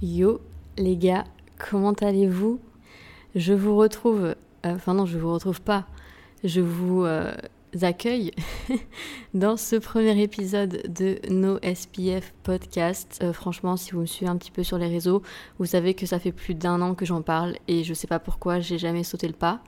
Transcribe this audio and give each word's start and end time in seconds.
Yo 0.00 0.40
les 0.76 0.96
gars, 0.96 1.24
comment 1.58 1.92
allez-vous? 1.92 2.60
Je 3.34 3.52
vous 3.52 3.76
retrouve, 3.76 4.26
euh, 4.26 4.34
enfin 4.64 4.94
non, 4.94 5.06
je 5.06 5.18
vous 5.18 5.32
retrouve 5.32 5.60
pas, 5.60 5.86
je 6.44 6.60
vous 6.60 7.02
euh, 7.04 7.34
accueille 7.82 8.30
dans 9.34 9.56
ce 9.56 9.74
premier 9.74 10.22
épisode 10.22 10.84
de 10.88 11.18
No 11.28 11.58
SPF 11.64 12.32
podcast. 12.44 13.18
Euh, 13.24 13.32
franchement, 13.32 13.76
si 13.76 13.90
vous 13.90 14.02
me 14.02 14.06
suivez 14.06 14.30
un 14.30 14.36
petit 14.36 14.52
peu 14.52 14.62
sur 14.62 14.78
les 14.78 14.86
réseaux, 14.86 15.20
vous 15.58 15.66
savez 15.66 15.94
que 15.94 16.06
ça 16.06 16.20
fait 16.20 16.30
plus 16.30 16.54
d'un 16.54 16.80
an 16.80 16.94
que 16.94 17.04
j'en 17.04 17.22
parle 17.22 17.56
et 17.66 17.82
je 17.82 17.92
sais 17.92 18.06
pas 18.06 18.20
pourquoi 18.20 18.60
j'ai 18.60 18.78
jamais 18.78 19.02
sauté 19.02 19.26
le 19.26 19.34
pas. 19.34 19.64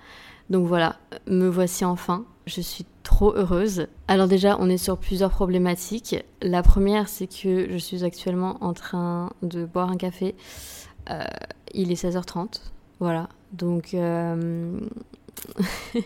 Donc 0.48 0.68
voilà, 0.68 1.00
me 1.26 1.48
voici 1.48 1.84
enfin. 1.84 2.24
Je 2.50 2.60
suis 2.60 2.84
trop 3.04 3.32
heureuse. 3.36 3.86
Alors 4.08 4.26
déjà, 4.26 4.56
on 4.58 4.68
est 4.68 4.76
sur 4.76 4.98
plusieurs 4.98 5.30
problématiques. 5.30 6.16
La 6.42 6.64
première, 6.64 7.08
c'est 7.08 7.28
que 7.28 7.70
je 7.70 7.76
suis 7.76 8.02
actuellement 8.02 8.58
en 8.60 8.72
train 8.72 9.30
de 9.42 9.64
boire 9.64 9.88
un 9.88 9.96
café. 9.96 10.34
Euh, 11.10 11.22
il 11.72 11.92
est 11.92 12.02
16h30. 12.02 12.60
Voilà. 12.98 13.28
Donc, 13.52 13.94
euh, 13.94 14.80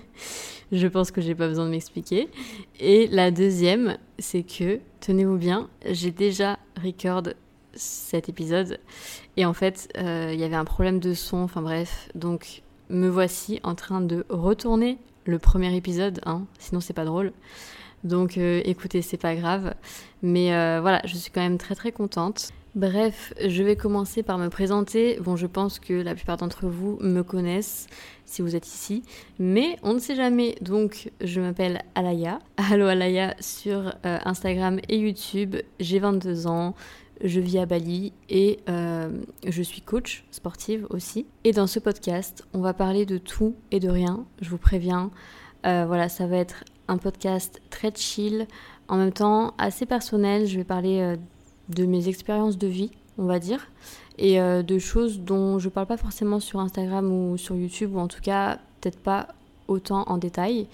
je 0.72 0.86
pense 0.86 1.12
que 1.12 1.22
j'ai 1.22 1.34
pas 1.34 1.48
besoin 1.48 1.64
de 1.64 1.70
m'expliquer. 1.70 2.28
Et 2.78 3.06
la 3.06 3.30
deuxième, 3.30 3.96
c'est 4.18 4.42
que, 4.42 4.80
tenez-vous 5.00 5.38
bien, 5.38 5.70
j'ai 5.90 6.10
déjà 6.10 6.58
record 6.82 7.22
cet 7.72 8.28
épisode. 8.28 8.80
Et 9.38 9.46
en 9.46 9.54
fait, 9.54 9.88
euh, 9.96 10.30
il 10.34 10.38
y 10.38 10.44
avait 10.44 10.56
un 10.56 10.66
problème 10.66 11.00
de 11.00 11.14
son. 11.14 11.38
Enfin 11.38 11.62
bref. 11.62 12.10
Donc, 12.14 12.62
me 12.90 13.08
voici 13.08 13.60
en 13.62 13.74
train 13.74 14.02
de 14.02 14.26
retourner 14.28 14.98
le 15.24 15.38
premier 15.38 15.74
épisode, 15.76 16.20
hein, 16.26 16.42
sinon 16.58 16.80
c'est 16.80 16.92
pas 16.92 17.04
drôle. 17.04 17.32
Donc 18.04 18.36
euh, 18.36 18.60
écoutez, 18.64 19.02
c'est 19.02 19.16
pas 19.16 19.34
grave. 19.34 19.74
Mais 20.22 20.54
euh, 20.54 20.80
voilà, 20.80 21.00
je 21.04 21.16
suis 21.16 21.30
quand 21.30 21.40
même 21.40 21.58
très 21.58 21.74
très 21.74 21.92
contente. 21.92 22.50
Bref, 22.74 23.32
je 23.40 23.62
vais 23.62 23.76
commencer 23.76 24.24
par 24.24 24.36
me 24.36 24.48
présenter. 24.48 25.18
Bon, 25.20 25.36
je 25.36 25.46
pense 25.46 25.78
que 25.78 25.94
la 25.94 26.14
plupart 26.14 26.36
d'entre 26.36 26.66
vous 26.66 26.98
me 27.00 27.22
connaissent 27.22 27.86
si 28.24 28.42
vous 28.42 28.56
êtes 28.56 28.66
ici, 28.66 29.04
mais 29.38 29.76
on 29.84 29.94
ne 29.94 29.98
sait 30.00 30.16
jamais. 30.16 30.56
Donc, 30.60 31.12
je 31.20 31.40
m'appelle 31.40 31.82
Alaya. 31.94 32.40
Allo 32.56 32.86
Alaya 32.86 33.36
sur 33.38 33.94
euh, 34.04 34.18
Instagram 34.24 34.80
et 34.88 34.98
YouTube. 34.98 35.54
J'ai 35.78 36.00
22 36.00 36.48
ans 36.48 36.74
je 37.22 37.40
vis 37.40 37.58
à 37.58 37.66
Bali 37.66 38.12
et 38.28 38.60
euh, 38.68 39.08
je 39.46 39.62
suis 39.62 39.80
coach 39.80 40.24
sportive 40.30 40.86
aussi. 40.90 41.26
Et 41.44 41.52
dans 41.52 41.66
ce 41.66 41.78
podcast, 41.78 42.46
on 42.52 42.60
va 42.60 42.74
parler 42.74 43.06
de 43.06 43.18
tout 43.18 43.54
et 43.70 43.80
de 43.80 43.88
rien, 43.88 44.24
je 44.40 44.50
vous 44.50 44.58
préviens. 44.58 45.10
Euh, 45.66 45.84
voilà, 45.86 46.08
ça 46.08 46.26
va 46.26 46.36
être 46.36 46.64
un 46.88 46.98
podcast 46.98 47.62
très 47.70 47.92
chill, 47.94 48.46
en 48.88 48.96
même 48.96 49.12
temps 49.12 49.54
assez 49.58 49.86
personnel. 49.86 50.46
Je 50.46 50.56
vais 50.56 50.64
parler 50.64 51.00
euh, 51.00 51.16
de 51.68 51.86
mes 51.86 52.08
expériences 52.08 52.58
de 52.58 52.66
vie, 52.66 52.90
on 53.16 53.24
va 53.24 53.38
dire, 53.38 53.68
et 54.18 54.38
de 54.38 54.78
choses 54.78 55.20
dont 55.20 55.58
je 55.58 55.68
parle 55.68 55.86
pas 55.86 55.96
forcément 55.96 56.38
sur 56.38 56.60
Instagram 56.60 57.10
ou 57.10 57.36
sur 57.36 57.56
YouTube, 57.56 57.96
ou 57.96 57.98
en 57.98 58.06
tout 58.06 58.20
cas 58.20 58.58
peut-être 58.80 58.98
pas 58.98 59.28
autant 59.66 60.04
en 60.08 60.18
détail. 60.18 60.68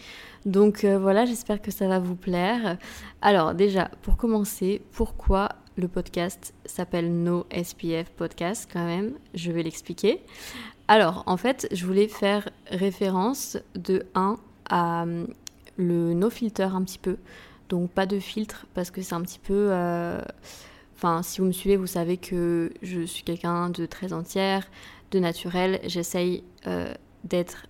Donc 0.44 0.84
voilà, 0.84 1.24
j'espère 1.24 1.62
que 1.62 1.70
ça 1.70 1.86
va 1.86 2.00
vous 2.00 2.16
plaire. 2.16 2.76
Alors 3.22 3.54
déjà, 3.54 3.90
pour 4.02 4.16
commencer, 4.16 4.82
pourquoi 4.92 5.50
le 5.76 5.88
podcast 5.88 6.54
s'appelle 6.64 7.12
No 7.12 7.46
SPF 7.50 8.10
Podcast 8.10 8.68
quand 8.72 8.84
même, 8.84 9.12
je 9.34 9.52
vais 9.52 9.62
l'expliquer. 9.62 10.20
Alors, 10.88 11.22
en 11.26 11.36
fait, 11.36 11.68
je 11.70 11.86
voulais 11.86 12.08
faire 12.08 12.48
référence 12.66 13.56
de 13.74 14.06
1 14.14 14.38
à 14.68 15.02
hum, 15.02 15.28
le 15.76 16.14
no 16.14 16.30
filter 16.30 16.74
un 16.74 16.82
petit 16.82 16.98
peu. 16.98 17.16
Donc 17.68 17.90
pas 17.90 18.06
de 18.06 18.18
filtre 18.18 18.66
parce 18.74 18.90
que 18.90 19.00
c'est 19.02 19.14
un 19.14 19.22
petit 19.22 19.38
peu... 19.38 19.68
Euh, 19.70 20.20
enfin, 20.96 21.22
si 21.22 21.40
vous 21.40 21.46
me 21.46 21.52
suivez, 21.52 21.76
vous 21.76 21.86
savez 21.86 22.16
que 22.16 22.72
je 22.82 23.02
suis 23.02 23.22
quelqu'un 23.22 23.70
de 23.70 23.86
très 23.86 24.12
entière, 24.12 24.68
de 25.12 25.18
naturel. 25.20 25.80
J'essaye 25.84 26.42
euh, 26.66 26.92
d'être 27.24 27.66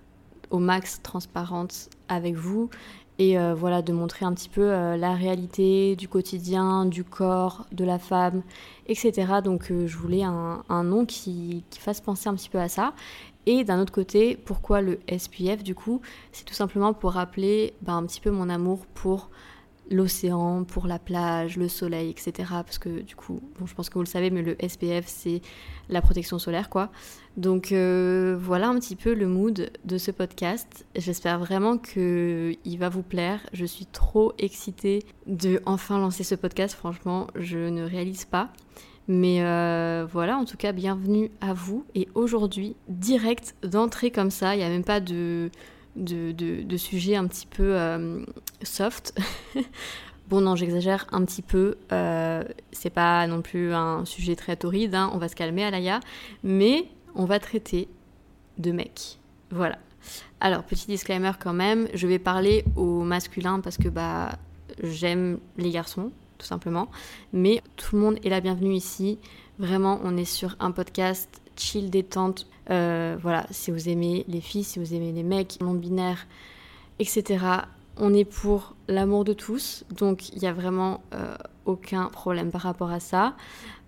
au 0.51 0.59
max 0.59 1.01
transparente 1.03 1.91
avec 2.09 2.35
vous 2.35 2.71
et 3.21 3.39
euh, 3.39 3.55
voilà 3.55 3.83
de 3.83 3.93
montrer 3.93 4.25
un 4.25 4.33
petit 4.33 4.49
peu 4.49 4.63
euh, 4.63 4.97
la 4.97 5.15
réalité 5.15 5.95
du 5.95 6.09
quotidien, 6.09 6.87
du 6.87 7.05
corps, 7.05 7.67
de 7.71 7.85
la 7.85 7.99
femme, 7.99 8.43
etc. 8.87 9.13
Donc 9.45 9.71
euh, 9.71 9.87
je 9.87 9.99
voulais 9.99 10.23
un, 10.23 10.83
nom 10.83 11.05
qui, 11.05 11.63
fasse 11.79 12.01
penser 12.01 12.31
un 12.31 12.35
petit 12.35 12.49
peu 12.49 12.59
à 12.59 12.71
ça. 12.71 12.95
Et 13.45 13.63
d'un 13.63 13.79
autre 13.79 13.93
côté, 13.93 14.39
pourquoi 14.43 14.81
le 14.81 15.01
SPF 15.07 15.63
du 15.63 15.75
coup? 15.75 16.01
C'est 16.33 16.45
tout 16.47 16.55
simplement 16.55 16.95
pour 16.95 17.13
rappeler 17.13 17.75
ben, 17.83 17.99
un 17.99 18.07
petit 18.07 18.23
peu 18.23 18.31
mon 18.31 18.49
amour 18.49 18.87
pour 18.95 19.29
l'océan, 19.91 20.65
pour 20.65 20.87
la 20.87 20.99
plage, 20.99 21.57
le 21.57 21.69
soleil, 21.69 22.11
etc. 22.11 22.49
Parce 22.51 22.79
que 22.79 23.01
du 23.01 23.17
coup, 23.17 23.41
je 23.65 23.75
pense 23.75 23.89
que 23.89 23.95
vous 23.95 24.03
le 24.03 24.07
savez, 24.07 24.31
mais 24.31 24.43
le 24.43 24.57
SPF, 24.67 25.05
c'est 25.07 25.43
la 25.89 26.01
protection 26.01 26.39
solaire, 26.39 26.71
quoi. 26.71 26.91
Donc 27.37 27.73
euh, 27.73 28.37
voilà 28.41 28.69
un 28.69 28.79
petit 28.79 28.97
peu 28.97 29.15
le 29.15 29.27
mood 29.27 29.71
de 29.85 29.99
ce 29.99 30.11
podcast. 30.11 30.85
J'espère 30.97 31.39
vraiment 31.39 31.79
qu'il 31.79 32.79
va 32.79 32.89
vous 32.89 33.03
plaire. 33.03 33.41
Je 33.53 33.65
suis 33.65 33.87
trop 33.87 34.33
excitée 34.39 35.05
de 35.27 35.61
enfin 35.67 35.99
lancer 35.99 36.25
ce 36.25 36.35
podcast. 36.35 36.75
Franchement, 36.75 37.29
je 37.35 37.59
ne 37.59 37.83
réalise 37.83 38.25
pas. 38.25 38.53
Mais 39.09 39.43
euh, 39.43 40.07
voilà, 40.11 40.37
en 40.37 40.45
tout 40.45 40.57
cas, 40.57 40.73
bienvenue 40.73 41.31
à 41.41 41.53
vous. 41.53 41.85
Et 41.95 42.09
aujourd'hui, 42.15 42.77
direct 42.89 43.57
d'entrée 43.65 44.11
comme 44.11 44.31
ça, 44.31 44.55
il 44.55 44.59
n'y 44.59 44.65
a 44.65 44.69
même 44.69 44.85
pas 44.85 45.01
de 45.01 45.51
de, 46.01 46.77
sujets 46.77 47.17
un 47.17 47.27
petit 47.27 47.47
peu 47.47 47.77
euh, 47.77 48.25
soft. 48.63 49.19
bon, 50.29 50.41
non, 50.41 50.57
j'exagère 50.57 51.07
un 51.13 51.25
petit 51.25 51.43
peu. 51.43 51.77
Euh, 51.93 52.43
c'est 52.73 52.91
pas 52.91 53.27
non 53.27 53.43
plus 53.43 53.73
un 53.73 54.05
sujet 54.05 54.37
très 54.37 54.57
torride. 54.57 54.95
Hein. 54.95 55.11
On 55.15 55.19
va 55.19 55.29
se 55.29 55.37
calmer, 55.37 55.65
Alaya. 55.65 56.01
Mais 56.43 56.87
on 57.15 57.25
va 57.25 57.39
traiter 57.39 57.89
de 58.59 58.73
mecs. 58.73 59.19
Voilà. 59.51 59.79
Alors, 60.41 60.65
petit 60.65 60.87
disclaimer 60.87 61.33
quand 61.39 61.53
même. 61.53 61.89
Je 61.95 62.07
vais 62.07 62.19
parler 62.19 62.65
au 62.77 63.03
masculin 63.03 63.61
parce 63.61 63.77
que 63.77 63.89
bah, 63.89 64.39
j'aime 64.83 65.39
les 65.59 65.71
garçons, 65.71 66.13
tout 66.39 66.47
simplement. 66.47 66.89
Mais 67.33 67.63
tout 67.77 67.97
le 67.97 68.03
monde 68.03 68.19
est 68.25 68.31
la 68.31 68.41
bienvenue 68.41 68.75
ici. 68.75 69.19
Vraiment, 69.59 70.01
on 70.05 70.17
est 70.17 70.25
sur 70.25 70.57
un 70.59 70.71
podcast 70.71 71.43
chill, 71.61 71.91
détente. 71.91 72.47
Euh, 72.71 73.17
voilà, 73.21 73.47
si 73.51 73.71
vous 73.71 73.89
aimez 73.89 74.25
les 74.29 74.41
filles, 74.41 74.65
si 74.65 74.79
vous 74.79 74.95
aimez 74.95 75.13
les 75.13 75.23
mecs, 75.23 75.61
non 75.61 75.75
binaires, 75.75 76.27
etc. 76.99 77.45
On 77.97 78.15
est 78.15 78.25
pour 78.25 78.75
l'amour 78.89 79.25
de 79.25 79.33
tous, 79.33 79.85
donc 79.91 80.31
il 80.31 80.39
n'y 80.41 80.49
a 80.49 80.53
vraiment 80.53 81.03
euh, 81.13 81.37
aucun 81.65 82.07
problème 82.07 82.51
par 82.51 82.63
rapport 82.63 82.91
à 82.91 83.01
ça. 83.01 83.35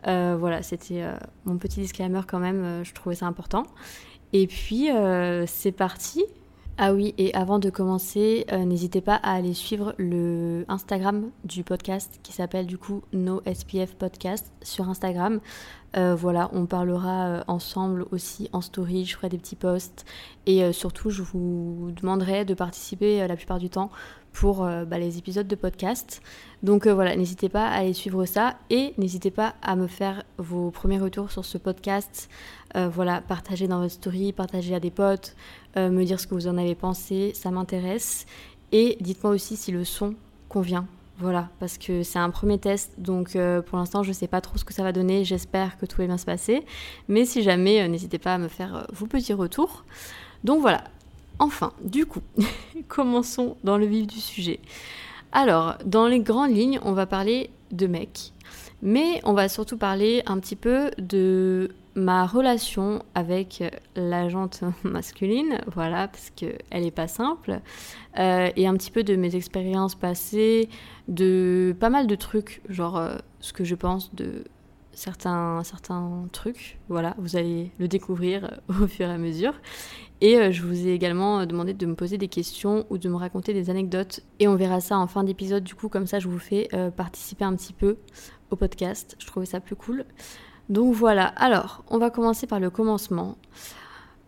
Euh, 0.07 0.37
voilà, 0.39 0.63
c'était 0.63 1.05
mon 1.45 1.57
petit 1.57 1.81
disclaimer 1.81 2.23
quand 2.27 2.41
même, 2.41 2.83
je 2.85 2.93
trouvais 2.93 3.15
ça 3.15 3.27
important. 3.27 3.65
Et 4.33 4.47
puis, 4.47 4.89
c'est 5.47 5.73
parti. 5.73 6.25
Ah 6.85 6.93
oui, 6.93 7.15
et 7.17 7.33
avant 7.33 7.61
de 7.61 7.71
commencer, 7.71 8.45
n'hésitez 8.51 9.01
pas 9.01 9.15
à 9.15 9.35
aller 9.35 9.55
suivre 9.55 9.95
le 9.99 10.65
Instagram 10.67 11.31
du 11.45 11.63
podcast 11.63 12.19
qui 12.25 12.33
s'appelle 12.33 12.67
du 12.67 12.77
coup 12.77 13.03
No 13.13 13.41
SPF 13.47 13.95
Podcast 13.95 14.51
sur 14.63 14.89
Instagram. 14.89 15.39
Euh, 15.97 16.17
voilà, 16.17 16.51
on 16.53 16.67
parlera 16.67 17.27
euh, 17.27 17.45
ensemble 17.47 18.07
aussi 18.11 18.49
en 18.53 18.63
story, 18.63 19.05
je 19.05 19.15
ferai 19.15 19.29
des 19.29 19.39
petits 19.39 19.57
posts 19.57 20.07
et 20.47 20.65
euh, 20.65 20.73
surtout 20.73 21.11
je 21.11 21.23
vous 21.23 21.93
demanderai 22.01 22.45
de 22.45 22.55
participer 22.55 23.27
la 23.29 23.37
plupart 23.37 23.59
du 23.59 23.69
temps 23.71 23.91
pour 24.33 24.63
bah, 24.65 24.99
les 24.99 25.19
épisodes 25.19 25.47
de 25.47 25.55
podcast. 25.55 26.23
Donc 26.63 26.87
voilà, 26.87 27.15
n'hésitez 27.15 27.51
pas 27.51 27.67
à 27.67 27.81
aller 27.81 27.93
suivre 27.93 28.25
ça 28.25 28.57
et 28.71 28.95
n'hésitez 28.97 29.31
pas 29.31 29.57
à 29.61 29.77
me 29.77 29.87
faire 29.87 30.23
vos 30.39 30.71
premiers 30.71 30.99
retours 30.99 31.31
sur 31.31 31.45
ce 31.45 31.59
podcast. 31.59 32.31
Voilà, 32.75 33.21
partagez 33.21 33.69
dans 33.69 33.81
votre 33.81 33.93
story, 33.93 34.33
partagez 34.33 34.75
à 34.75 34.81
des 34.81 34.91
potes, 34.91 35.37
me 35.77 36.05
dire 36.05 36.19
ce 36.19 36.27
que 36.27 36.35
vous 36.35 36.49
en 36.49 36.57
avez 36.57 36.75
pensé, 36.75 37.33
ça 37.35 37.51
m'intéresse. 37.51 38.27
Et 38.73 38.97
dites-moi 39.01 39.33
aussi 39.33 39.57
si 39.57 39.73
le 39.73 39.85
son 39.85 40.15
convient 40.49 40.87
voilà, 41.19 41.51
parce 41.61 41.79
que 41.79 42.03
c'est 42.03 42.19
un 42.19 42.31
premier 42.31 42.59
test, 42.59 42.95
donc 42.99 43.37
euh, 43.37 43.63
pour 43.63 43.79
l'instant 43.79 44.03
je 44.03 44.09
ne 44.09 44.13
sais 44.13 44.27
pas 44.27 44.41
trop 44.41 44.59
ce 44.59 44.65
que 44.65 44.75
ça 44.75 44.83
va 44.83 44.91
donner, 44.91 45.25
j'espère 45.25 45.79
que 45.79 45.87
tout 45.87 45.99
va 45.99 46.07
bien 46.07 46.19
se 46.19 46.25
passer, 46.25 46.65
mais 47.07 47.25
si 47.25 47.43
jamais, 47.43 47.81
euh, 47.81 47.87
n'hésitez 47.87 48.19
pas 48.19 48.35
à 48.35 48.39
me 48.39 48.49
faire 48.49 48.75
euh, 48.75 48.83
vos 48.93 49.07
petits 49.07 49.33
retours. 49.33 49.85
Donc 50.43 50.61
voilà, 50.61 50.83
enfin, 51.39 51.75
du 51.85 52.07
coup, 52.07 52.23
commençons 52.89 53.57
dans 53.63 53.79
le 53.79 53.87
vif 53.87 54.09
du 54.09 54.19
sujet. 54.19 54.59
Alors, 55.31 55.77
dans 55.85 56.09
les 56.09 56.19
grandes 56.19 56.57
lignes, 56.57 56.81
on 56.83 56.93
va 56.93 57.07
parler 57.07 57.51
de 57.71 57.87
mecs, 57.87 58.33
Mais 58.83 59.21
on 59.23 59.33
va 59.33 59.49
surtout 59.49 59.79
parler 59.79 60.23
un 60.27 60.41
petit 60.41 60.57
peu 60.57 60.91
de 60.99 61.71
ma 61.95 62.27
relation 62.27 63.03
avec 63.15 63.63
l'agente 63.97 64.63
masculine, 64.85 65.61
voilà, 65.75 66.09
parce 66.09 66.31
qu'elle 66.31 66.59
n'est 66.73 66.91
pas 66.91 67.09
simple, 67.09 67.61
euh, 68.19 68.51
et 68.57 68.67
un 68.67 68.75
petit 68.75 68.91
peu 68.91 69.03
de 69.03 69.17
mes 69.17 69.37
expériences 69.37 69.95
passées, 69.95 70.69
de 71.09 71.77
pas 71.79 71.91
mal 71.91 72.07
de 72.07 72.15
trucs, 72.15 72.63
genre 72.69 72.97
euh, 72.97 73.17
ce 73.41 73.53
que 73.53 73.65
je 73.65 73.75
pense 73.75 74.15
de 74.15 74.45
certains, 74.93 75.63
certains 75.65 76.27
trucs, 76.33 76.79
voilà, 76.89 77.15
vous 77.19 77.37
allez 77.37 77.71
le 77.79 77.89
découvrir 77.89 78.61
au 78.69 78.87
fur 78.87 79.09
et 79.09 79.13
à 79.13 79.19
mesure. 79.19 79.55
Et 80.21 80.37
euh, 80.37 80.53
je 80.53 80.63
vous 80.63 80.87
ai 80.87 80.93
également 80.93 81.45
demandé 81.47 81.75
de 81.75 81.87
me 81.87 81.95
poser 81.95 82.17
des 82.17 82.29
questions 82.29 82.87
ou 82.91 82.99
de 82.99 83.09
me 83.09 83.17
raconter 83.17 83.55
des 83.55 83.71
anecdotes, 83.71 84.21
et 84.39 84.49
on 84.49 84.57
verra 84.57 84.81
ça 84.81 84.99
en 84.99 85.07
fin 85.07 85.25
d'épisode, 85.25 85.65
du 85.65 85.75
coup, 85.75 85.89
comme 85.89 86.07
ça 86.07 86.21
je 86.21 86.29
vous 86.29 86.39
fais 86.39 86.69
participer 86.97 87.45
un 87.45 87.55
petit 87.55 87.73
peu 87.73 87.99
au 88.51 88.57
podcast, 88.57 89.17
je 89.19 89.27
trouvais 89.27 89.47
ça 89.47 89.61
plus 89.61 89.77
cool. 89.77 90.05
Donc 90.73 90.95
voilà, 90.95 91.27
alors 91.27 91.85
on 91.91 91.99
va 91.99 92.09
commencer 92.09 92.47
par 92.47 92.59
le 92.59 92.71
commencement 92.71 93.37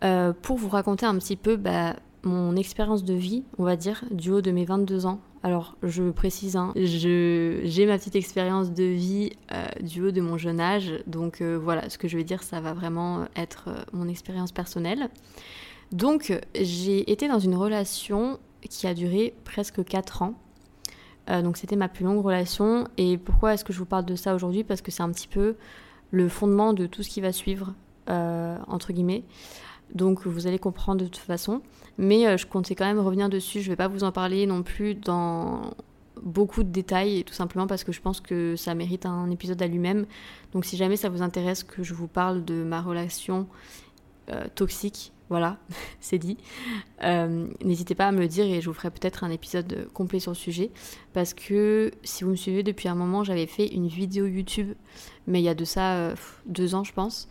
euh, 0.03 0.31
pour 0.43 0.57
vous 0.57 0.69
raconter 0.69 1.07
un 1.07 1.17
petit 1.17 1.37
peu 1.37 1.55
bah, 1.55 1.95
mon 2.21 2.55
expérience 2.55 3.03
de 3.03 3.15
vie, 3.15 3.43
on 3.57 3.63
va 3.63 3.75
dire, 3.75 4.05
du 4.11 4.29
haut 4.29 4.41
de 4.41 4.51
mes 4.51 4.63
22 4.63 5.07
ans. 5.07 5.19
Alors 5.41 5.75
je 5.81 6.03
précise, 6.11 6.55
hein, 6.55 6.71
j'ai 6.75 7.85
ma 7.87 7.97
petite 7.97 8.15
expérience 8.15 8.71
de 8.71 8.83
vie 8.83 9.31
euh, 9.53 9.65
du 9.81 10.03
haut 10.03 10.11
de 10.11 10.21
mon 10.21 10.37
jeune 10.37 10.59
âge, 10.59 10.93
donc 11.07 11.41
euh, 11.41 11.57
voilà, 11.59 11.89
ce 11.89 11.97
que 11.97 12.07
je 12.07 12.15
vais 12.15 12.23
dire, 12.23 12.43
ça 12.43 12.61
va 12.61 12.75
vraiment 12.75 13.25
être 13.35 13.69
mon 13.91 14.07
expérience 14.07 14.51
personnelle. 14.51 15.09
Donc 15.93 16.31
j'ai 16.53 17.11
été 17.11 17.27
dans 17.27 17.39
une 17.39 17.55
relation 17.55 18.37
qui 18.69 18.85
a 18.85 18.93
duré 18.93 19.33
presque 19.45 19.83
4 19.83 20.21
ans. 20.21 20.35
donc 21.27 21.57
c'était 21.57 21.75
ma 21.75 21.89
plus 21.89 22.05
longue 22.05 22.23
relation. 22.23 22.87
Et 22.97 23.17
pourquoi 23.17 23.55
est-ce 23.55 23.65
que 23.65 23.73
je 23.73 23.79
vous 23.79 23.85
parle 23.85 24.05
de 24.05 24.15
ça 24.15 24.35
aujourd'hui? 24.35 24.63
Parce 24.63 24.83
que 24.83 24.91
c'est 24.91 25.01
un 25.01 25.11
petit 25.11 25.27
peu 25.27 25.55
le 26.15 26.29
fondement 26.29 26.73
de 26.73 26.87
tout 26.87 27.03
ce 27.03 27.09
qui 27.09 27.19
va 27.19 27.31
suivre, 27.31 27.73
euh, 28.09 28.57
entre 28.67 28.93
guillemets. 28.93 29.23
Donc 29.93 30.25
vous 30.25 30.47
allez 30.47 30.59
comprendre 30.59 31.01
de 31.01 31.07
toute 31.07 31.17
façon. 31.17 31.61
Mais 31.97 32.25
euh, 32.25 32.37
je 32.37 32.45
comptais 32.45 32.73
quand 32.73 32.85
même 32.85 32.99
revenir 32.99 33.29
dessus. 33.29 33.59
Je 33.59 33.67
ne 33.67 33.73
vais 33.73 33.75
pas 33.75 33.89
vous 33.89 34.03
en 34.03 34.11
parler 34.11 34.47
non 34.47 34.63
plus 34.63 34.95
dans 34.95 35.73
beaucoup 36.23 36.63
de 36.63 36.69
détails, 36.69 37.25
tout 37.25 37.33
simplement 37.33 37.67
parce 37.67 37.83
que 37.83 37.91
je 37.91 38.01
pense 38.01 38.21
que 38.21 38.55
ça 38.55 38.73
mérite 38.73 39.05
un 39.05 39.29
épisode 39.29 39.61
à 39.61 39.67
lui-même. 39.67 40.05
Donc 40.53 40.63
si 40.63 40.77
jamais 40.77 40.95
ça 40.95 41.09
vous 41.09 41.21
intéresse 41.21 41.63
que 41.63 41.83
je 41.83 41.93
vous 41.93 42.07
parle 42.07 42.45
de 42.45 42.63
ma 42.63 42.81
relation 42.81 43.47
euh, 44.29 44.45
toxique, 44.55 45.11
voilà, 45.29 45.57
c'est 45.99 46.17
dit. 46.17 46.37
Euh, 47.03 47.47
n'hésitez 47.63 47.95
pas 47.95 48.07
à 48.07 48.11
me 48.11 48.19
le 48.19 48.27
dire 48.27 48.45
et 48.45 48.61
je 48.61 48.69
vous 48.69 48.73
ferai 48.73 48.91
peut-être 48.91 49.23
un 49.23 49.31
épisode 49.31 49.87
complet 49.93 50.19
sur 50.19 50.31
le 50.31 50.35
sujet. 50.35 50.71
Parce 51.13 51.33
que 51.33 51.91
si 52.03 52.23
vous 52.23 52.31
me 52.31 52.35
suivez 52.35 52.63
depuis 52.63 52.87
un 52.87 52.95
moment, 52.95 53.23
j'avais 53.23 53.47
fait 53.47 53.67
une 53.67 53.87
vidéo 53.87 54.25
YouTube, 54.27 54.73
mais 55.27 55.41
il 55.41 55.43
y 55.43 55.49
a 55.49 55.55
de 55.55 55.65
ça 55.65 55.95
euh, 55.95 56.15
deux 56.45 56.75
ans, 56.75 56.83
je 56.83 56.93
pense. 56.93 57.27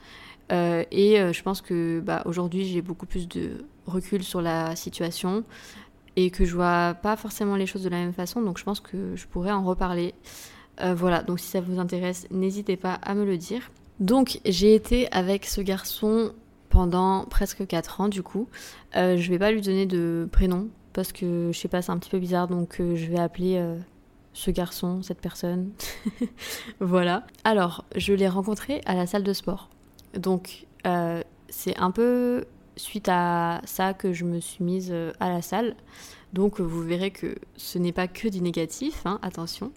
Euh, 0.53 0.85
et 0.91 1.17
je 1.33 1.43
pense 1.43 1.63
que 1.63 2.01
bah, 2.01 2.23
aujourd'hui, 2.27 2.65
j'ai 2.67 2.83
beaucoup 2.83 3.07
plus 3.07 3.29
de 3.29 3.65
recul 3.87 4.23
sur 4.23 4.43
la 4.43 4.77
situation 4.77 5.45
et 6.17 6.31
que 6.31 6.45
je 6.45 6.55
vois 6.55 6.95
pas 6.95 7.17
forcément 7.17 7.57
les 7.57 7.67
choses 7.67 7.83
de 7.83 7.89
la 7.89 7.97
même 7.97 8.13
façon. 8.13 8.43
Donc 8.43 8.59
je 8.59 8.65
pense 8.65 8.81
que 8.81 9.17
je 9.17 9.27
pourrais 9.27 9.53
en 9.53 9.65
reparler. 9.65 10.15
voilà, 10.81 11.23
donc 11.23 11.41
si 11.41 11.47
ça 11.47 11.61
vous 11.61 11.79
intéresse, 11.79 12.27
n'hésitez 12.31 12.77
pas 12.77 12.95
à 12.95 13.15
me 13.15 13.25
le 13.25 13.39
dire. 13.39 13.71
Donc 14.01 14.41
j'ai 14.45 14.75
été 14.75 15.11
avec 15.13 15.47
ce 15.47 15.61
garçon 15.61 16.33
pendant 16.75 17.25
presque 17.27 17.65
4 17.65 18.01
ans 18.01 18.09
du 18.09 18.25
coup. 18.25 18.49
Euh, 18.97 19.17
je 19.17 19.31
vais 19.31 19.39
pas 19.39 19.53
lui 19.53 19.61
donner 19.61 19.87
de 19.87 20.29
prénom 20.33 20.69
parce 20.93 21.13
que 21.13 21.51
je 21.53 21.59
sais 21.59 21.69
pas, 21.69 21.83
c'est 21.83 21.93
un 21.93 21.99
petit 21.99 22.11
peu 22.11 22.19
bizarre 22.19 22.49
donc 22.49 22.81
euh, 22.81 22.97
je 22.97 23.07
vais 23.07 23.19
appeler 23.19 23.59
euh, 23.59 23.79
ce 24.33 24.51
garçon, 24.51 25.01
cette 25.01 25.21
personne. 25.21 25.71
voilà. 26.81 27.25
Alors, 27.45 27.85
je 27.95 28.13
l'ai 28.13 28.27
rencontré 28.27 28.81
à 28.87 28.97
la 28.97 29.07
salle 29.07 29.23
de 29.23 29.33
sport. 29.33 29.71
Donc, 30.19 30.67
c'est 31.49 31.79
un 31.79 31.93
peu 31.93 32.45
suite 32.75 33.09
à 33.09 33.61
ça 33.65 33.95
que 33.95 34.13
je 34.13 34.25
me 34.25 34.41
suis 34.41 34.65
mise 34.65 34.93
à 35.21 35.29
la 35.29 35.41
salle. 35.41 35.77
Donc, 36.33 36.61
vous 36.61 36.83
verrez 36.83 37.13
que 37.13 37.37
ce 37.57 37.79
n'est 37.79 37.93
pas 37.93 38.09
que 38.09 38.27
du 38.27 38.41
négatif, 38.41 39.03
hein, 39.07 39.21
attention. 39.23 39.71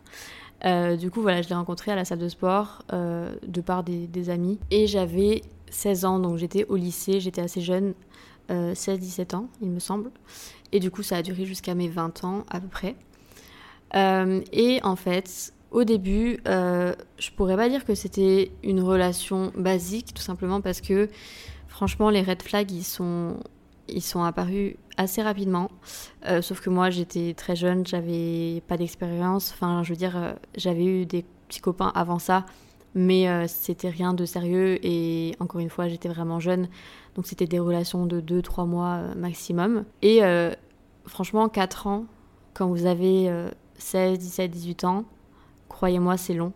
du 0.64 1.12
coup, 1.12 1.22
voilà, 1.22 1.44
je 1.44 1.50
l'ai 1.50 1.56
rencontré 1.56 1.92
à 1.92 1.96
la 1.96 2.04
salle 2.04 2.20
de 2.20 2.30
sport 2.30 2.82
de 2.92 3.62
par 3.62 3.84
des, 3.84 4.08
des 4.08 4.32
amis. 4.32 4.58
Et 4.72 4.88
j'avais 4.88 5.44
16 5.70 6.06
ans, 6.06 6.20
donc 6.20 6.38
j'étais 6.38 6.66
au 6.66 6.76
lycée, 6.76 7.20
j'étais 7.20 7.42
assez 7.42 7.62
jeune, 7.62 7.94
16-17 8.50 9.36
euh, 9.36 9.38
ans, 9.38 9.50
il 9.62 9.70
me 9.70 9.80
semble. 9.80 10.12
Et 10.72 10.80
du 10.80 10.92
coup, 10.92 11.04
ça 11.04 11.18
a 11.18 11.22
duré 11.22 11.46
jusqu'à 11.46 11.76
mes 11.76 11.88
20 11.88 12.24
ans 12.24 12.46
à 12.50 12.60
peu 12.60 12.68
près. 12.68 12.96
Euh, 13.96 14.42
et 14.52 14.80
en 14.84 14.96
fait, 14.96 15.54
au 15.72 15.84
début, 15.84 16.40
euh, 16.48 16.94
je 17.18 17.32
pourrais 17.32 17.56
pas 17.56 17.70
dire 17.70 17.86
que 17.86 17.96
c'était 17.96 18.52
une 18.64 18.82
relation 18.82 19.52
basique, 19.56 20.14
tout 20.14 20.22
simplement 20.22 20.62
parce 20.62 20.82
que 20.82 21.10
franchement, 21.68 22.10
les 22.10 22.22
red 22.22 22.42
flags, 22.42 22.72
ils 22.72 22.84
sont, 22.84 23.38
ils 23.88 24.02
sont 24.02 24.24
apparus 24.24 24.76
assez 24.98 25.22
rapidement. 25.22 25.70
sauf 26.42 26.60
que 26.60 26.70
moi, 26.70 26.90
j'étais 26.90 27.34
très 27.36 27.56
jeune, 27.56 27.86
j'avais 27.86 28.64
pas 28.68 28.78
d'expérience. 28.78 29.52
Enfin, 29.54 29.84
je 29.84 29.90
veux 29.90 29.96
dire, 29.96 30.36
j'avais 30.56 30.86
eu 30.86 31.06
des 31.06 31.24
petits 31.48 31.62
copains 31.62 31.92
avant 31.94 32.20
ça 32.20 32.46
mais 32.98 33.30
euh, 33.30 33.46
c'était 33.48 33.90
rien 33.90 34.14
de 34.14 34.26
sérieux 34.26 34.84
et 34.86 35.36
encore 35.40 35.62
une 35.62 35.70
fois 35.70 35.88
j'étais 35.88 36.10
vraiment 36.10 36.40
jeune. 36.40 36.68
Donc 37.16 37.28
c'était 37.28 37.46
des 37.46 37.60
relations 37.60 38.06
de 38.06 38.20
2-3 38.20 38.68
mois 38.68 38.96
euh, 38.96 39.16
maximum. 39.16 39.86
Et 40.02 40.24
euh, 40.24 40.52
franchement 41.06 41.48
4 41.48 41.88
ans 41.88 42.06
quand 42.56 42.68
vous 42.68 42.88
avez 42.88 43.32
16, 43.78 44.18
17, 44.18 44.50
18 44.50 44.84
ans 44.84 45.06
croyez-moi 45.70 46.18
c'est 46.18 46.34
long. 46.34 46.54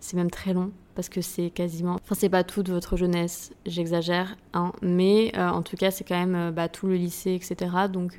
C'est 0.00 0.16
même 0.16 0.30
très 0.30 0.52
long 0.52 0.72
parce 0.96 1.08
que 1.08 1.20
c'est 1.20 1.50
quasiment 1.50 1.94
enfin 1.94 2.16
c'est 2.16 2.28
pas 2.28 2.42
toute 2.42 2.68
votre 2.68 2.96
jeunesse 2.96 3.52
j'exagère 3.64 4.36
hein, 4.54 4.72
mais 4.82 5.30
en 5.38 5.62
tout 5.62 5.76
cas 5.76 5.92
c'est 5.92 6.02
quand 6.02 6.18
même 6.18 6.50
bah, 6.50 6.68
tout 6.68 6.88
le 6.88 6.96
lycée 6.96 7.34
etc 7.34 7.70
donc 7.88 8.18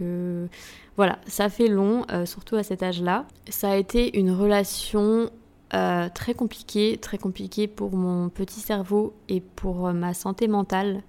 voilà 0.95 1.19
ça 1.27 1.49
fait 1.49 1.67
long 1.67 2.05
surtout 2.25 2.55
à 2.55 2.63
cet 2.63 2.81
âge 2.81 3.01
là 3.01 3.25
ça 3.49 3.71
a 3.71 3.75
été 3.75 4.17
une 4.17 4.31
relation 4.31 5.31
euh, 5.73 6.09
très 6.13 6.33
compliqué, 6.33 6.97
très 6.97 7.17
compliqué 7.17 7.67
pour 7.67 7.95
mon 7.95 8.27
petit 8.27 8.59
cerveau 8.59 9.13
et 9.29 9.39
pour 9.39 9.87
euh, 9.87 9.93
ma 9.93 10.13
santé 10.13 10.49
mentale. 10.49 11.01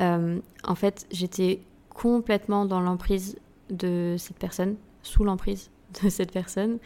Euh, 0.00 0.38
en 0.64 0.74
fait, 0.76 1.06
j'étais 1.10 1.60
complètement 1.88 2.66
dans 2.66 2.80
l'emprise 2.80 3.36
de 3.68 4.14
cette 4.16 4.38
personne, 4.38 4.76
sous 5.02 5.24
l'emprise 5.24 5.70
de 6.02 6.08
cette 6.08 6.32
personne. 6.32 6.78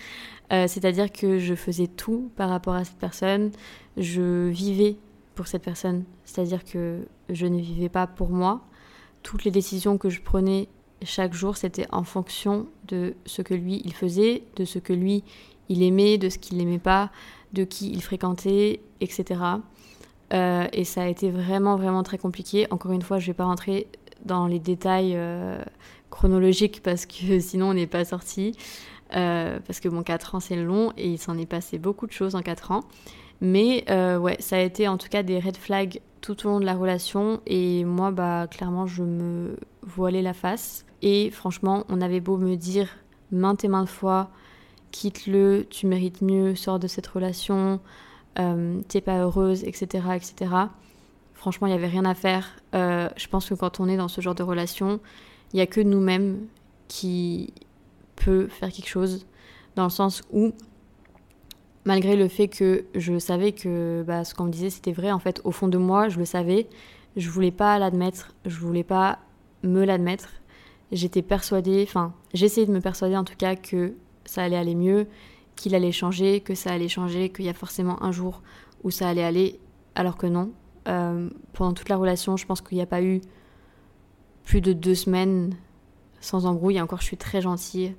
C'est-à-dire 0.50 1.10
que 1.10 1.38
je 1.38 1.54
faisais 1.54 1.88
tout 1.88 2.30
par 2.36 2.48
rapport 2.48 2.74
à 2.74 2.84
cette 2.84 2.98
personne, 2.98 3.50
je 3.96 4.48
vivais 4.48 4.96
pour 5.34 5.48
cette 5.48 5.62
personne, 5.62 6.04
c'est-à-dire 6.24 6.64
que 6.64 7.00
je 7.28 7.46
ne 7.46 7.58
vivais 7.58 7.88
pas 7.88 8.06
pour 8.06 8.28
moi. 8.30 8.60
Toutes 9.24 9.42
les 9.44 9.50
décisions 9.50 9.98
que 9.98 10.10
je 10.10 10.20
prenais 10.20 10.68
chaque 11.02 11.34
jour, 11.34 11.56
c'était 11.56 11.86
en 11.90 12.04
fonction 12.04 12.66
de 12.88 13.14
ce 13.26 13.42
que 13.42 13.54
lui, 13.54 13.82
il 13.84 13.94
faisait, 13.94 14.44
de 14.56 14.64
ce 14.64 14.78
que 14.78 14.92
lui, 14.92 15.24
il 15.68 15.82
aimait, 15.82 16.18
de 16.18 16.28
ce 16.28 16.38
qu'il 16.38 16.56
n'aimait 16.56 16.78
pas, 16.78 17.10
de 17.52 17.64
qui 17.64 17.90
il 17.90 18.02
fréquentait, 18.02 18.80
etc. 19.00 19.40
Euh, 20.32 20.66
et 20.72 20.84
ça 20.84 21.02
a 21.02 21.06
été 21.06 21.30
vraiment, 21.30 21.76
vraiment 21.76 22.02
très 22.02 22.18
compliqué. 22.18 22.66
Encore 22.70 22.92
une 22.92 23.02
fois, 23.02 23.18
je 23.18 23.24
ne 23.24 23.26
vais 23.28 23.34
pas 23.34 23.44
rentrer 23.44 23.86
dans 24.24 24.46
les 24.46 24.58
détails 24.58 25.12
euh, 25.16 25.62
chronologiques 26.10 26.82
parce 26.82 27.06
que 27.06 27.38
sinon 27.40 27.70
on 27.70 27.74
n'est 27.74 27.86
pas 27.86 28.04
sorti. 28.04 28.56
Euh, 29.14 29.58
parce 29.66 29.80
que 29.80 29.88
bon, 29.88 30.02
4 30.02 30.34
ans 30.34 30.40
c'est 30.40 30.56
long 30.56 30.92
et 30.96 31.08
il 31.08 31.18
s'en 31.18 31.38
est 31.38 31.46
passé 31.46 31.78
beaucoup 31.78 32.06
de 32.06 32.12
choses 32.12 32.34
en 32.34 32.42
4 32.42 32.72
ans. 32.72 32.84
Mais 33.40 33.84
ouais, 34.18 34.36
ça 34.40 34.56
a 34.56 34.60
été 34.60 34.88
en 34.88 34.96
tout 34.96 35.08
cas 35.08 35.22
des 35.22 35.38
red 35.38 35.56
flags 35.56 36.00
tout 36.20 36.46
au 36.46 36.50
long 36.50 36.60
de 36.60 36.64
la 36.64 36.74
relation 36.74 37.40
et 37.46 37.84
moi, 37.84 38.10
bah 38.10 38.46
clairement, 38.50 38.86
je 38.86 39.02
me 39.02 39.56
voilais 39.82 40.22
la 40.22 40.32
face. 40.32 40.86
Et 41.02 41.30
franchement, 41.30 41.84
on 41.90 42.00
avait 42.00 42.20
beau 42.20 42.38
me 42.38 42.54
dire 42.54 42.88
maintes 43.30 43.64
et 43.64 43.68
maintes 43.68 43.90
fois 43.90 44.30
quitte-le, 44.94 45.66
tu 45.68 45.88
mérites 45.88 46.22
mieux, 46.22 46.54
sors 46.54 46.78
de 46.78 46.86
cette 46.86 47.08
relation, 47.08 47.80
euh, 48.38 48.80
t'es 48.86 49.00
pas 49.00 49.18
heureuse, 49.18 49.64
etc., 49.64 50.04
etc. 50.14 50.54
Franchement, 51.34 51.66
il 51.66 51.70
n'y 51.70 51.76
avait 51.76 51.88
rien 51.88 52.04
à 52.04 52.14
faire. 52.14 52.52
Euh, 52.76 53.08
je 53.16 53.26
pense 53.26 53.48
que 53.48 53.54
quand 53.54 53.80
on 53.80 53.88
est 53.88 53.96
dans 53.96 54.06
ce 54.06 54.20
genre 54.20 54.36
de 54.36 54.44
relation, 54.44 55.00
il 55.52 55.56
n'y 55.56 55.62
a 55.62 55.66
que 55.66 55.80
nous-mêmes 55.80 56.46
qui 56.86 57.52
peut 58.14 58.46
faire 58.46 58.70
quelque 58.70 58.88
chose, 58.88 59.26
dans 59.74 59.82
le 59.82 59.90
sens 59.90 60.22
où, 60.32 60.52
malgré 61.84 62.14
le 62.14 62.28
fait 62.28 62.46
que 62.46 62.84
je 62.94 63.18
savais 63.18 63.50
que 63.50 64.04
bah, 64.06 64.22
ce 64.22 64.32
qu'on 64.32 64.44
me 64.44 64.52
disait 64.52 64.70
c'était 64.70 64.92
vrai, 64.92 65.10
en 65.10 65.18
fait, 65.18 65.40
au 65.42 65.50
fond 65.50 65.66
de 65.66 65.76
moi, 65.76 66.08
je 66.08 66.20
le 66.20 66.24
savais, 66.24 66.68
je 67.16 67.28
voulais 67.30 67.50
pas 67.50 67.80
l'admettre, 67.80 68.32
je 68.46 68.60
voulais 68.60 68.84
pas 68.84 69.18
me 69.64 69.84
l'admettre. 69.84 70.28
J'étais 70.92 71.22
persuadée, 71.22 71.84
enfin, 71.84 72.14
j'essayais 72.32 72.68
de 72.68 72.72
me 72.72 72.80
persuader 72.80 73.16
en 73.16 73.24
tout 73.24 73.36
cas 73.36 73.56
que 73.56 73.94
ça 74.24 74.42
allait 74.42 74.56
aller 74.56 74.74
mieux, 74.74 75.06
qu'il 75.56 75.74
allait 75.74 75.92
changer, 75.92 76.40
que 76.40 76.54
ça 76.54 76.72
allait 76.72 76.88
changer, 76.88 77.30
qu'il 77.30 77.44
y 77.44 77.48
a 77.48 77.54
forcément 77.54 78.02
un 78.02 78.12
jour 78.12 78.42
où 78.82 78.90
ça 78.90 79.08
allait 79.08 79.24
aller, 79.24 79.60
alors 79.94 80.16
que 80.16 80.26
non. 80.26 80.52
Euh, 80.88 81.30
pendant 81.52 81.72
toute 81.72 81.88
la 81.88 81.96
relation, 81.96 82.36
je 82.36 82.46
pense 82.46 82.60
qu'il 82.60 82.76
n'y 82.76 82.82
a 82.82 82.86
pas 82.86 83.02
eu 83.02 83.20
plus 84.44 84.60
de 84.60 84.72
deux 84.72 84.94
semaines 84.94 85.56
sans 86.20 86.46
embrouille. 86.46 86.76
Et 86.76 86.80
encore, 86.80 87.00
je 87.00 87.06
suis 87.06 87.16
très 87.16 87.40
gentille. 87.40 87.94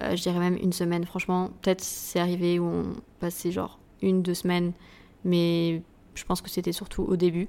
Euh, 0.00 0.16
je 0.16 0.22
dirais 0.22 0.38
même 0.38 0.56
une 0.56 0.72
semaine. 0.72 1.04
Franchement, 1.04 1.50
peut-être 1.62 1.82
c'est 1.82 2.20
arrivé 2.20 2.58
où 2.58 2.64
on 2.64 2.92
passait 3.18 3.50
genre 3.50 3.78
une, 4.02 4.22
deux 4.22 4.34
semaines, 4.34 4.72
mais 5.24 5.82
je 6.14 6.24
pense 6.24 6.40
que 6.40 6.48
c'était 6.50 6.72
surtout 6.72 7.02
au 7.02 7.16
début 7.16 7.48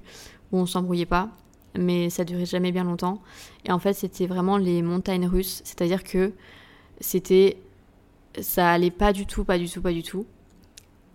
où 0.50 0.58
on 0.58 0.66
s'embrouillait 0.66 1.06
pas, 1.06 1.30
mais 1.78 2.10
ça 2.10 2.24
durait 2.24 2.46
jamais 2.46 2.72
bien 2.72 2.84
longtemps. 2.84 3.22
Et 3.64 3.72
en 3.72 3.78
fait, 3.78 3.94
c'était 3.94 4.26
vraiment 4.26 4.58
les 4.58 4.82
montagnes 4.82 5.26
russes, 5.26 5.62
c'est-à-dire 5.64 6.04
que 6.04 6.32
c'était 7.00 7.56
ça 8.40 8.70
allait 8.70 8.90
pas 8.90 9.12
du 9.12 9.26
tout, 9.26 9.44
pas 9.44 9.58
du 9.58 9.68
tout, 9.68 9.82
pas 9.82 9.92
du 9.92 10.02
tout. 10.02 10.26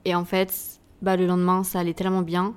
Et 0.06 0.16
en 0.16 0.26
fait, 0.26 0.80
bah 1.02 1.16
le 1.18 1.26
lendemain, 1.26 1.64
ça 1.64 1.80
allait 1.80 1.94
tellement 1.94 2.22
bien 2.22 2.56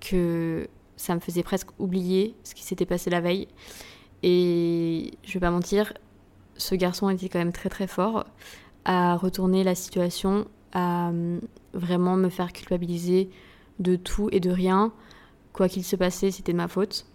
que 0.00 0.68
ça 0.96 1.14
me 1.14 1.20
faisait 1.20 1.42
presque 1.42 1.68
oublier 1.78 2.34
ce 2.44 2.54
qui 2.54 2.64
s'était 2.64 2.86
passé 2.86 3.10
la 3.10 3.20
veille. 3.20 3.48
Et 4.22 5.12
je 5.24 5.34
vais 5.34 5.40
pas 5.40 5.50
mentir, 5.50 5.92
ce 6.56 6.74
garçon 6.74 7.08
était 7.10 7.28
quand 7.28 7.38
même 7.38 7.52
très 7.52 7.68
très 7.68 7.86
fort 7.86 8.24
à 8.84 9.16
retourner 9.16 9.64
la 9.64 9.74
situation, 9.74 10.46
à 10.72 11.08
hum, 11.08 11.40
vraiment 11.74 12.16
me 12.16 12.28
faire 12.28 12.52
culpabiliser 12.52 13.30
de 13.78 13.96
tout 13.96 14.28
et 14.32 14.40
de 14.40 14.50
rien. 14.50 14.92
Quoi 15.52 15.68
qu'il 15.68 15.84
se 15.84 15.96
passait, 15.96 16.30
c'était 16.30 16.52
de 16.52 16.56
ma 16.56 16.68
faute. 16.68 17.06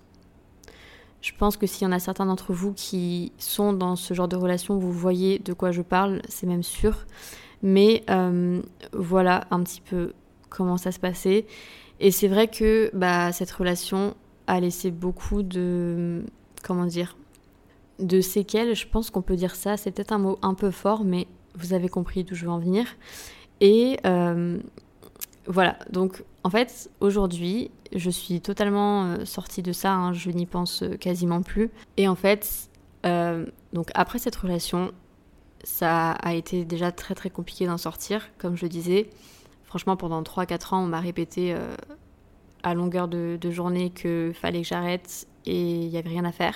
Je 1.24 1.32
pense 1.32 1.56
que 1.56 1.66
s'il 1.66 1.86
y 1.86 1.88
en 1.88 1.94
a 1.94 2.00
certains 2.00 2.26
d'entre 2.26 2.52
vous 2.52 2.74
qui 2.74 3.32
sont 3.38 3.72
dans 3.72 3.96
ce 3.96 4.14
genre 4.14 4.28
de 4.28 4.36
relation, 4.36 4.78
vous 4.78 4.92
voyez 4.92 5.40
de 5.40 5.54
quoi 5.54 5.72
je 5.72 5.82
parle, 5.82 6.22
c'est 6.28 6.46
même 6.46 6.64
sûr. 6.64 7.06
Mais 7.62 8.04
hum, 8.10 8.62
voilà 8.92 9.46
un 9.50 9.64
petit 9.64 9.80
peu 9.80 10.12
comment 10.50 10.76
ça 10.76 10.92
se 10.92 11.00
passait. 11.00 11.46
Et 12.02 12.12
c'est 12.12 12.28
vrai 12.28 12.50
que 12.50 12.92
bah, 12.94 13.32
cette 13.32 13.52
relation 13.52 14.16
a 14.48 14.60
laissé 14.60 14.92
beaucoup 14.92 15.44
de. 15.44 16.24
Comment 16.62 16.86
dire 16.86 17.16
De 18.00 18.20
séquelles, 18.20 18.76
je 18.76 18.86
pense 18.86 19.10
qu'on 19.10 19.22
peut 19.22 19.38
dire 19.38 19.56
ça. 19.56 19.78
C'est 19.78 19.92
peut-être 19.92 20.12
un 20.12 20.20
mot 20.20 20.38
un 20.42 20.56
peu 20.56 20.72
fort, 20.72 21.06
mais 21.06 21.28
vous 21.56 21.74
avez 21.74 21.88
compris 21.88 22.26
d'où 22.26 22.36
je 22.36 22.44
veux 22.44 22.52
en 22.52 22.60
venir. 22.60 22.86
Et 23.62 23.98
euh, 24.06 24.60
voilà, 25.48 25.80
donc 25.90 26.22
en 26.44 26.50
fait, 26.50 26.90
aujourd'hui, 27.00 27.72
je 27.96 28.10
suis 28.10 28.42
totalement 28.42 29.06
euh, 29.06 29.26
sortie 29.26 29.62
de 29.62 29.72
ça, 29.72 29.94
hein, 29.94 30.14
je 30.14 30.30
n'y 30.30 30.46
pense 30.46 30.84
quasiment 31.00 31.42
plus. 31.42 31.70
Et 31.98 32.08
en 32.08 32.16
fait, 32.16 32.70
euh, 33.06 33.46
donc 33.74 33.90
après 33.96 34.20
cette 34.20 34.36
relation, 34.36 34.92
ça 35.64 36.12
a 36.12 36.34
été 36.34 36.66
déjà 36.66 36.92
très 36.92 37.16
très 37.16 37.30
compliqué 37.30 37.66
d'en 37.66 37.78
sortir, 37.78 38.30
comme 38.38 38.56
je 38.56 38.66
disais. 38.68 39.10
Franchement, 39.64 39.96
pendant 39.96 40.22
3-4 40.22 40.76
ans, 40.76 40.84
on 40.84 40.88
m'a 40.88 41.00
répété 41.00 41.56
à 42.64 42.74
longueur 42.74 43.08
de, 43.08 43.38
journée 43.52 43.90
qu'il 43.90 44.34
fallait 44.34 44.62
que 44.62 44.68
j'arrête 44.68 45.28
et 45.46 45.60
il 45.60 45.90
n'y 45.90 45.98
avait 45.98 46.10
rien 46.10 46.26
à 46.26 46.32
faire. 46.32 46.56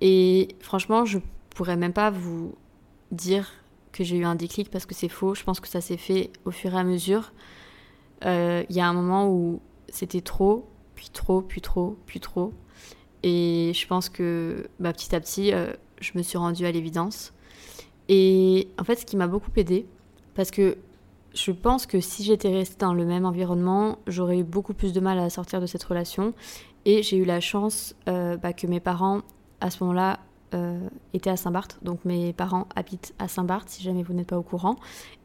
Et 0.00 0.48
franchement, 0.60 1.04
je 1.04 1.18
pourrais 1.50 1.76
même 1.76 1.92
pas 1.92 2.10
vous 2.10 2.54
dire 3.10 3.50
que 3.92 4.04
j'ai 4.04 4.16
eu 4.16 4.24
un 4.24 4.36
déclic 4.36 4.70
parce 4.70 4.86
que 4.86 4.94
c'est 4.94 5.08
faux. 5.08 5.34
Je 5.34 5.42
pense 5.42 5.60
que 5.60 5.68
ça 5.68 5.80
s'est 5.80 5.96
fait 5.96 6.30
au 6.44 6.50
fur 6.50 6.74
et 6.74 6.78
à 6.78 6.84
mesure. 6.84 7.32
Euh, 8.24 8.64
il 8.68 8.76
y 8.76 8.80
a 8.80 8.88
un 8.88 8.92
moment 8.92 9.28
où 9.28 9.60
c'était 9.88 10.20
trop, 10.20 10.68
puis 10.94 11.10
trop, 11.10 11.42
puis 11.42 11.60
trop, 11.60 11.96
puis 12.06 12.20
trop. 12.20 12.52
Et 13.22 13.72
je 13.74 13.86
pense 13.86 14.08
que 14.08 14.68
bah, 14.78 14.92
petit 14.92 15.14
à 15.14 15.20
petit, 15.20 15.52
euh, 15.52 15.72
je 16.00 16.12
me 16.14 16.22
suis 16.22 16.38
rendue 16.38 16.66
à 16.66 16.72
l'évidence. 16.72 17.32
Et 18.08 18.68
en 18.78 18.84
fait, 18.84 18.96
ce 18.96 19.06
qui 19.06 19.16
m'a 19.16 19.26
beaucoup 19.26 19.50
aidé, 19.56 19.86
parce 20.34 20.50
que 20.50 20.78
je 21.34 21.52
pense 21.52 21.86
que 21.86 22.00
si 22.00 22.24
j'étais 22.24 22.48
restée 22.48 22.78
dans 22.78 22.94
le 22.94 23.04
même 23.04 23.24
environnement, 23.24 23.98
j'aurais 24.06 24.38
eu 24.38 24.44
beaucoup 24.44 24.74
plus 24.74 24.92
de 24.92 25.00
mal 25.00 25.18
à 25.18 25.30
sortir 25.30 25.60
de 25.60 25.66
cette 25.66 25.84
relation. 25.84 26.32
Et 26.84 27.02
j'ai 27.02 27.16
eu 27.16 27.24
la 27.24 27.40
chance 27.40 27.94
euh, 28.08 28.36
bah, 28.36 28.52
que 28.52 28.66
mes 28.66 28.80
parents, 28.80 29.20
à 29.60 29.70
ce 29.70 29.82
moment-là, 29.84 30.20
euh, 30.54 30.88
étaient 31.12 31.28
à 31.28 31.36
Saint-Barth. 31.36 31.78
Donc 31.82 32.04
mes 32.04 32.32
parents 32.32 32.66
habitent 32.74 33.14
à 33.18 33.28
Saint-Barth, 33.28 33.68
si 33.68 33.82
jamais 33.82 34.02
vous 34.02 34.14
n'êtes 34.14 34.28
pas 34.28 34.38
au 34.38 34.42
courant. 34.42 34.76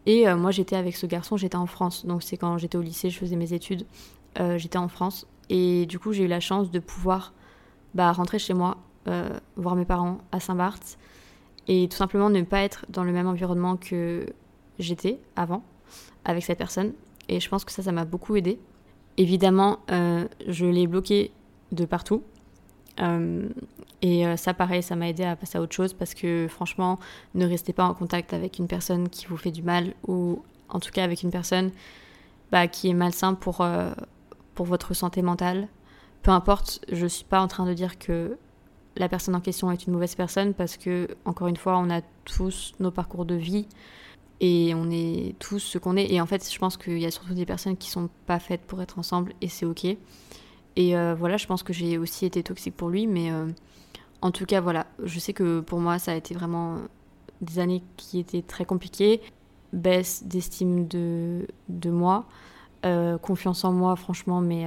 Et 0.05 0.25
moi, 0.35 0.51
j'étais 0.51 0.75
avec 0.75 0.97
ce 0.97 1.05
garçon, 1.05 1.37
j'étais 1.37 1.55
en 1.55 1.67
France. 1.67 2.05
Donc 2.05 2.23
c'est 2.23 2.35
quand 2.35 2.57
j'étais 2.57 2.77
au 2.77 2.81
lycée, 2.81 3.09
je 3.09 3.17
faisais 3.17 3.37
mes 3.37 3.53
études, 3.53 3.85
j'étais 4.57 4.77
en 4.77 4.87
France. 4.87 5.27
Et 5.49 5.85
du 5.85 5.99
coup, 5.99 6.13
j'ai 6.13 6.23
eu 6.23 6.27
la 6.27 6.39
chance 6.39 6.71
de 6.71 6.79
pouvoir 6.79 7.33
bah, 7.93 8.11
rentrer 8.11 8.39
chez 8.39 8.53
moi, 8.53 8.77
voir 9.55 9.75
mes 9.75 9.85
parents 9.85 10.19
à 10.31 10.39
Saint-Barth. 10.39 10.97
Et 11.67 11.87
tout 11.89 11.97
simplement 11.97 12.29
ne 12.29 12.41
pas 12.41 12.61
être 12.61 12.85
dans 12.89 13.03
le 13.03 13.11
même 13.11 13.27
environnement 13.27 13.77
que 13.77 14.25
j'étais 14.79 15.19
avant 15.35 15.63
avec 16.25 16.43
cette 16.43 16.57
personne. 16.57 16.93
Et 17.29 17.39
je 17.39 17.49
pense 17.49 17.63
que 17.63 17.71
ça, 17.71 17.83
ça 17.83 17.91
m'a 17.91 18.05
beaucoup 18.05 18.35
aidé. 18.35 18.59
Évidemment, 19.17 19.79
euh, 19.91 20.27
je 20.47 20.65
l'ai 20.65 20.87
bloqué 20.87 21.31
de 21.71 21.85
partout. 21.85 22.23
Euh, 22.99 23.47
et 24.01 24.27
euh, 24.27 24.35
ça, 24.35 24.53
pareil, 24.53 24.83
ça 24.83 24.95
m'a 24.95 25.09
aidé 25.09 25.23
à 25.23 25.35
passer 25.35 25.57
à 25.57 25.61
autre 25.61 25.73
chose 25.73 25.93
parce 25.93 26.13
que 26.13 26.47
franchement, 26.49 26.99
ne 27.33 27.45
restez 27.45 27.73
pas 27.73 27.85
en 27.85 27.93
contact 27.93 28.33
avec 28.33 28.59
une 28.59 28.67
personne 28.67 29.09
qui 29.09 29.25
vous 29.27 29.37
fait 29.37 29.51
du 29.51 29.63
mal 29.63 29.93
ou 30.07 30.43
en 30.69 30.79
tout 30.79 30.91
cas 30.91 31.03
avec 31.03 31.23
une 31.23 31.31
personne 31.31 31.71
bah, 32.51 32.67
qui 32.67 32.89
est 32.89 32.93
malsain 32.93 33.33
pour, 33.33 33.65
pour 34.55 34.65
votre 34.65 34.93
santé 34.93 35.21
mentale. 35.21 35.67
Peu 36.21 36.31
importe, 36.31 36.83
je 36.91 37.05
suis 37.05 37.25
pas 37.25 37.41
en 37.41 37.47
train 37.47 37.65
de 37.65 37.73
dire 37.73 37.99
que 37.99 38.37
la 38.95 39.09
personne 39.09 39.35
en 39.35 39.41
question 39.41 39.71
est 39.71 39.85
une 39.85 39.93
mauvaise 39.93 40.15
personne 40.15 40.53
parce 40.53 40.77
que, 40.77 41.07
encore 41.25 41.47
une 41.47 41.57
fois, 41.57 41.77
on 41.77 41.89
a 41.89 42.01
tous 42.25 42.73
nos 42.79 42.91
parcours 42.91 43.25
de 43.25 43.35
vie 43.35 43.67
et 44.39 44.73
on 44.75 44.89
est 44.91 45.35
tous 45.39 45.59
ce 45.59 45.77
qu'on 45.77 45.97
est. 45.97 46.11
Et 46.11 46.21
en 46.21 46.25
fait, 46.25 46.49
je 46.51 46.59
pense 46.59 46.77
qu'il 46.77 46.99
y 46.99 47.05
a 47.05 47.11
surtout 47.11 47.33
des 47.33 47.45
personnes 47.45 47.77
qui 47.77 47.89
sont 47.89 48.09
pas 48.25 48.39
faites 48.39 48.61
pour 48.61 48.81
être 48.81 48.99
ensemble 48.99 49.33
et 49.41 49.47
c'est 49.47 49.65
ok. 49.65 49.85
Et 50.75 50.97
euh, 50.97 51.15
voilà, 51.17 51.37
je 51.37 51.47
pense 51.47 51.63
que 51.63 51.73
j'ai 51.73 51.97
aussi 51.97 52.25
été 52.25 52.43
toxique 52.43 52.75
pour 52.75 52.89
lui, 52.89 53.07
mais 53.07 53.31
euh, 53.31 53.47
en 54.21 54.31
tout 54.31 54.45
cas, 54.45 54.61
voilà, 54.61 54.87
je 55.03 55.19
sais 55.19 55.33
que 55.33 55.59
pour 55.59 55.79
moi, 55.79 55.99
ça 55.99 56.11
a 56.11 56.15
été 56.15 56.33
vraiment 56.33 56.77
des 57.41 57.59
années 57.59 57.83
qui 57.97 58.19
étaient 58.19 58.41
très 58.41 58.65
compliquées. 58.65 59.21
Baisse 59.71 60.23
d'estime 60.25 60.87
de, 60.87 61.47
de 61.69 61.89
moi, 61.89 62.25
euh, 62.85 63.17
confiance 63.17 63.63
en 63.63 63.71
moi, 63.71 63.95
franchement, 63.95 64.41
mais 64.41 64.65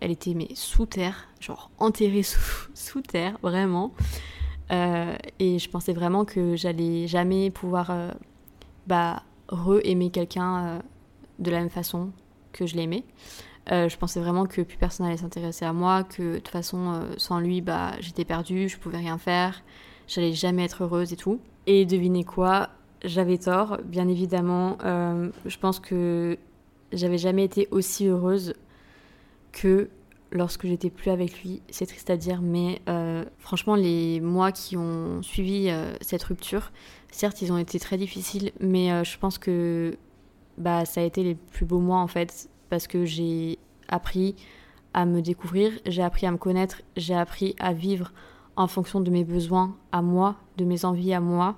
elle 0.00 0.10
était 0.10 0.34
mais 0.34 0.48
sous 0.54 0.86
terre, 0.86 1.28
genre 1.40 1.70
enterrée 1.78 2.22
sous, 2.22 2.68
sous 2.74 3.02
terre, 3.02 3.38
vraiment. 3.42 3.92
et 4.70 5.58
je 5.58 5.68
pensais 5.68 5.92
vraiment 5.92 6.24
que 6.24 6.56
j'allais 6.56 7.06
jamais 7.06 7.50
pouvoir 7.50 7.90
bah, 8.86 9.22
re-aimer 9.50 10.10
quelqu'un 10.10 10.66
euh, 10.66 10.78
de 11.38 11.50
la 11.50 11.58
même 11.60 11.70
façon 11.70 12.10
que 12.52 12.66
je 12.66 12.76
l'aimais. 12.76 13.04
Euh, 13.70 13.88
je 13.88 13.96
pensais 13.96 14.20
vraiment 14.20 14.46
que 14.46 14.62
plus 14.62 14.78
personne 14.78 15.06
allait 15.06 15.18
s'intéresser 15.18 15.64
à 15.64 15.72
moi, 15.72 16.02
que 16.02 16.34
de 16.34 16.38
toute 16.38 16.48
façon, 16.48 16.92
euh, 16.94 17.14
sans 17.18 17.38
lui, 17.38 17.60
bah, 17.60 17.92
j'étais 18.00 18.24
perdue, 18.24 18.68
je 18.68 18.78
pouvais 18.78 18.98
rien 18.98 19.18
faire, 19.18 19.62
j'allais 20.08 20.32
jamais 20.32 20.64
être 20.64 20.84
heureuse 20.84 21.12
et 21.12 21.16
tout. 21.16 21.40
Et 21.66 21.84
devinez 21.84 22.24
quoi, 22.24 22.70
j'avais 23.04 23.38
tort, 23.38 23.78
bien 23.84 24.08
évidemment. 24.08 24.76
je 24.82 25.58
pense 25.58 25.78
que 25.78 26.36
j'avais 26.92 27.18
jamais 27.18 27.44
été 27.44 27.68
aussi 27.70 28.06
heureuse 28.06 28.54
que 29.52 29.90
lorsque 30.32 30.66
j'étais 30.66 30.90
plus 30.90 31.10
avec 31.10 31.42
lui. 31.42 31.62
C'est 31.70 31.86
triste 31.86 32.10
à 32.10 32.16
dire, 32.16 32.40
mais 32.40 32.80
franchement, 33.38 33.74
les 33.74 34.20
mois 34.20 34.52
qui 34.52 34.76
ont 34.76 35.22
suivi 35.22 35.70
cette 36.00 36.22
rupture, 36.22 36.70
Certes, 37.10 37.42
ils 37.42 37.52
ont 37.52 37.58
été 37.58 37.78
très 37.80 37.96
difficiles, 37.96 38.52
mais 38.60 38.92
euh, 38.92 39.04
je 39.04 39.18
pense 39.18 39.38
que 39.38 39.96
bah, 40.58 40.84
ça 40.84 41.00
a 41.00 41.04
été 41.04 41.22
les 41.22 41.34
plus 41.34 41.66
beaux 41.66 41.80
mois 41.80 41.98
en 41.98 42.06
fait, 42.06 42.48
parce 42.68 42.86
que 42.86 43.04
j'ai 43.04 43.58
appris 43.88 44.36
à 44.94 45.06
me 45.06 45.20
découvrir, 45.20 45.72
j'ai 45.86 46.02
appris 46.02 46.26
à 46.26 46.30
me 46.30 46.36
connaître, 46.36 46.82
j'ai 46.96 47.14
appris 47.14 47.56
à 47.58 47.72
vivre 47.72 48.12
en 48.56 48.66
fonction 48.66 49.00
de 49.00 49.10
mes 49.10 49.24
besoins 49.24 49.76
à 49.92 50.02
moi, 50.02 50.36
de 50.56 50.64
mes 50.64 50.84
envies 50.84 51.12
à 51.12 51.20
moi, 51.20 51.56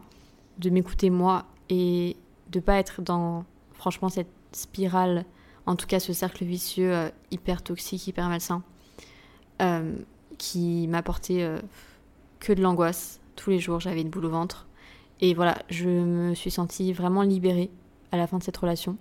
de 0.58 0.70
m'écouter 0.70 1.10
moi 1.10 1.44
et 1.68 2.16
de 2.50 2.60
pas 2.60 2.76
être 2.76 3.02
dans 3.02 3.44
franchement 3.72 4.08
cette 4.08 4.30
spirale, 4.56 5.24
en 5.66 5.76
tout 5.76 5.86
cas 5.86 6.00
ce 6.00 6.12
cercle 6.12 6.44
vicieux 6.44 6.92
euh, 6.92 7.08
hyper 7.30 7.62
toxique, 7.62 8.06
hyper 8.06 8.28
malsain, 8.28 8.62
euh, 9.60 9.94
qui 10.38 10.86
m'apportait 10.88 11.48
que 12.40 12.52
de 12.52 12.62
l'angoisse. 12.62 13.20
Tous 13.36 13.50
les 13.50 13.58
jours, 13.58 13.80
j'avais 13.80 14.00
une 14.00 14.10
boule 14.10 14.26
au 14.26 14.30
ventre. 14.30 14.66
Et 15.20 15.34
voilà, 15.34 15.58
je 15.70 15.88
me 15.88 16.34
suis 16.34 16.50
sentie 16.50 16.92
vraiment 16.92 17.22
libérée 17.22 17.70
à 18.10 18.16
la 18.16 18.26
fin 18.26 18.38
de 18.38 18.42
cette 18.42 18.56
relation. 18.56 18.96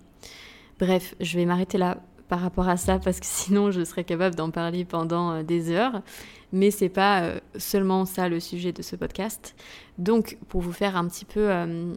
Bref, 0.79 1.15
je 1.19 1.37
vais 1.37 1.45
m'arrêter 1.45 1.77
là 1.77 1.97
par 2.31 2.39
rapport 2.39 2.69
à 2.69 2.77
ça 2.77 2.97
parce 2.97 3.19
que 3.19 3.25
sinon 3.29 3.71
je 3.71 3.83
serais 3.83 4.05
capable 4.05 4.35
d'en 4.35 4.51
parler 4.51 4.85
pendant 4.85 5.31
euh, 5.31 5.43
des 5.43 5.69
heures. 5.69 6.01
Mais 6.53 6.71
c'est 6.71 6.89
pas 6.89 7.21
euh, 7.21 7.39
seulement 7.57 8.05
ça 8.05 8.29
le 8.29 8.39
sujet 8.39 8.71
de 8.71 8.81
ce 8.81 8.95
podcast. 8.95 9.55
Donc, 9.97 10.37
pour 10.47 10.61
vous 10.61 10.73
faire 10.73 10.95
un 10.95 11.07
petit 11.07 11.25
peu 11.25 11.49
euh, 11.49 11.93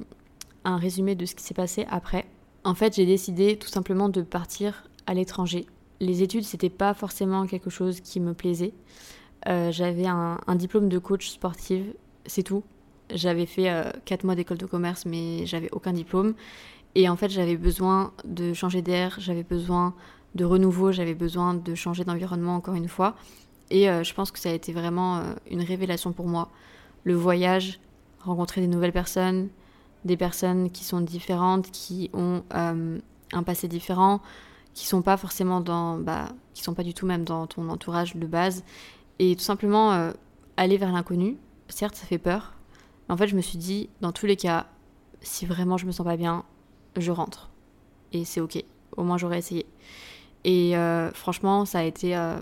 un 0.64 0.76
résumé 0.76 1.14
de 1.14 1.24
ce 1.24 1.34
qui 1.34 1.44
s'est 1.44 1.54
passé 1.54 1.86
après, 1.90 2.26
en 2.64 2.74
fait, 2.74 2.96
j'ai 2.96 3.06
décidé 3.06 3.56
tout 3.56 3.68
simplement 3.68 4.08
de 4.08 4.22
partir 4.22 4.84
à 5.06 5.14
l'étranger. 5.14 5.66
Les 6.00 6.22
études, 6.22 6.44
c'était 6.44 6.70
pas 6.70 6.94
forcément 6.94 7.46
quelque 7.46 7.70
chose 7.70 8.00
qui 8.00 8.20
me 8.20 8.34
plaisait. 8.34 8.72
J'avais 9.46 10.06
un, 10.06 10.38
diplôme 10.54 10.88
de 10.88 10.98
coach 10.98 11.28
sportive, 11.28 11.94
c'est 12.26 12.42
tout. 12.42 12.62
J'avais 13.12 13.46
fait 13.46 13.64
4 14.04 14.24
euh, 14.24 14.26
mois 14.26 14.34
d'école 14.34 14.58
de 14.58 14.66
commerce, 14.66 15.04
mais 15.04 15.46
j'avais 15.46 15.68
aucun 15.72 15.92
diplôme. 15.92 16.34
Et 16.94 17.08
en 17.08 17.16
fait, 17.16 17.28
j'avais 17.28 17.56
besoin 17.56 18.12
de 18.24 18.54
changer 18.54 18.80
d'air, 18.82 19.16
j'avais 19.18 19.42
besoin 19.42 19.94
de 20.34 20.44
renouveau, 20.44 20.92
j'avais 20.92 21.14
besoin 21.14 21.54
de 21.54 21.74
changer 21.74 22.04
d'environnement 22.04 22.56
encore 22.56 22.74
une 22.74 22.88
fois. 22.88 23.16
Et 23.70 23.90
euh, 23.90 24.04
je 24.04 24.14
pense 24.14 24.30
que 24.30 24.38
ça 24.38 24.50
a 24.50 24.52
été 24.52 24.72
vraiment 24.72 25.18
euh, 25.18 25.22
une 25.50 25.62
révélation 25.62 26.12
pour 26.12 26.26
moi. 26.26 26.50
Le 27.04 27.14
voyage, 27.14 27.80
rencontrer 28.20 28.60
des 28.60 28.68
nouvelles 28.68 28.92
personnes, 28.92 29.48
des 30.04 30.16
personnes 30.16 30.70
qui 30.70 30.84
sont 30.84 31.00
différentes, 31.00 31.70
qui 31.70 32.10
ont 32.12 32.42
un 32.50 33.42
passé 33.42 33.68
différent, 33.68 34.20
qui 34.74 34.86
sont 34.86 35.02
pas 35.02 35.16
forcément 35.16 35.60
dans, 35.60 35.98
bah, 35.98 36.28
qui 36.52 36.62
sont 36.62 36.74
pas 36.74 36.82
du 36.82 36.94
tout 36.94 37.06
même 37.06 37.24
dans 37.24 37.46
ton 37.46 37.68
entourage 37.68 38.16
de 38.16 38.26
base, 38.26 38.64
et 39.18 39.36
tout 39.36 39.42
simplement 39.42 39.92
euh, 39.92 40.12
aller 40.56 40.76
vers 40.76 40.92
l'inconnu. 40.92 41.38
Certes, 41.68 41.94
ça 41.94 42.06
fait 42.06 42.18
peur, 42.18 42.54
mais 43.08 43.14
en 43.14 43.16
fait, 43.16 43.28
je 43.28 43.36
me 43.36 43.40
suis 43.40 43.58
dit, 43.58 43.88
dans 44.00 44.12
tous 44.12 44.26
les 44.26 44.36
cas, 44.36 44.66
si 45.22 45.46
vraiment 45.46 45.76
je 45.76 45.86
me 45.86 45.92
sens 45.92 46.04
pas 46.04 46.16
bien, 46.16 46.44
je 46.96 47.10
rentre, 47.10 47.50
et 48.12 48.24
c'est 48.24 48.40
ok. 48.40 48.62
Au 48.96 49.02
moins, 49.02 49.16
j'aurais 49.16 49.38
essayé. 49.38 49.66
Et 50.44 50.76
euh, 50.76 51.10
franchement, 51.12 51.64
ça 51.64 51.78
a 51.78 51.82
été 51.82 52.16
euh, 52.16 52.36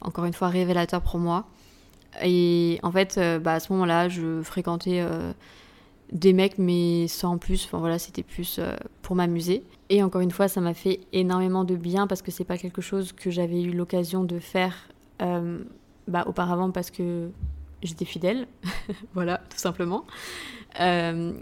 encore 0.00 0.24
une 0.24 0.32
fois 0.32 0.48
révélateur 0.48 1.00
pour 1.00 1.18
moi. 1.18 1.46
Et 2.22 2.78
en 2.82 2.92
fait, 2.92 3.18
bah, 3.42 3.54
à 3.54 3.60
ce 3.60 3.72
moment-là, 3.72 4.08
je 4.08 4.42
fréquentais 4.42 5.04
des 6.12 6.32
mecs, 6.32 6.58
mais 6.58 7.08
sans 7.08 7.38
plus. 7.38 7.64
Enfin 7.64 7.78
voilà, 7.78 7.98
c'était 7.98 8.22
plus 8.22 8.60
pour 9.02 9.16
m'amuser. 9.16 9.62
Et 9.90 10.02
encore 10.02 10.20
une 10.20 10.30
fois, 10.30 10.48
ça 10.48 10.60
m'a 10.60 10.74
fait 10.74 11.00
énormément 11.12 11.64
de 11.64 11.76
bien 11.76 12.06
parce 12.06 12.22
que 12.22 12.30
c'est 12.30 12.44
pas 12.44 12.58
quelque 12.58 12.80
chose 12.80 13.12
que 13.12 13.30
j'avais 13.30 13.62
eu 13.62 13.72
l'occasion 13.72 14.24
de 14.24 14.38
faire 14.38 14.88
euh, 15.22 15.58
bah, 16.08 16.24
auparavant 16.26 16.70
parce 16.70 16.90
que 16.90 17.30
j'étais 17.82 18.04
fidèle. 18.04 18.46
voilà, 19.14 19.38
tout 19.50 19.58
simplement. 19.58 20.04
Euh, 20.80 21.32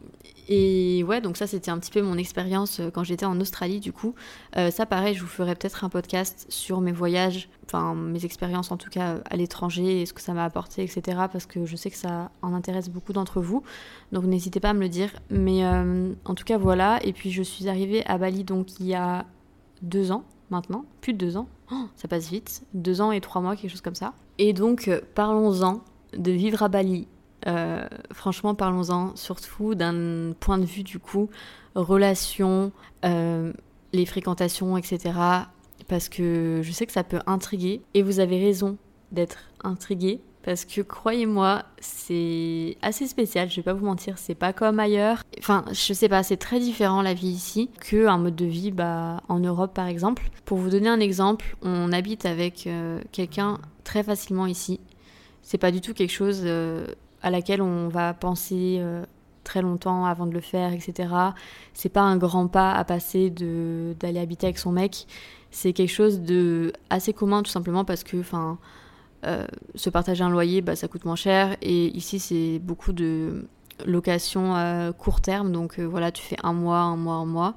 et 0.49 1.05
ouais, 1.05 1.21
donc 1.21 1.37
ça, 1.37 1.47
c'était 1.47 1.71
un 1.71 1.79
petit 1.79 1.91
peu 1.91 2.03
mon 2.03 2.19
expérience 2.19 2.81
euh, 2.81 2.91
quand 2.91 3.05
j'étais 3.05 3.27
en 3.27 3.41
Australie, 3.41 3.81
du 3.81 3.93
coup. 3.93 4.15
Euh, 4.57 4.71
ça, 4.71 4.87
pareil, 4.87 5.15
je 5.15 5.21
vous 5.21 5.29
ferai 5.29 5.55
peut-être 5.55 5.85
un 5.85 5.89
podcast 5.89 6.47
sur 6.49 6.81
mes 6.81 6.93
voyages, 6.93 7.49
enfin, 7.67 7.95
mes 7.95 8.25
expériences 8.25 8.73
en 8.73 8.77
tout 8.77 8.91
cas 8.91 9.19
à 9.31 9.37
l'étranger 9.37 10.03
et 10.03 10.07
ce 10.07 10.13
que 10.13 10.21
ça 10.21 10.33
m'a 10.33 10.45
apporté, 10.45 10.83
etc. 10.83 11.19
Parce 11.31 11.47
que 11.47 11.65
je 11.65 11.77
sais 11.77 11.91
que 11.91 11.97
ça 11.97 12.31
en 12.43 12.55
intéresse 12.55 12.89
beaucoup 12.89 13.13
d'entre 13.13 13.41
vous. 13.41 13.63
Donc 14.11 14.25
n'hésitez 14.25 14.59
pas 14.59 14.71
à 14.71 14.75
me 14.75 14.81
le 14.81 14.89
dire. 14.89 15.11
Mais 15.31 15.65
en 15.65 16.35
tout 16.35 16.45
cas, 16.45 16.59
voilà. 16.59 16.99
Et 17.05 17.13
puis, 17.13 17.31
je 17.31 17.43
suis 17.43 17.69
arrivée 17.69 18.05
à 18.07 18.19
Bali, 18.19 18.45
donc 18.45 18.81
il 18.81 18.87
y 18.87 18.95
a 18.95 19.25
deux 19.81 20.13
ans 20.13 20.25
maintenant, 20.51 20.85
plus 21.01 21.13
de 21.13 21.19
deux 21.19 21.37
ans. 21.37 21.49
Oh, 21.71 21.87
ça 21.97 22.09
passe 22.09 22.29
vite. 22.29 22.65
Deux 22.75 23.01
ans 23.01 23.13
et 23.13 23.21
trois 23.21 23.41
mois, 23.41 23.57
quelque 23.57 23.71
chose 23.71 23.81
comme 23.81 23.95
ça. 23.95 24.13
Et 24.39 24.53
donc, 24.53 24.91
parlons-en 25.15 25.81
de 26.17 26.31
vivre 26.31 26.63
à 26.63 26.69
Bali 26.69 27.07
euh, 27.47 27.87
franchement, 28.13 28.55
parlons-en 28.55 29.17
surtout 29.17 29.75
d'un 29.75 30.33
point 30.39 30.59
de 30.59 30.65
vue 30.65 30.83
du 30.83 30.99
coup 30.99 31.31
relation, 31.75 32.73
euh, 33.05 33.53
les 33.93 34.07
fréquentations, 34.07 34.77
etc. 34.77 35.13
Parce 35.89 36.09
que 36.09 36.61
je 36.63 36.73
sais 36.73 36.87
que 36.87 36.93
ça 36.93 37.05
peut 37.05 37.21
intriguer 37.27 37.83
et 37.95 38.03
vous 38.03 38.21
avez 38.21 38.39
raison 38.39 38.77
d'être 39.11 39.39
intrigué 39.65 40.21
parce 40.43 40.65
que 40.65 40.81
croyez-moi, 40.81 41.63
c'est 41.79 42.77
assez 42.83 43.07
spécial, 43.07 43.49
je 43.49 43.57
vais 43.57 43.63
pas 43.63 43.75
vous 43.75 43.87
mentir, 43.87 44.19
c'est 44.19 44.35
pas 44.35 44.53
comme 44.53 44.81
ailleurs. 44.81 45.23
Enfin, 45.39 45.65
je 45.71 45.93
sais 45.93 46.09
pas, 46.09 46.25
c'est 46.25 46.37
très 46.37 46.59
différent 46.59 47.01
la 47.01 47.15
vie 47.15 47.29
ici 47.29 47.71
que 47.81 48.09
un 48.09 48.19
mode 48.19 48.35
de 48.35 48.45
vie 48.45 48.73
bah, 48.73 49.23
en 49.29 49.39
Europe 49.39 49.73
par 49.73 49.87
exemple. 49.87 50.25
Pour 50.45 50.59
vous 50.59 50.71
donner 50.71 50.89
un 50.89 50.99
exemple, 50.99 51.57
on 51.63 51.93
habite 51.93 52.27
avec 52.27 52.67
euh, 52.67 53.01
quelqu'un 53.13 53.59
très 53.85 54.03
facilement 54.03 54.47
ici. 54.47 54.81
C'est 55.43 55.59
pas 55.59 55.71
du 55.71 55.81
tout 55.81 55.95
quelque 55.95 56.13
chose 56.13 56.43
à 57.23 57.31
laquelle 57.31 57.63
on 57.63 57.89
va 57.89 58.15
penser 58.15 58.79
euh, 58.81 59.05
très 59.45 59.63
longtemps 59.63 60.05
avant 60.05 60.27
de 60.27 60.33
le 60.33 60.41
faire, 60.41 60.73
etc. 60.73 61.09
C'est 61.75 61.89
pas 61.89 62.01
un 62.03 62.17
grand 62.17 62.49
pas 62.49 62.73
à 62.73 62.85
passer 62.85 63.31
de 63.31 63.95
d'aller 64.01 64.21
habiter 64.21 64.47
avec 64.47 64.59
son 64.59 64.73
mec. 64.73 65.07
C'est 65.51 65.73
quelque 65.73 65.91
chose 65.91 66.21
de 66.21 66.73
assez 66.91 67.13
commun 67.13 67.43
tout 67.43 67.51
simplement 67.51 67.85
parce 67.85 68.05
que, 68.05 68.19
enfin, 68.19 68.59
euh, 69.27 69.47
se 69.75 69.91
partager 69.91 70.25
un 70.25 70.31
loyer, 70.31 70.63
bah, 70.63 70.77
ça 70.77 70.89
coûte 70.89 71.05
moins 71.05 71.17
cher. 71.17 71.57
Et 71.63 71.97
ici, 71.97 72.19
c'est 72.19 72.59
beaucoup 72.59 72.93
de 72.93 73.47
location 73.87 74.55
à 74.55 74.93
court 74.93 75.21
terme. 75.21 75.53
Donc 75.53 75.79
voilà, 75.79 76.13
tu 76.13 76.23
fais 76.23 76.37
un 76.43 76.53
mois, 76.53 76.79
un 76.79 76.97
mois, 76.97 77.15
un 77.17 77.27
mois. 77.27 77.55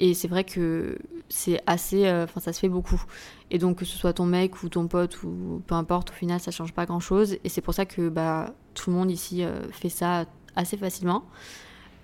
Et 0.00 0.14
c'est 0.14 0.28
vrai 0.28 0.44
que 0.44 0.98
c'est 1.28 1.60
assez. 1.66 2.06
Euh, 2.06 2.24
enfin, 2.24 2.40
ça 2.40 2.52
se 2.52 2.60
fait 2.60 2.68
beaucoup. 2.68 3.02
Et 3.50 3.58
donc, 3.58 3.78
que 3.78 3.84
ce 3.84 3.96
soit 3.96 4.12
ton 4.12 4.26
mec 4.26 4.62
ou 4.62 4.68
ton 4.68 4.88
pote 4.88 5.22
ou 5.22 5.62
peu 5.66 5.74
importe, 5.74 6.10
au 6.10 6.14
final, 6.14 6.40
ça 6.40 6.50
change 6.50 6.72
pas 6.72 6.86
grand 6.86 7.00
chose. 7.00 7.36
Et 7.44 7.48
c'est 7.48 7.60
pour 7.60 7.74
ça 7.74 7.86
que 7.86 8.08
bah, 8.08 8.54
tout 8.74 8.90
le 8.90 8.96
monde 8.96 9.10
ici 9.10 9.44
euh, 9.44 9.62
fait 9.70 9.88
ça 9.88 10.24
assez 10.56 10.76
facilement. 10.76 11.24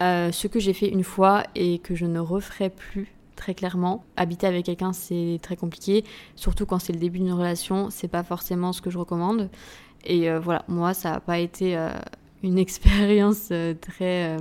Euh, 0.02 0.32
ce 0.32 0.46
que 0.46 0.60
j'ai 0.60 0.72
fait 0.72 0.88
une 0.88 1.04
fois 1.04 1.44
et 1.54 1.78
que 1.78 1.94
je 1.94 2.06
ne 2.06 2.20
referai 2.20 2.70
plus 2.70 3.12
très 3.36 3.54
clairement. 3.54 4.04
Habiter 4.16 4.46
avec 4.46 4.66
quelqu'un, 4.66 4.92
c'est 4.92 5.38
très 5.42 5.56
compliqué, 5.56 6.04
surtout 6.36 6.66
quand 6.66 6.78
c'est 6.78 6.92
le 6.92 6.98
début 6.98 7.18
d'une 7.18 7.32
relation, 7.32 7.90
c'est 7.90 8.08
pas 8.08 8.22
forcément 8.22 8.72
ce 8.72 8.82
que 8.82 8.90
je 8.90 8.98
recommande. 8.98 9.50
Et 10.04 10.30
voilà, 10.38 10.64
moi, 10.68 10.94
ça 10.94 11.12
n'a 11.12 11.20
pas 11.20 11.38
été 11.38 11.78
une 12.42 12.58
expérience 12.66 13.50
très, 13.80 14.36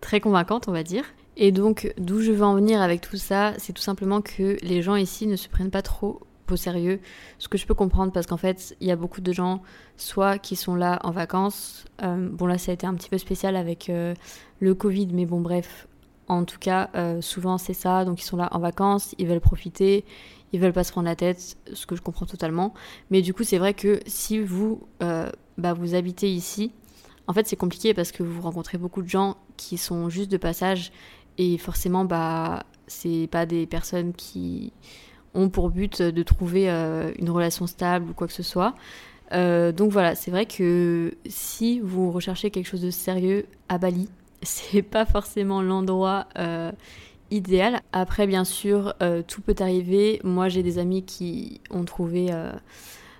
très 0.00 0.20
convaincante, 0.20 0.68
on 0.68 0.72
va 0.72 0.82
dire. 0.82 1.04
Et 1.36 1.52
donc, 1.52 1.92
d'où 1.98 2.20
je 2.20 2.32
veux 2.32 2.44
en 2.44 2.54
venir 2.54 2.80
avec 2.80 3.02
tout 3.02 3.16
ça, 3.16 3.52
c'est 3.58 3.72
tout 3.72 3.82
simplement 3.82 4.22
que 4.22 4.56
les 4.62 4.82
gens 4.82 4.96
ici 4.96 5.26
ne 5.26 5.36
se 5.36 5.48
prennent 5.48 5.70
pas 5.70 5.82
trop 5.82 6.20
au 6.50 6.56
sérieux. 6.56 7.00
Ce 7.38 7.48
que 7.48 7.58
je 7.58 7.66
peux 7.66 7.74
comprendre 7.74 8.12
parce 8.12 8.26
qu'en 8.26 8.36
fait, 8.36 8.76
il 8.80 8.86
y 8.86 8.90
a 8.90 8.96
beaucoup 8.96 9.20
de 9.20 9.32
gens, 9.32 9.62
soit 9.96 10.38
qui 10.38 10.56
sont 10.56 10.74
là 10.74 10.98
en 11.02 11.10
vacances. 11.10 11.84
Euh, 12.02 12.28
bon, 12.30 12.46
là, 12.46 12.58
ça 12.58 12.70
a 12.70 12.74
été 12.74 12.86
un 12.86 12.94
petit 12.94 13.10
peu 13.10 13.18
spécial 13.18 13.56
avec 13.56 13.90
euh, 13.90 14.14
le 14.60 14.74
Covid, 14.74 15.08
mais 15.12 15.26
bon, 15.26 15.40
bref. 15.40 15.88
En 16.28 16.44
tout 16.44 16.58
cas, 16.58 16.90
euh, 16.94 17.20
souvent 17.20 17.58
c'est 17.58 17.74
ça. 17.74 18.04
Donc, 18.04 18.20
ils 18.20 18.24
sont 18.24 18.36
là 18.36 18.48
en 18.52 18.58
vacances, 18.58 19.14
ils 19.18 19.26
veulent 19.26 19.40
profiter, 19.40 20.04
ils 20.52 20.60
veulent 20.60 20.72
pas 20.72 20.84
se 20.84 20.90
prendre 20.90 21.06
la 21.06 21.16
tête, 21.16 21.56
ce 21.72 21.86
que 21.86 21.94
je 21.94 22.02
comprends 22.02 22.26
totalement. 22.26 22.74
Mais 23.10 23.22
du 23.22 23.32
coup, 23.34 23.44
c'est 23.44 23.58
vrai 23.58 23.74
que 23.74 24.00
si 24.06 24.40
vous, 24.40 24.80
bah, 25.00 25.74
vous 25.74 25.94
habitez 25.94 26.32
ici, 26.32 26.72
en 27.28 27.32
fait, 27.32 27.46
c'est 27.46 27.56
compliqué 27.56 27.94
parce 27.94 28.12
que 28.12 28.22
vous 28.22 28.40
rencontrez 28.40 28.78
beaucoup 28.78 29.02
de 29.02 29.08
gens 29.08 29.36
qui 29.56 29.78
sont 29.78 30.08
juste 30.08 30.30
de 30.30 30.36
passage 30.36 30.92
et 31.38 31.58
forcément, 31.58 32.04
bah, 32.04 32.64
c'est 32.86 33.28
pas 33.30 33.46
des 33.46 33.66
personnes 33.66 34.12
qui 34.12 34.72
ont 35.36 35.48
pour 35.48 35.70
but 35.70 36.02
de 36.02 36.22
trouver 36.22 36.70
euh, 36.70 37.12
une 37.18 37.30
relation 37.30 37.66
stable 37.66 38.10
ou 38.10 38.14
quoi 38.14 38.26
que 38.26 38.32
ce 38.32 38.42
soit. 38.42 38.74
Euh, 39.32 39.72
donc 39.72 39.92
voilà, 39.92 40.14
c'est 40.14 40.30
vrai 40.30 40.46
que 40.46 41.14
si 41.26 41.80
vous 41.80 42.10
recherchez 42.10 42.50
quelque 42.50 42.66
chose 42.66 42.82
de 42.82 42.90
sérieux 42.90 43.46
à 43.68 43.78
Bali, 43.78 44.08
c'est 44.42 44.82
pas 44.82 45.04
forcément 45.04 45.62
l'endroit 45.62 46.26
euh, 46.38 46.72
idéal. 47.30 47.80
Après, 47.92 48.26
bien 48.26 48.44
sûr, 48.44 48.94
tout 49.26 49.42
peut 49.42 49.56
arriver. 49.58 50.20
Moi, 50.24 50.48
j'ai 50.48 50.62
des 50.62 50.78
amis 50.78 51.02
qui 51.02 51.60
ont 51.70 51.84
trouvé 51.84 52.28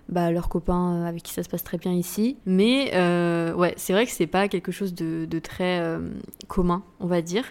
bah, 0.08 0.30
leurs 0.30 0.48
copains 0.48 1.02
avec 1.04 1.24
qui 1.24 1.32
ça 1.32 1.42
se 1.42 1.48
passe 1.48 1.64
très 1.64 1.76
bien 1.76 1.92
ici. 1.92 2.36
Mais 2.46 2.92
ouais, 3.54 3.74
c'est 3.76 3.92
vrai 3.92 4.06
que 4.06 4.12
c'est 4.12 4.28
pas 4.28 4.46
quelque 4.46 4.70
chose 4.70 4.94
de, 4.94 5.26
de 5.28 5.38
très 5.40 5.82
commun, 6.46 6.84
on 7.00 7.08
va 7.08 7.20
dire. 7.20 7.44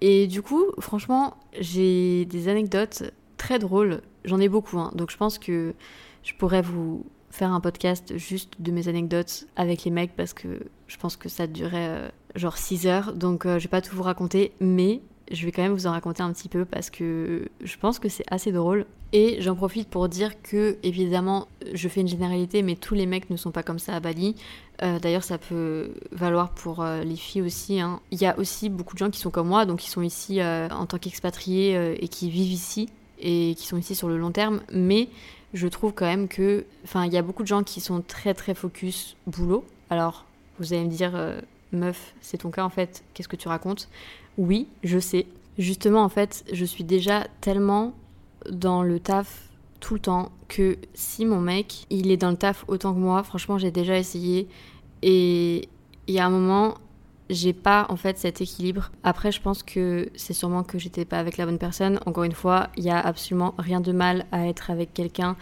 Et 0.00 0.26
du 0.26 0.42
coup, 0.42 0.64
franchement, 0.78 1.36
j'ai 1.58 2.24
des 2.24 2.48
anecdotes 2.48 3.02
très 3.36 3.58
drôles. 3.58 4.00
J'en 4.24 4.40
ai 4.40 4.48
beaucoup, 4.48 4.78
hein. 4.78 4.90
donc 4.94 5.10
je 5.10 5.16
pense 5.16 5.38
que 5.38 5.74
je 6.22 6.32
pourrais 6.34 6.62
vous 6.62 7.04
faire 7.30 7.52
un 7.52 7.60
podcast 7.60 8.16
juste 8.16 8.60
de 8.60 8.72
mes 8.72 8.88
anecdotes 8.88 9.46
avec 9.56 9.84
les 9.84 9.90
mecs 9.90 10.14
parce 10.16 10.34
que 10.34 10.66
je 10.88 10.96
pense 10.96 11.16
que 11.16 11.28
ça 11.28 11.46
durait 11.46 11.88
euh, 11.88 12.08
genre 12.34 12.58
6 12.58 12.86
heures. 12.86 13.12
Donc 13.14 13.46
euh, 13.46 13.58
je 13.58 13.64
vais 13.64 13.70
pas 13.70 13.80
tout 13.80 13.94
vous 13.94 14.02
raconter, 14.02 14.52
mais 14.60 15.00
je 15.30 15.46
vais 15.46 15.52
quand 15.52 15.62
même 15.62 15.72
vous 15.72 15.86
en 15.86 15.92
raconter 15.92 16.22
un 16.22 16.32
petit 16.32 16.48
peu 16.48 16.64
parce 16.64 16.90
que 16.90 17.48
je 17.62 17.76
pense 17.76 17.98
que 17.98 18.08
c'est 18.08 18.24
assez 18.30 18.52
drôle. 18.52 18.84
Et 19.12 19.40
j'en 19.40 19.56
profite 19.56 19.88
pour 19.88 20.08
dire 20.08 20.40
que, 20.42 20.76
évidemment, 20.82 21.48
je 21.72 21.88
fais 21.88 22.00
une 22.00 22.08
généralité, 22.08 22.62
mais 22.62 22.76
tous 22.76 22.94
les 22.94 23.06
mecs 23.06 23.28
ne 23.28 23.36
sont 23.36 23.50
pas 23.50 23.64
comme 23.64 23.80
ça 23.80 23.94
à 23.94 24.00
Bali. 24.00 24.36
Euh, 24.82 24.98
d'ailleurs, 24.98 25.24
ça 25.24 25.38
peut 25.38 25.92
valoir 26.10 26.50
pour 26.50 26.80
euh, 26.80 27.02
les 27.02 27.16
filles 27.16 27.42
aussi. 27.42 27.80
Hein. 27.80 28.00
Il 28.10 28.20
y 28.20 28.26
a 28.26 28.38
aussi 28.38 28.68
beaucoup 28.68 28.94
de 28.94 28.98
gens 28.98 29.10
qui 29.10 29.20
sont 29.20 29.30
comme 29.30 29.48
moi, 29.48 29.66
donc 29.66 29.80
qui 29.80 29.90
sont 29.90 30.02
ici 30.02 30.40
euh, 30.40 30.68
en 30.70 30.86
tant 30.86 30.98
qu'expatriés 30.98 31.96
et 32.02 32.08
qui 32.08 32.30
vivent 32.30 32.52
ici 32.52 32.88
et 33.18 33.54
qui 33.58 33.66
sont 33.66 33.76
ici 33.76 33.94
sur 33.94 34.08
le 34.08 34.16
long 34.16 34.30
terme. 34.30 34.60
Mais 34.72 35.08
je 35.52 35.68
trouve 35.68 35.92
quand 35.92 36.06
même 36.06 36.28
que, 36.28 36.64
enfin, 36.84 37.04
il 37.04 37.12
y 37.12 37.18
a 37.18 37.22
beaucoup 37.22 37.42
de 37.42 37.48
gens 37.48 37.62
qui 37.62 37.80
sont 37.80 38.00
très 38.00 38.32
très 38.32 38.54
focus 38.54 39.16
boulot. 39.26 39.64
Alors, 39.90 40.24
vous 40.58 40.72
allez 40.72 40.84
me 40.84 40.90
dire, 40.90 41.12
meuf, 41.72 42.14
c'est 42.22 42.38
ton 42.38 42.50
cas 42.50 42.64
en 42.64 42.70
fait. 42.70 43.04
Qu'est-ce 43.12 43.28
que 43.28 43.36
tu 43.36 43.48
racontes? 43.48 43.88
Oui, 44.38 44.68
je 44.82 44.98
sais. 44.98 45.26
Justement, 45.58 46.02
en 46.02 46.08
fait, 46.08 46.44
je 46.52 46.64
suis 46.64 46.84
déjà 46.84 47.26
tellement 47.42 47.92
dans 48.50 48.82
le 48.82 48.98
taf 48.98 49.49
tout 49.80 49.94
le 49.94 50.00
temps 50.00 50.30
que 50.48 50.76
si 50.94 51.24
mon 51.24 51.40
mec, 51.40 51.86
il 51.90 52.10
est 52.10 52.16
dans 52.16 52.30
le 52.30 52.36
taf 52.36 52.64
autant 52.68 52.94
que 52.94 52.98
moi, 52.98 53.22
franchement, 53.22 53.58
j'ai 53.58 53.70
déjà 53.70 53.98
essayé. 53.98 54.48
Et 55.02 55.68
il 56.06 56.14
y 56.14 56.18
a 56.18 56.26
un 56.26 56.30
moment, 56.30 56.74
j'ai 57.30 57.52
pas 57.52 57.86
en 57.88 57.96
fait 57.96 58.18
cet 58.18 58.40
équilibre. 58.40 58.90
Après, 59.02 59.32
je 59.32 59.40
pense 59.40 59.62
que 59.62 60.10
c'est 60.14 60.34
sûrement 60.34 60.62
que 60.62 60.78
j'étais 60.78 61.04
pas 61.04 61.18
avec 61.18 61.36
la 61.36 61.46
bonne 61.46 61.58
personne. 61.58 61.98
Encore 62.06 62.24
une 62.24 62.32
fois, 62.32 62.68
il 62.76 62.84
y 62.84 62.90
a 62.90 63.00
absolument 63.00 63.54
rien 63.58 63.80
de 63.80 63.92
mal 63.92 64.26
à 64.32 64.46
être 64.46 64.70
avec 64.70 64.92
quelqu'un 64.92 65.36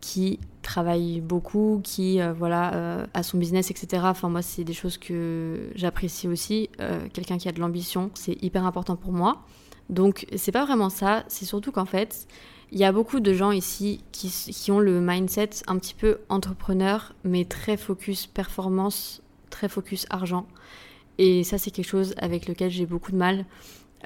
qui 0.00 0.38
travaille 0.62 1.20
beaucoup, 1.20 1.80
qui 1.82 2.20
euh, 2.20 2.32
voilà 2.32 2.74
euh, 2.74 3.06
a 3.14 3.22
son 3.22 3.38
business, 3.38 3.70
etc. 3.70 4.02
Enfin 4.06 4.28
moi 4.28 4.42
c'est 4.42 4.64
des 4.64 4.74
choses 4.74 4.98
que 4.98 5.70
j'apprécie 5.74 6.28
aussi. 6.28 6.70
Euh, 6.80 7.06
quelqu'un 7.12 7.38
qui 7.38 7.48
a 7.48 7.52
de 7.52 7.60
l'ambition, 7.60 8.10
c'est 8.14 8.40
hyper 8.42 8.66
important 8.66 8.96
pour 8.96 9.12
moi. 9.12 9.42
Donc 9.88 10.26
c'est 10.36 10.52
pas 10.52 10.64
vraiment 10.64 10.90
ça. 10.90 11.24
C'est 11.28 11.46
surtout 11.46 11.72
qu'en 11.72 11.86
fait 11.86 12.28
il 12.70 12.78
y 12.78 12.84
a 12.84 12.92
beaucoup 12.92 13.20
de 13.20 13.32
gens 13.32 13.50
ici 13.50 14.02
qui, 14.12 14.70
ont 14.70 14.80
le 14.80 15.00
mindset 15.00 15.50
un 15.66 15.78
petit 15.78 15.94
peu 15.94 16.18
entrepreneur, 16.28 17.14
mais 17.24 17.44
très 17.44 17.76
focus 17.76 18.26
performance, 18.26 19.22
très 19.50 19.68
focus 19.68 20.06
argent. 20.10 20.46
Et 21.18 21.44
ça 21.44 21.58
c'est 21.58 21.70
quelque 21.70 21.88
chose 21.88 22.14
avec 22.18 22.46
lequel 22.46 22.70
j'ai 22.70 22.86
beaucoup 22.86 23.12
de 23.12 23.16
mal. 23.16 23.44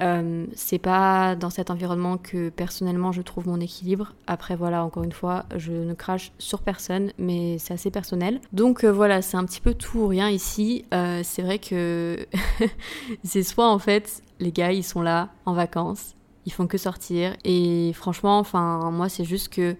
Euh, 0.01 0.47
c'est 0.55 0.79
pas 0.79 1.35
dans 1.35 1.51
cet 1.51 1.69
environnement 1.69 2.17
que 2.17 2.49
personnellement 2.49 3.11
je 3.11 3.21
trouve 3.21 3.47
mon 3.47 3.59
équilibre. 3.59 4.13
Après 4.27 4.55
voilà, 4.55 4.83
encore 4.83 5.03
une 5.03 5.11
fois, 5.11 5.45
je 5.55 5.71
ne 5.71 5.93
crache 5.93 6.31
sur 6.39 6.61
personne, 6.61 7.11
mais 7.19 7.57
c'est 7.59 7.73
assez 7.73 7.91
personnel. 7.91 8.39
Donc 8.53 8.83
euh, 8.83 8.91
voilà, 8.91 9.21
c'est 9.21 9.37
un 9.37 9.45
petit 9.45 9.61
peu 9.61 9.73
tout 9.73 9.99
ou 9.99 10.07
rien 10.07 10.29
ici. 10.29 10.85
Euh, 10.93 11.21
c'est 11.23 11.41
vrai 11.41 11.59
que 11.59 12.25
c'est 13.23 13.43
soit 13.43 13.69
en 13.69 13.79
fait 13.79 14.23
les 14.39 14.51
gars 14.51 14.71
ils 14.71 14.83
sont 14.83 15.01
là 15.01 15.29
en 15.45 15.53
vacances, 15.53 16.15
ils 16.45 16.51
font 16.51 16.67
que 16.67 16.77
sortir 16.77 17.35
et 17.43 17.91
franchement, 17.93 18.39
enfin 18.39 18.91
moi 18.91 19.09
c'est 19.09 19.25
juste 19.25 19.49
que 19.49 19.75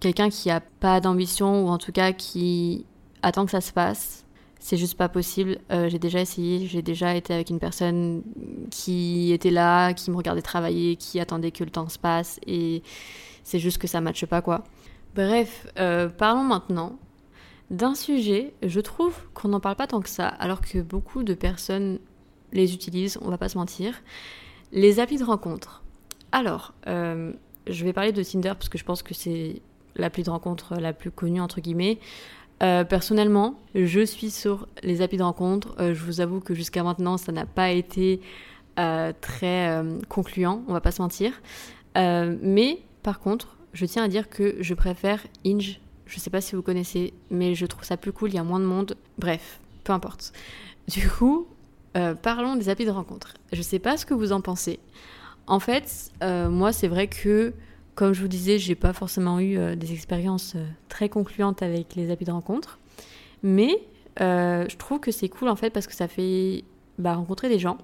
quelqu'un 0.00 0.30
qui 0.30 0.50
a 0.50 0.60
pas 0.60 1.00
d'ambition 1.00 1.64
ou 1.64 1.68
en 1.68 1.78
tout 1.78 1.92
cas 1.92 2.12
qui 2.12 2.86
attend 3.22 3.44
que 3.44 3.50
ça 3.50 3.60
se 3.60 3.72
passe 3.72 4.26
c'est 4.66 4.76
juste 4.76 4.96
pas 4.96 5.08
possible. 5.08 5.58
Euh, 5.70 5.88
j'ai 5.88 6.00
déjà 6.00 6.20
essayé, 6.20 6.66
j'ai 6.66 6.82
déjà 6.82 7.14
été 7.14 7.32
avec 7.32 7.50
une 7.50 7.60
personne 7.60 8.24
qui 8.72 9.30
était 9.30 9.50
là, 9.50 9.92
qui 9.94 10.10
me 10.10 10.16
regardait 10.16 10.42
travailler, 10.42 10.96
qui 10.96 11.20
attendait 11.20 11.52
que 11.52 11.62
le 11.62 11.70
temps 11.70 11.88
se 11.88 12.00
passe, 12.00 12.40
et 12.48 12.82
c'est 13.44 13.60
juste 13.60 13.78
que 13.78 13.86
ça 13.86 14.00
matche 14.00 14.26
pas 14.26 14.42
quoi. 14.42 14.64
Bref, 15.14 15.68
euh, 15.78 16.08
parlons 16.08 16.42
maintenant 16.42 16.98
d'un 17.70 17.94
sujet, 17.94 18.54
je 18.62 18.80
trouve 18.80 19.14
qu'on 19.34 19.48
n'en 19.48 19.60
parle 19.60 19.76
pas 19.76 19.86
tant 19.86 20.00
que 20.00 20.08
ça, 20.08 20.26
alors 20.26 20.60
que 20.60 20.78
beaucoup 20.78 21.22
de 21.22 21.34
personnes 21.34 22.00
les 22.52 22.74
utilisent, 22.74 23.18
on 23.22 23.30
va 23.30 23.38
pas 23.38 23.48
se 23.48 23.58
mentir. 23.58 23.94
Les 24.72 25.00
applis 25.00 25.18
de 25.18 25.24
rencontre. 25.24 25.82
Alors, 26.32 26.74
euh, 26.86 27.32
je 27.66 27.84
vais 27.84 27.92
parler 27.92 28.12
de 28.12 28.22
Tinder 28.22 28.52
parce 28.54 28.68
que 28.68 28.78
je 28.78 28.84
pense 28.84 29.02
que 29.02 29.14
c'est 29.14 29.62
l'appli 29.94 30.22
de 30.22 30.30
rencontre 30.30 30.74
la 30.76 30.92
plus 30.92 31.10
connue 31.10 31.40
entre 31.40 31.60
guillemets. 31.60 31.98
Euh, 32.62 32.84
personnellement, 32.84 33.60
je 33.74 34.04
suis 34.04 34.30
sur 34.30 34.66
les 34.82 35.02
applis 35.02 35.18
de 35.18 35.22
rencontre. 35.22 35.74
Euh, 35.78 35.94
je 35.94 36.02
vous 36.02 36.20
avoue 36.20 36.40
que 36.40 36.54
jusqu'à 36.54 36.82
maintenant, 36.82 37.16
ça 37.16 37.32
n'a 37.32 37.46
pas 37.46 37.70
été 37.70 38.20
très 39.22 39.82
concluant, 40.10 40.62
on 40.68 40.74
va 40.74 40.82
pas 40.82 40.90
se 40.90 41.00
mentir. 41.00 41.32
mais 41.94 42.80
par 43.02 43.20
contre, 43.20 43.56
je 43.72 43.86
tiens 43.86 44.02
à 44.02 44.08
dire 44.08 44.28
que 44.28 44.56
je 44.60 44.74
préfère 44.74 45.26
Inge. 45.46 45.80
Je 46.04 46.20
sais 46.20 46.28
pas 46.28 46.42
si 46.42 46.54
vous 46.54 46.60
connaissez, 46.60 47.14
mais 47.30 47.54
je 47.54 47.64
trouve 47.64 47.84
ça 47.84 47.96
plus 47.96 48.12
cool, 48.12 48.30
il 48.30 48.34
y 48.34 48.38
a 48.38 48.44
moins 48.44 48.60
de 48.60 48.66
monde. 48.66 48.96
Bref, 49.16 49.60
peu 49.82 49.94
importe. 49.94 50.34
Du 50.88 51.08
coup, 51.08 51.46
parlons 52.22 52.56
des 52.56 52.68
applis 52.68 52.84
de 52.84 52.90
rencontre. 52.90 53.34
Je 53.52 53.62
sais 53.62 53.78
pas 53.78 53.96
ce 53.96 54.04
que 54.04 54.14
vous 54.14 54.32
en 54.32 54.40
pensez. 54.40 54.80
En 55.46 55.60
fait, 55.60 56.10
moi, 56.22 56.72
c'est 56.72 56.88
vrai 56.88 57.08
que 57.08 57.52
comme 57.96 58.12
je 58.12 58.20
vous 58.20 58.28
disais, 58.28 58.58
j'ai 58.58 58.74
pas 58.74 58.92
forcément 58.92 59.40
eu 59.40 59.56
euh, 59.56 59.74
des 59.74 59.92
expériences 59.92 60.54
euh, 60.54 60.64
très 60.88 61.08
concluantes 61.08 61.62
avec 61.62 61.96
les 61.96 62.10
applis 62.10 62.26
de 62.26 62.30
rencontre, 62.30 62.78
mais 63.42 63.70
euh, 64.20 64.66
je 64.68 64.76
trouve 64.76 65.00
que 65.00 65.10
c'est 65.10 65.30
cool 65.30 65.48
en 65.48 65.56
fait 65.56 65.70
parce 65.70 65.86
que 65.86 65.94
ça 65.94 66.06
fait 66.06 66.62
bah, 66.98 67.14
rencontrer 67.14 67.48
des 67.48 67.58
gens. 67.58 67.78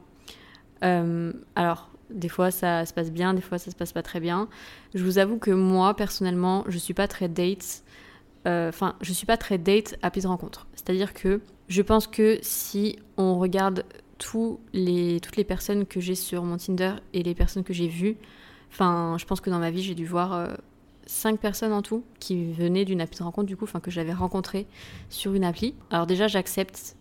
alors, 0.82 1.90
des 2.10 2.28
fois 2.28 2.50
ça 2.50 2.84
se 2.84 2.92
passe 2.92 3.10
bien, 3.10 3.32
des 3.32 3.40
fois 3.40 3.58
ça 3.58 3.70
se 3.70 3.76
passe 3.76 3.92
pas 3.92 4.02
très 4.02 4.20
bien. 4.20 4.48
Je 4.94 5.02
vous 5.02 5.16
avoue 5.18 5.38
que 5.38 5.50
moi 5.50 5.94
personnellement, 5.96 6.64
je 6.68 6.76
suis 6.76 6.94
pas 6.94 7.08
très 7.08 7.28
date. 7.28 7.82
Enfin, 8.44 8.96
je 9.00 9.12
suis 9.12 9.24
pas 9.24 9.36
très 9.36 9.56
date 9.56 9.96
appli 10.02 10.20
de 10.20 10.26
rencontre. 10.26 10.66
C'est-à-dire 10.74 11.14
que 11.14 11.40
je 11.72 11.82
pense 11.82 12.06
que 12.06 12.38
si 12.42 12.98
on 13.16 13.38
regarde 13.38 13.84
toutes 14.18 14.60
les 14.72 15.44
personnes 15.46 15.86
que 15.86 16.00
j'ai 16.00 16.14
sur 16.14 16.44
mon 16.44 16.56
Tinder 16.56 16.94
et 17.12 17.22
les 17.22 17.34
personnes 17.34 17.64
que 17.64 17.72
j'ai 17.72 17.88
vues, 17.88 18.16
Enfin, 18.72 19.16
je 19.18 19.26
pense 19.26 19.40
que 19.40 19.50
dans 19.50 19.58
ma 19.58 19.70
vie, 19.70 19.82
j'ai 19.82 19.94
dû 19.94 20.06
voir 20.06 20.32
euh, 20.32 20.54
cinq 21.04 21.38
personnes 21.38 21.74
en 21.74 21.82
tout 21.82 22.04
qui 22.18 22.52
venaient 22.52 22.86
d'une 22.86 23.02
appli 23.02 23.18
de 23.18 23.22
rencontre, 23.22 23.46
du 23.46 23.56
coup, 23.56 23.64
enfin, 23.64 23.80
que 23.80 23.90
j'avais 23.90 24.14
rencontré 24.14 24.66
sur 25.10 25.34
une 25.34 25.44
appli. 25.44 25.74
Alors, 25.90 26.06
déjà, 26.06 26.26
j'accepte 26.26 26.96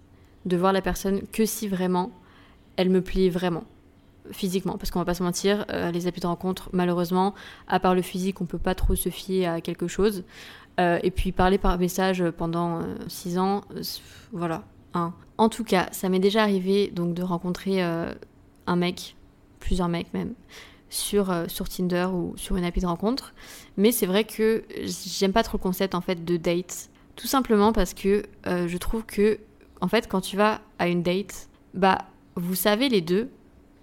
de 0.45 0.57
voir 0.57 0.73
la 0.73 0.81
personne 0.81 1.21
que 1.31 1.45
si 1.45 1.67
vraiment 1.67 2.11
elle 2.75 2.89
me 2.89 3.01
plaît 3.01 3.29
vraiment 3.29 3.63
physiquement 4.31 4.77
parce 4.77 4.91
qu'on 4.91 4.99
va 4.99 5.05
pas 5.05 5.13
se 5.13 5.23
mentir 5.23 5.65
euh, 5.69 5.91
les 5.91 6.07
applis 6.07 6.21
de 6.21 6.27
rencontre 6.27 6.69
malheureusement 6.73 7.33
à 7.67 7.79
part 7.79 7.95
le 7.95 8.01
physique 8.01 8.39
on 8.39 8.45
peut 8.45 8.59
pas 8.59 8.75
trop 8.75 8.95
se 8.95 9.09
fier 9.09 9.47
à 9.47 9.61
quelque 9.61 9.87
chose 9.87 10.23
euh, 10.79 10.99
et 11.03 11.11
puis 11.11 11.31
parler 11.31 11.57
par 11.57 11.77
message 11.77 12.23
pendant 12.37 12.81
six 13.07 13.37
ans 13.37 13.63
voilà 14.31 14.63
hein. 14.93 15.13
en 15.37 15.49
tout 15.49 15.63
cas 15.63 15.89
ça 15.91 16.09
m'est 16.09 16.19
déjà 16.19 16.43
arrivé 16.43 16.91
donc 16.93 17.13
de 17.13 17.23
rencontrer 17.23 17.81
un 17.81 18.75
mec 18.75 19.15
plusieurs 19.59 19.89
mecs 19.89 20.13
même 20.13 20.33
sur, 20.91 21.31
euh, 21.31 21.45
sur 21.47 21.67
Tinder 21.67 22.07
ou 22.13 22.33
sur 22.35 22.57
une 22.57 22.65
appli 22.65 22.81
de 22.81 22.85
rencontre. 22.85 23.33
Mais 23.77 23.91
c'est 23.91 24.05
vrai 24.05 24.25
que 24.25 24.63
j'aime 24.83 25.31
pas 25.31 25.41
trop 25.41 25.57
le 25.57 25.63
concept 25.63 25.95
en 25.95 26.01
fait 26.01 26.23
de 26.23 26.37
date. 26.37 26.89
Tout 27.15 27.27
simplement 27.27 27.73
parce 27.73 27.95
que 27.95 28.23
euh, 28.45 28.67
je 28.67 28.77
trouve 28.77 29.05
que 29.05 29.39
en 29.79 29.87
fait 29.87 30.07
quand 30.07 30.21
tu 30.21 30.37
vas 30.37 30.61
à 30.77 30.87
une 30.87 31.01
date, 31.01 31.49
bah 31.73 31.99
vous 32.35 32.55
savez 32.55 32.89
les 32.89 33.01
deux 33.01 33.29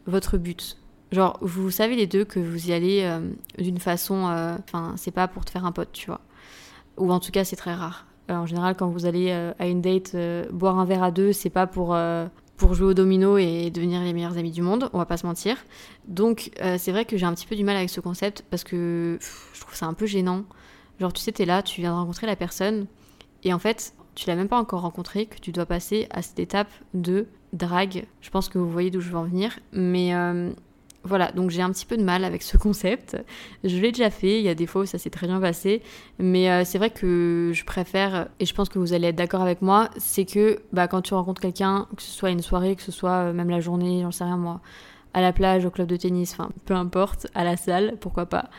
votre 0.07 0.38
but. 0.38 0.77
Genre 1.11 1.38
vous 1.40 1.70
savez 1.70 1.96
les 1.96 2.07
deux 2.07 2.24
que 2.24 2.38
vous 2.38 2.68
y 2.68 2.72
allez 2.72 3.01
euh, 3.03 3.20
d'une 3.59 3.79
façon, 3.79 4.24
enfin 4.62 4.94
c'est 4.96 5.11
pas 5.11 5.27
pour 5.27 5.44
te 5.44 5.51
faire 5.51 5.64
un 5.64 5.72
pote, 5.72 5.92
tu 5.92 6.07
vois. 6.07 6.20
Ou 6.99 7.13
en 7.13 7.21
tout 7.21 7.31
cas 7.31 7.45
c'est 7.45 7.57
très 7.57 7.75
rare. 7.75 8.07
en 8.29 8.47
général 8.47 8.77
quand 8.77 8.89
vous 8.89 9.07
allez 9.07 9.31
à 9.31 9.67
une 9.67 9.81
date 9.81 10.17
boire 10.53 10.79
un 10.79 10.85
verre 10.85 11.03
à 11.03 11.11
deux, 11.11 11.33
c'est 11.33 11.51
pas 11.51 11.67
pour 11.67 11.95
pour 12.59 12.75
jouer 12.75 12.89
au 12.89 12.95
domino 12.95 13.39
et 13.39 13.71
devenir 13.71 14.03
les 14.03 14.13
meilleurs 14.13 14.37
amis 14.37 14.51
du 14.51 14.63
monde, 14.63 14.91
on 14.93 14.99
va 14.99 15.07
pas 15.07 15.17
se 15.17 15.25
mentir. 15.25 15.57
Donc 16.09 16.51
euh, 16.61 16.77
c'est 16.77 16.91
vrai 16.91 17.05
que 17.05 17.17
j'ai 17.17 17.25
un 17.25 17.33
petit 17.33 17.47
peu 17.47 17.57
du 17.57 17.65
mal 17.65 17.77
avec 17.77 17.89
ce 17.89 18.01
concept 18.01 18.45
parce 18.51 18.65
que 18.65 19.19
je 19.55 19.61
trouve 19.61 19.75
ça 19.75 19.87
un 19.87 19.95
peu 19.95 20.07
gênant. 20.07 20.45
Genre 21.01 21.13
tu 21.13 21.23
sais, 21.23 21.33
t'es 21.33 21.47
là, 21.47 21.63
tu 21.63 21.81
viens 21.81 21.93
de 21.93 21.97
rencontrer 21.97 22.27
la 22.27 22.37
personne 22.37 22.87
et 23.45 23.55
en 23.55 23.61
fait, 23.61 23.95
tu 24.17 24.27
l'as 24.27 24.35
même 24.35 24.49
pas 24.49 24.59
encore 24.59 24.81
rencontré, 24.81 25.27
que 25.27 25.39
tu 25.39 25.53
dois 25.53 25.67
passer 25.67 26.09
à 26.11 26.21
cette 26.21 26.41
étape 26.41 26.69
de 26.93 27.29
drague. 27.53 28.07
Je 28.21 28.31
pense 28.31 28.49
que 28.49 28.59
vous 28.59 28.69
voyez 28.69 28.91
d'où 28.91 29.01
je 29.01 29.11
veux 29.11 29.17
en 29.17 29.25
venir. 29.25 29.61
Mais 29.73 30.13
euh, 30.15 30.51
voilà, 31.05 31.33
donc 31.33 31.51
j'ai 31.51 31.63
un 31.63 31.71
petit 31.71 31.87
peu 31.87 31.97
de 31.97 32.03
mal 32.03 32.25
avec 32.25 32.43
ce 32.43 32.57
concept. 32.57 33.17
Je 33.65 33.77
l'ai 33.79 33.93
déjà 33.93 34.11
fait, 34.11 34.39
il 34.39 34.45
y 34.45 34.49
a 34.49 34.55
des 34.55 34.67
fois 34.67 34.83
où 34.83 34.87
ça 34.87 34.99
s'est 34.99 35.11
très 35.11 35.27
bien 35.27 35.41
passé, 35.41 35.83
mais 36.19 36.51
euh, 36.51 36.65
c'est 36.65 36.79
vrai 36.79 36.91
que 36.91 37.53
je 37.55 37.65
préfère, 37.65 38.29
et 38.41 38.47
je 38.47 38.55
pense 38.55 38.69
que 38.69 38.79
vous 38.79 38.93
allez 38.93 39.09
être 39.09 39.17
d'accord 39.17 39.43
avec 39.43 39.63
moi, 39.63 39.91
c'est 39.97 40.25
que 40.25 40.61
bah, 40.73 40.89
quand 40.89 41.03
tu 41.03 41.15
rencontres 41.15 41.41
quelqu'un, 41.41 41.87
que 41.97 42.03
ce 42.03 42.11
soit 42.11 42.31
une 42.31 42.43
soirée, 42.43 42.77
que 42.77 42.83
ce 42.83 42.93
soit 42.93 43.29
euh, 43.29 43.33
même 43.33 43.49
la 43.49 43.61
journée, 43.61 44.03
j'en 44.03 44.11
sais 44.11 44.25
rien 44.25 44.37
moi, 44.37 44.61
à 45.15 45.21
la 45.21 45.33
plage, 45.33 45.65
au 45.65 45.71
club 45.71 45.87
de 45.87 45.97
tennis, 45.97 46.33
enfin 46.33 46.51
peu 46.67 46.75
importe, 46.75 47.29
à 47.35 47.45
la 47.45 47.57
salle, 47.57 47.97
pourquoi 48.01 48.27
pas, 48.27 48.51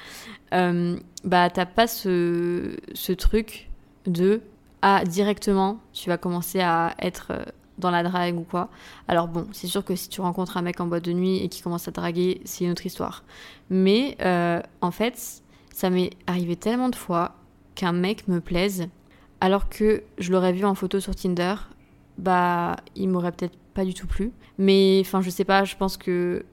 euh, 0.54 0.98
bah 1.24 1.50
t'as 1.50 1.66
pas 1.66 1.88
ce, 1.88 2.78
ce 2.94 3.12
truc 3.12 3.70
de 4.08 4.42
ah 4.82 5.04
directement 5.06 5.80
tu 5.92 6.10
vas 6.10 6.18
commencer 6.18 6.62
à 6.62 6.96
être 7.02 7.34
dans 7.80 7.92
la 7.92 8.04
drague 8.04 8.38
ou 8.38 8.44
quoi. 8.44 8.70
Alors 9.08 9.28
bon, 9.28 9.48
c'est 9.52 9.68
sûr 9.68 9.84
que 9.84 9.96
si 9.96 10.10
tu 10.10 10.22
rencontres 10.22 10.58
un 10.58 10.62
mec 10.62 10.80
en 10.80 10.88
boîte 10.88 11.06
de 11.06 11.14
nuit 11.14 11.38
et 11.38 11.50
qui 11.50 11.62
commence 11.62 11.88
à 11.88 11.92
draguer, 11.92 12.42
c'est 12.46 12.66
une 12.66 12.72
autre 12.72 12.86
histoire. 12.86 13.24
Mais 13.70 14.18
euh, 14.22 14.62
en 14.82 14.92
fait, 14.92 15.42
ça 15.74 15.90
m'est 15.90 16.12
arrivé 16.28 16.56
tellement 16.56 16.90
de 16.90 16.96
fois 16.96 17.36
qu'un 17.76 17.94
mec 17.94 18.28
me 18.28 18.42
plaise, 18.42 18.88
alors 19.42 19.70
que 19.70 20.04
je 20.18 20.32
l'aurais 20.32 20.54
vu 20.54 20.66
en 20.66 20.76
photo 20.76 21.00
sur 21.00 21.16
Tinder, 21.16 21.56
bah 22.18 22.76
il 22.96 23.10
m'aurait 23.10 23.32
peut-être 23.32 23.58
pas 23.74 23.86
du 23.86 23.94
tout 23.94 24.08
plu. 24.08 24.32
Mais 24.58 25.00
enfin, 25.02 25.22
je 25.22 25.30
sais 25.30 25.46
pas, 25.46 25.64
je 25.64 25.76
pense 25.78 25.96
que 25.96 26.46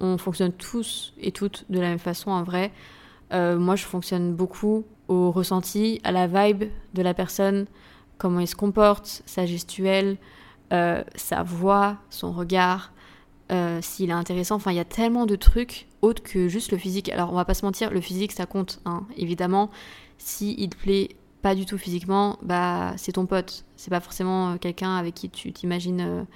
on 0.00 0.16
fonctionne 0.16 0.52
tous 0.52 1.12
et 1.20 1.32
toutes 1.32 1.64
de 1.70 1.80
la 1.80 1.88
même 1.88 1.98
façon 1.98 2.30
en 2.30 2.44
vrai. 2.44 2.70
Euh, 3.32 3.58
moi, 3.58 3.76
je 3.76 3.84
fonctionne 3.84 4.34
beaucoup 4.34 4.84
au 5.08 5.30
ressenti, 5.30 6.00
à 6.04 6.12
la 6.12 6.26
vibe 6.26 6.64
de 6.94 7.02
la 7.02 7.14
personne, 7.14 7.66
comment 8.18 8.40
il 8.40 8.46
se 8.46 8.54
comporte, 8.54 9.22
sa 9.26 9.46
gestuelle, 9.46 10.16
euh, 10.72 11.02
sa 11.14 11.42
voix, 11.42 11.96
son 12.10 12.32
regard, 12.32 12.92
euh, 13.50 13.80
s'il 13.82 14.10
est 14.10 14.14
intéressant. 14.14 14.56
Enfin, 14.56 14.72
il 14.72 14.76
y 14.76 14.80
a 14.80 14.84
tellement 14.84 15.26
de 15.26 15.36
trucs 15.36 15.86
autres 16.02 16.22
que 16.22 16.48
juste 16.48 16.72
le 16.72 16.78
physique. 16.78 17.08
Alors, 17.08 17.32
on 17.32 17.36
va 17.36 17.44
pas 17.44 17.54
se 17.54 17.64
mentir, 17.64 17.90
le 17.90 18.00
physique, 18.00 18.32
ça 18.32 18.46
compte, 18.46 18.80
hein, 18.84 19.04
évidemment. 19.16 19.70
Si 20.18 20.54
il 20.58 20.68
te 20.68 20.76
plaît 20.76 21.16
pas 21.42 21.54
du 21.54 21.64
tout 21.64 21.78
physiquement, 21.78 22.38
bah, 22.42 22.92
c'est 22.96 23.12
ton 23.12 23.26
pote. 23.26 23.64
C'est 23.76 23.90
pas 23.90 24.00
forcément 24.00 24.52
euh, 24.52 24.56
quelqu'un 24.56 24.96
avec 24.96 25.14
qui 25.14 25.30
tu 25.30 25.52
t'imagines 25.52 26.26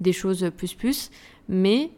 des 0.00 0.12
choses 0.12 0.50
plus 0.56 0.74
plus. 0.74 1.10
Mais, 1.48 1.90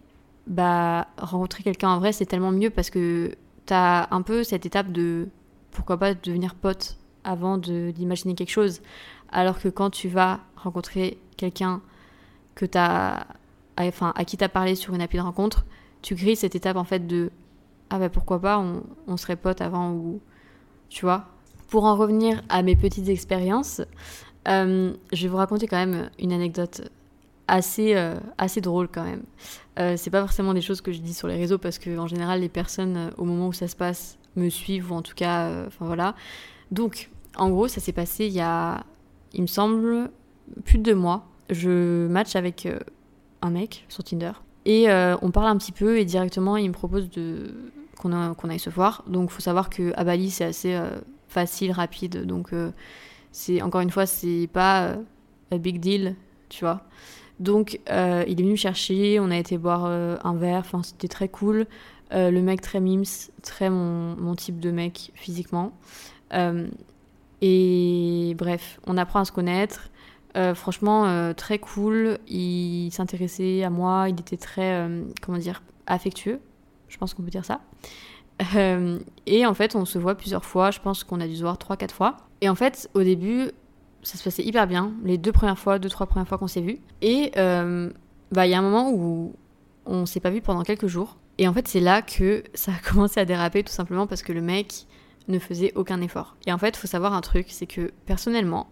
bah, 0.46 1.08
rencontrer 1.18 1.62
quelqu'un 1.62 1.88
en 1.88 1.98
vrai, 1.98 2.12
c'est 2.12 2.26
tellement 2.26 2.52
mieux 2.52 2.70
parce 2.70 2.90
que 2.90 3.34
t'as 3.66 4.06
un 4.10 4.22
peu 4.22 4.44
cette 4.44 4.66
étape 4.66 4.92
de 4.92 5.28
pourquoi 5.70 5.96
pas 5.96 6.14
devenir 6.14 6.54
pote 6.54 6.96
avant 7.24 7.58
d'imaginer 7.58 8.34
quelque 8.34 8.50
chose. 8.50 8.82
Alors 9.30 9.58
que 9.58 9.68
quand 9.68 9.90
tu 9.90 10.08
vas 10.08 10.40
rencontrer 10.56 11.18
quelqu'un 11.42 11.80
que 12.54 12.66
t'as, 12.66 13.24
enfin, 13.78 14.12
à 14.16 14.24
qui 14.24 14.36
tu 14.36 14.44
as 14.44 14.48
parlé 14.48 14.74
sur 14.74 14.94
une 14.94 15.02
appli 15.02 15.18
de 15.18 15.22
rencontre, 15.22 15.64
tu 16.02 16.14
grilles 16.14 16.36
cette 16.36 16.54
étape 16.54 16.76
en 16.76 16.84
fait 16.84 17.06
de 17.06 17.30
ah 17.90 17.98
bah 17.98 18.08
pourquoi 18.08 18.40
pas, 18.40 18.58
on, 18.58 18.82
on 19.06 19.16
serait 19.16 19.36
potes 19.36 19.60
avant 19.60 19.92
ou 19.92 20.20
tu 20.88 21.04
vois. 21.04 21.26
Pour 21.68 21.84
en 21.84 21.96
revenir 21.96 22.42
à 22.48 22.62
mes 22.62 22.76
petites 22.76 23.08
expériences, 23.08 23.82
euh, 24.48 24.92
je 25.12 25.22
vais 25.22 25.28
vous 25.28 25.36
raconter 25.36 25.66
quand 25.66 25.76
même 25.76 26.10
une 26.18 26.32
anecdote 26.32 26.90
assez, 27.48 27.94
euh, 27.94 28.14
assez 28.38 28.60
drôle 28.60 28.88
quand 28.88 29.04
même. 29.04 29.22
Euh, 29.78 29.96
c'est 29.96 30.10
pas 30.10 30.20
forcément 30.20 30.54
des 30.54 30.60
choses 30.60 30.80
que 30.80 30.92
je 30.92 31.00
dis 31.00 31.14
sur 31.14 31.28
les 31.28 31.36
réseaux 31.36 31.58
parce 31.58 31.78
que 31.78 31.98
en 31.98 32.06
général 32.06 32.40
les 32.40 32.48
personnes 32.48 33.12
au 33.18 33.24
moment 33.24 33.48
où 33.48 33.52
ça 33.52 33.68
se 33.68 33.76
passe 33.76 34.18
me 34.36 34.48
suivent 34.48 34.92
ou 34.92 34.94
en 34.94 35.02
tout 35.02 35.14
cas, 35.14 35.66
enfin 35.66 35.86
voilà. 35.86 36.14
Donc 36.70 37.10
en 37.36 37.50
gros 37.50 37.68
ça 37.68 37.80
s'est 37.80 37.92
passé 37.92 38.26
il 38.26 38.32
y 38.32 38.40
a, 38.40 38.84
il 39.34 39.42
me 39.42 39.46
semble, 39.46 40.10
plus 40.64 40.78
de 40.78 40.82
deux 40.82 40.94
mois, 40.94 41.26
je 41.52 42.06
match 42.08 42.36
avec 42.36 42.66
euh, 42.66 42.78
un 43.40 43.50
mec 43.50 43.84
sur 43.88 44.04
Tinder. 44.04 44.32
Et 44.64 44.88
euh, 44.88 45.16
on 45.22 45.30
parle 45.30 45.48
un 45.48 45.56
petit 45.56 45.72
peu 45.72 45.98
et 45.98 46.04
directement 46.04 46.56
il 46.56 46.68
me 46.68 46.74
propose 46.74 47.10
de 47.10 47.54
qu'on 47.98 48.34
qu'on 48.34 48.48
aille 48.48 48.58
se 48.58 48.70
voir. 48.70 49.04
Donc 49.06 49.30
faut 49.30 49.40
savoir 49.40 49.70
que 49.70 49.92
à 49.96 50.04
Bali 50.04 50.30
c'est 50.30 50.44
assez 50.44 50.74
euh, 50.74 50.90
facile, 51.28 51.72
rapide. 51.72 52.24
Donc 52.24 52.50
c'est 53.32 53.62
encore 53.62 53.80
une 53.80 53.90
fois 53.90 54.06
c'est 54.06 54.48
pas 54.52 54.96
un 55.50 55.58
big 55.58 55.80
deal, 55.80 56.14
tu 56.48 56.64
vois. 56.64 56.82
Donc 57.40 57.80
il 57.88 57.92
est 57.92 58.36
venu 58.36 58.52
me 58.52 58.56
chercher, 58.56 59.18
on 59.18 59.30
a 59.30 59.36
été 59.36 59.58
boire 59.58 59.86
un 59.86 60.34
verre, 60.34 60.60
enfin 60.60 60.82
c'était 60.82 61.08
très 61.08 61.28
cool. 61.28 61.66
Le 62.12 62.40
mec 62.40 62.60
très 62.60 62.78
mims, 62.78 63.30
très 63.42 63.70
mon, 63.70 64.34
type 64.36 64.60
de 64.60 64.70
mec 64.70 65.10
physiquement. 65.14 65.72
Et 67.40 68.34
bref, 68.38 68.78
on 68.86 68.96
apprend 68.96 69.20
à 69.20 69.24
se 69.24 69.32
connaître. 69.32 69.90
Euh, 70.36 70.54
franchement, 70.54 71.06
euh, 71.06 71.32
très 71.32 71.58
cool. 71.58 72.18
Il 72.28 72.90
s'intéressait 72.90 73.62
à 73.62 73.70
moi. 73.70 74.08
Il 74.08 74.18
était 74.20 74.36
très, 74.36 74.74
euh, 74.74 75.04
comment 75.20 75.38
dire, 75.38 75.62
affectueux. 75.86 76.40
Je 76.88 76.98
pense 76.98 77.14
qu'on 77.14 77.22
peut 77.22 77.30
dire 77.30 77.44
ça. 77.44 77.60
Et 79.26 79.46
en 79.46 79.54
fait, 79.54 79.76
on 79.76 79.84
se 79.84 79.98
voit 79.98 80.14
plusieurs 80.14 80.44
fois. 80.44 80.70
Je 80.70 80.80
pense 80.80 81.04
qu'on 81.04 81.20
a 81.20 81.26
dû 81.26 81.36
se 81.36 81.42
voir 81.42 81.58
3-4 81.58 81.92
fois. 81.92 82.16
Et 82.40 82.48
en 82.48 82.54
fait, 82.54 82.88
au 82.94 83.02
début, 83.02 83.50
ça 84.02 84.18
se 84.18 84.24
passait 84.24 84.42
hyper 84.42 84.66
bien. 84.66 84.92
Les 85.04 85.18
deux 85.18 85.32
premières 85.32 85.58
fois, 85.58 85.78
deux, 85.78 85.88
trois 85.88 86.06
premières 86.06 86.26
fois 86.26 86.38
qu'on 86.38 86.48
s'est 86.48 86.60
vus. 86.60 86.80
Et 87.02 87.30
bah, 87.34 88.46
il 88.46 88.50
y 88.50 88.54
a 88.54 88.58
un 88.58 88.62
moment 88.62 88.90
où 88.90 89.34
on 89.84 90.06
s'est 90.06 90.20
pas 90.20 90.30
vu 90.30 90.40
pendant 90.40 90.62
quelques 90.62 90.86
jours. 90.86 91.18
Et 91.38 91.48
en 91.48 91.52
fait, 91.52 91.68
c'est 91.68 91.80
là 91.80 92.02
que 92.02 92.42
ça 92.54 92.72
a 92.72 92.90
commencé 92.90 93.20
à 93.20 93.24
déraper, 93.24 93.62
tout 93.62 93.72
simplement 93.72 94.06
parce 94.06 94.22
que 94.22 94.32
le 94.32 94.40
mec 94.40 94.86
ne 95.28 95.38
faisait 95.38 95.72
aucun 95.74 96.00
effort. 96.00 96.36
Et 96.46 96.52
en 96.52 96.58
fait, 96.58 96.70
il 96.70 96.76
faut 96.76 96.86
savoir 96.86 97.14
un 97.14 97.20
truc, 97.20 97.46
c'est 97.48 97.66
que 97.66 97.92
personnellement, 98.06 98.68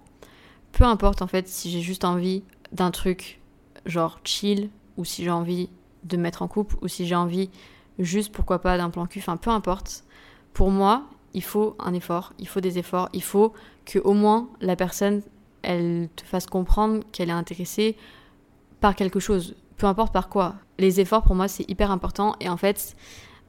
peu 0.72 0.84
importe 0.84 1.22
en 1.22 1.26
fait 1.26 1.48
si 1.48 1.70
j'ai 1.70 1.80
juste 1.80 2.04
envie 2.04 2.42
d'un 2.72 2.90
truc 2.90 3.40
genre 3.86 4.20
chill, 4.24 4.70
ou 4.96 5.04
si 5.04 5.24
j'ai 5.24 5.30
envie 5.30 5.68
de 6.04 6.16
me 6.16 6.22
mettre 6.22 6.42
en 6.42 6.48
couple, 6.48 6.76
ou 6.82 6.88
si 6.88 7.06
j'ai 7.06 7.14
envie 7.14 7.50
juste 7.98 8.32
pourquoi 8.32 8.60
pas 8.60 8.76
d'un 8.76 8.90
plan 8.90 9.06
cul, 9.06 9.18
enfin 9.18 9.36
peu 9.36 9.50
importe. 9.50 10.04
Pour 10.52 10.70
moi, 10.70 11.04
il 11.34 11.42
faut 11.42 11.76
un 11.78 11.94
effort, 11.94 12.32
il 12.38 12.48
faut 12.48 12.60
des 12.60 12.78
efforts, 12.78 13.08
il 13.12 13.22
faut 13.22 13.52
que 13.84 13.98
au 13.98 14.12
moins 14.12 14.48
la 14.60 14.76
personne 14.76 15.22
elle 15.62 16.08
te 16.16 16.24
fasse 16.24 16.46
comprendre 16.46 17.02
qu'elle 17.12 17.28
est 17.28 17.32
intéressée 17.32 17.96
par 18.80 18.94
quelque 18.94 19.20
chose, 19.20 19.54
peu 19.76 19.86
importe 19.86 20.12
par 20.12 20.28
quoi. 20.28 20.54
Les 20.78 21.00
efforts 21.00 21.22
pour 21.22 21.34
moi 21.34 21.48
c'est 21.48 21.68
hyper 21.68 21.90
important 21.90 22.34
et 22.40 22.48
en 22.48 22.56
fait, 22.56 22.96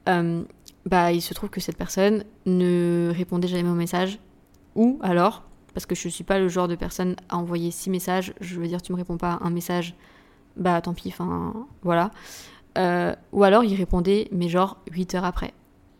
euh, 0.10 0.44
bah 0.86 1.12
il 1.12 1.22
se 1.22 1.34
trouve 1.34 1.50
que 1.50 1.62
cette 1.62 1.78
personne 1.78 2.24
ne 2.46 3.12
répondait 3.16 3.48
jamais 3.48 3.70
aux 3.70 3.76
messages 3.76 4.20
ou 4.76 5.00
alors 5.02 5.44
parce 5.74 5.86
que 5.86 5.96
je 5.96 6.08
suis 6.10 6.24
pas 6.24 6.40
le 6.40 6.48
genre 6.48 6.68
de 6.68 6.76
personne 6.76 7.16
à 7.30 7.38
envoyer 7.38 7.72
six 7.72 7.90
messages, 7.90 8.34
je 8.42 8.60
veux 8.60 8.68
dire 8.68 8.82
tu 8.82 8.92
me 8.92 8.98
réponds 8.98 9.18
pas 9.18 9.40
un 9.42 9.50
message, 9.50 9.96
bah 10.58 10.82
tant 10.82 10.94
pis, 10.94 11.10
enfin 11.10 11.54
voilà. 11.84 12.12
Euh, 12.78 13.14
ou 13.34 13.44
alors 13.44 13.64
il 13.64 13.76
répondait 13.76 14.30
mais 14.32 14.48
genre 14.48 14.78
8 14.92 15.16
heures 15.16 15.26
après. 15.26 15.54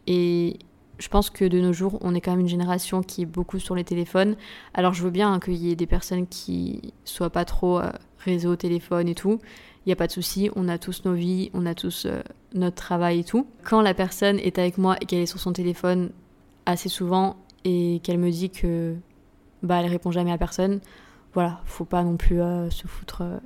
Et 0.08 0.58
je 1.00 1.10
pense 1.10 1.30
que 1.30 1.46
de 1.46 1.60
nos 1.60 1.74
jours, 1.74 1.98
on 2.02 2.14
est 2.16 2.22
quand 2.22 2.32
même 2.32 2.42
une 2.42 2.48
génération 2.48 3.02
qui 3.02 3.24
est 3.24 3.26
beaucoup 3.26 3.60
sur 3.60 3.76
les 3.76 3.84
téléphones. 3.84 4.36
Alors 4.74 4.94
je 4.94 5.04
veux 5.04 5.10
bien 5.10 5.34
hein, 5.34 5.40
qu'il 5.40 5.56
y 5.56 5.72
ait 5.72 5.76
des 5.76 5.88
personnes 5.88 6.28
qui 6.28 6.94
soient 7.06 7.32
pas 7.32 7.46
trop 7.46 7.80
euh, 7.80 7.92
réseau, 8.20 8.56
téléphone 8.56 9.10
et 9.10 9.16
tout. 9.16 9.40
Il 9.86 9.90
n'y 9.90 9.94
a 9.94 9.96
pas 9.96 10.08
de 10.08 10.12
souci, 10.12 10.52
on 10.56 10.70
a 10.70 10.78
tous 10.78 11.04
nos 11.06 11.14
vies, 11.14 11.50
on 11.54 11.66
a 11.66 11.74
tous 11.74 12.06
euh, 12.06 12.22
notre 12.54 12.76
travail 12.76 13.20
et 13.20 13.24
tout. 13.24 13.48
Quand 13.64 13.82
la 13.82 13.96
personne 13.96 14.38
est 14.40 14.60
avec 14.60 14.78
moi 14.78 14.96
et 15.02 15.06
qu'elle 15.06 15.22
est 15.22 15.26
sur 15.26 15.40
son 15.40 15.54
téléphone 15.54 16.12
assez 16.68 16.90
souvent 16.90 17.38
et 17.66 18.00
qu'elle 18.04 18.20
me 18.20 18.30
dit 18.30 18.52
que 18.52 18.96
bah 19.64 19.82
elle 19.82 19.90
répond 19.90 20.12
jamais 20.12 20.32
à 20.32 20.38
personne, 20.38 20.80
voilà, 21.34 21.62
faut 21.66 21.86
pas 21.86 22.04
non 22.04 22.18
plus 22.18 22.42
euh, 22.42 22.70
se 22.70 22.88
foutre 22.88 23.22
euh, 23.22 23.38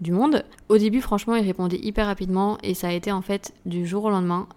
du 0.00 0.12
monde. 0.12 0.44
Au 0.68 0.78
début, 0.78 1.00
franchement, 1.00 1.36
il 1.36 1.44
répondait 1.44 1.78
hyper 1.78 2.06
rapidement 2.06 2.58
et 2.62 2.74
ça 2.74 2.88
a 2.88 2.92
été 2.92 3.12
en 3.12 3.22
fait 3.22 3.54
du 3.66 3.86
jour 3.86 4.04
au 4.04 4.10
lendemain. 4.10 4.48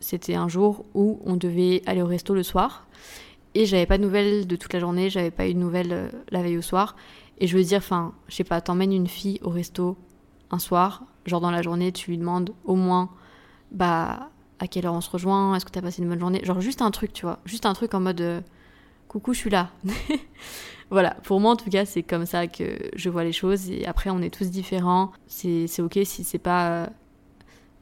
C'était 0.00 0.34
un 0.34 0.48
jour 0.48 0.84
où 0.94 1.20
on 1.24 1.36
devait 1.36 1.82
aller 1.86 2.02
au 2.02 2.06
resto 2.06 2.34
le 2.34 2.44
soir 2.44 2.86
et 3.54 3.66
j'avais 3.66 3.86
pas 3.86 3.98
de 3.98 4.02
nouvelles 4.02 4.46
de 4.46 4.56
toute 4.56 4.72
la 4.72 4.78
journée, 4.78 5.10
j'avais 5.10 5.30
pas 5.30 5.48
eu 5.48 5.54
de 5.54 5.58
nouvelles 5.58 5.92
euh, 5.92 6.08
la 6.30 6.42
veille 6.42 6.58
au 6.58 6.62
soir. 6.62 6.94
Et 7.38 7.46
je 7.46 7.56
veux 7.56 7.64
dire, 7.64 7.78
enfin, 7.78 8.12
je 8.28 8.36
sais 8.36 8.44
pas, 8.44 8.60
t'emmènes 8.60 8.92
une 8.92 9.08
fille 9.08 9.40
au 9.42 9.50
resto 9.50 9.96
un 10.50 10.58
soir, 10.58 11.04
genre 11.26 11.40
dans 11.40 11.50
la 11.50 11.62
journée, 11.62 11.92
tu 11.92 12.10
lui 12.10 12.18
demandes 12.18 12.50
au 12.64 12.74
moins, 12.74 13.10
bah, 13.70 14.30
à 14.58 14.66
quelle 14.66 14.86
heure 14.86 14.94
on 14.94 15.00
se 15.00 15.10
rejoint, 15.10 15.54
est-ce 15.54 15.64
que 15.64 15.70
t'as 15.70 15.82
passé 15.82 16.02
une 16.02 16.08
bonne 16.08 16.18
journée, 16.18 16.40
genre 16.44 16.60
juste 16.60 16.82
un 16.82 16.90
truc, 16.90 17.12
tu 17.12 17.26
vois, 17.26 17.38
juste 17.44 17.66
un 17.66 17.74
truc 17.74 17.94
en 17.94 18.00
mode, 18.00 18.42
coucou, 19.08 19.32
je 19.32 19.38
suis 19.38 19.50
là. 19.50 19.70
voilà, 20.90 21.16
pour 21.24 21.40
moi 21.40 21.52
en 21.52 21.56
tout 21.56 21.70
cas, 21.70 21.84
c'est 21.84 22.02
comme 22.02 22.26
ça 22.26 22.46
que 22.46 22.78
je 22.94 23.10
vois 23.10 23.24
les 23.24 23.32
choses. 23.32 23.70
Et 23.70 23.86
après, 23.86 24.10
on 24.10 24.20
est 24.20 24.32
tous 24.32 24.50
différents. 24.50 25.10
C'est 25.26 25.80
ok 25.80 25.98
si 26.04 26.24
c'est 26.24 26.38
pas 26.38 26.70
euh, 26.70 26.86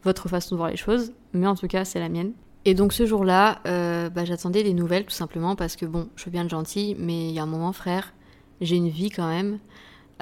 votre 0.05 0.29
façon 0.29 0.55
de 0.55 0.59
voir 0.59 0.71
les 0.71 0.77
choses, 0.77 1.13
mais 1.33 1.47
en 1.47 1.55
tout 1.55 1.67
cas, 1.67 1.85
c'est 1.85 2.01
la 2.01 2.09
mienne. 2.09 2.33
Et 2.65 2.75
donc 2.75 2.93
ce 2.93 3.07
jour-là, 3.07 3.61
euh, 3.67 4.09
bah, 4.09 4.25
j'attendais 4.25 4.63
des 4.63 4.75
nouvelles 4.75 5.05
tout 5.05 5.15
simplement 5.15 5.55
parce 5.55 5.77
que 5.77 5.87
bon, 5.87 6.09
je 6.17 6.25
veux 6.25 6.31
bien 6.31 6.49
gentille, 6.49 6.97
mais 6.99 7.29
il 7.29 7.35
y 7.35 7.39
a 7.39 7.43
un 7.43 7.47
moment, 7.47 7.73
frère, 7.73 8.13
j'ai 8.61 8.77
une 8.77 8.89
vie 8.89 9.11
quand 9.11 9.29
même. 9.29 9.59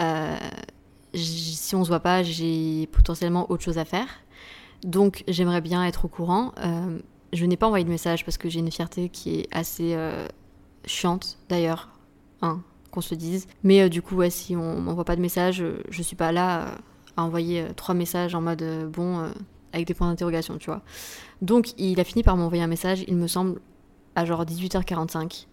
Euh, 0.00 0.36
si 1.14 1.76
on 1.76 1.84
se 1.84 1.88
voit 1.88 2.00
pas, 2.00 2.22
j'ai 2.22 2.88
potentiellement 2.88 3.50
autre 3.50 3.62
chose 3.62 3.78
à 3.78 3.84
faire. 3.84 4.08
Donc 4.82 5.24
j'aimerais 5.28 5.60
bien 5.62 5.84
être 5.86 6.04
au 6.04 6.08
courant. 6.08 6.52
Je 7.32 7.46
n'ai 7.46 7.56
pas 7.56 7.66
envoyé 7.66 7.84
de 7.84 7.90
message 7.90 8.24
parce 8.24 8.36
que 8.36 8.48
j'ai 8.50 8.60
une 8.60 8.70
fierté 8.70 9.08
qui 9.08 9.36
est 9.36 9.48
assez 9.50 9.96
chiante 10.86 11.38
d'ailleurs, 11.48 11.90
hein, 12.42 12.62
qu'on 12.90 13.00
se 13.00 13.14
dise. 13.14 13.46
Mais 13.62 13.82
euh, 13.82 13.88
du 13.88 14.02
coup, 14.02 14.20
si 14.30 14.56
on 14.56 14.80
m'envoie 14.80 15.04
pas 15.04 15.16
de 15.16 15.20
message, 15.20 15.62
euh, 15.62 15.82
je 15.88 16.02
suis 16.02 16.16
pas 16.16 16.32
là 16.32 16.60
euh, 16.60 16.76
à 17.16 17.22
envoyer 17.22 17.66
trois 17.76 17.94
messages 17.94 18.34
en 18.34 18.40
mode 18.40 18.64
bon, 18.90 19.30
avec 19.72 19.86
des 19.86 19.94
points 19.94 20.08
d'interrogation, 20.08 20.58
tu 20.58 20.66
vois. 20.66 20.82
Donc 21.42 21.78
il 21.78 22.00
a 22.00 22.04
fini 22.04 22.22
par 22.22 22.36
m'envoyer 22.36 22.62
un 22.62 22.68
message, 22.68 23.04
il 23.06 23.16
me 23.16 23.28
semble, 23.28 23.60
à 24.16 24.24
genre 24.24 24.44
18h45. 24.44 25.46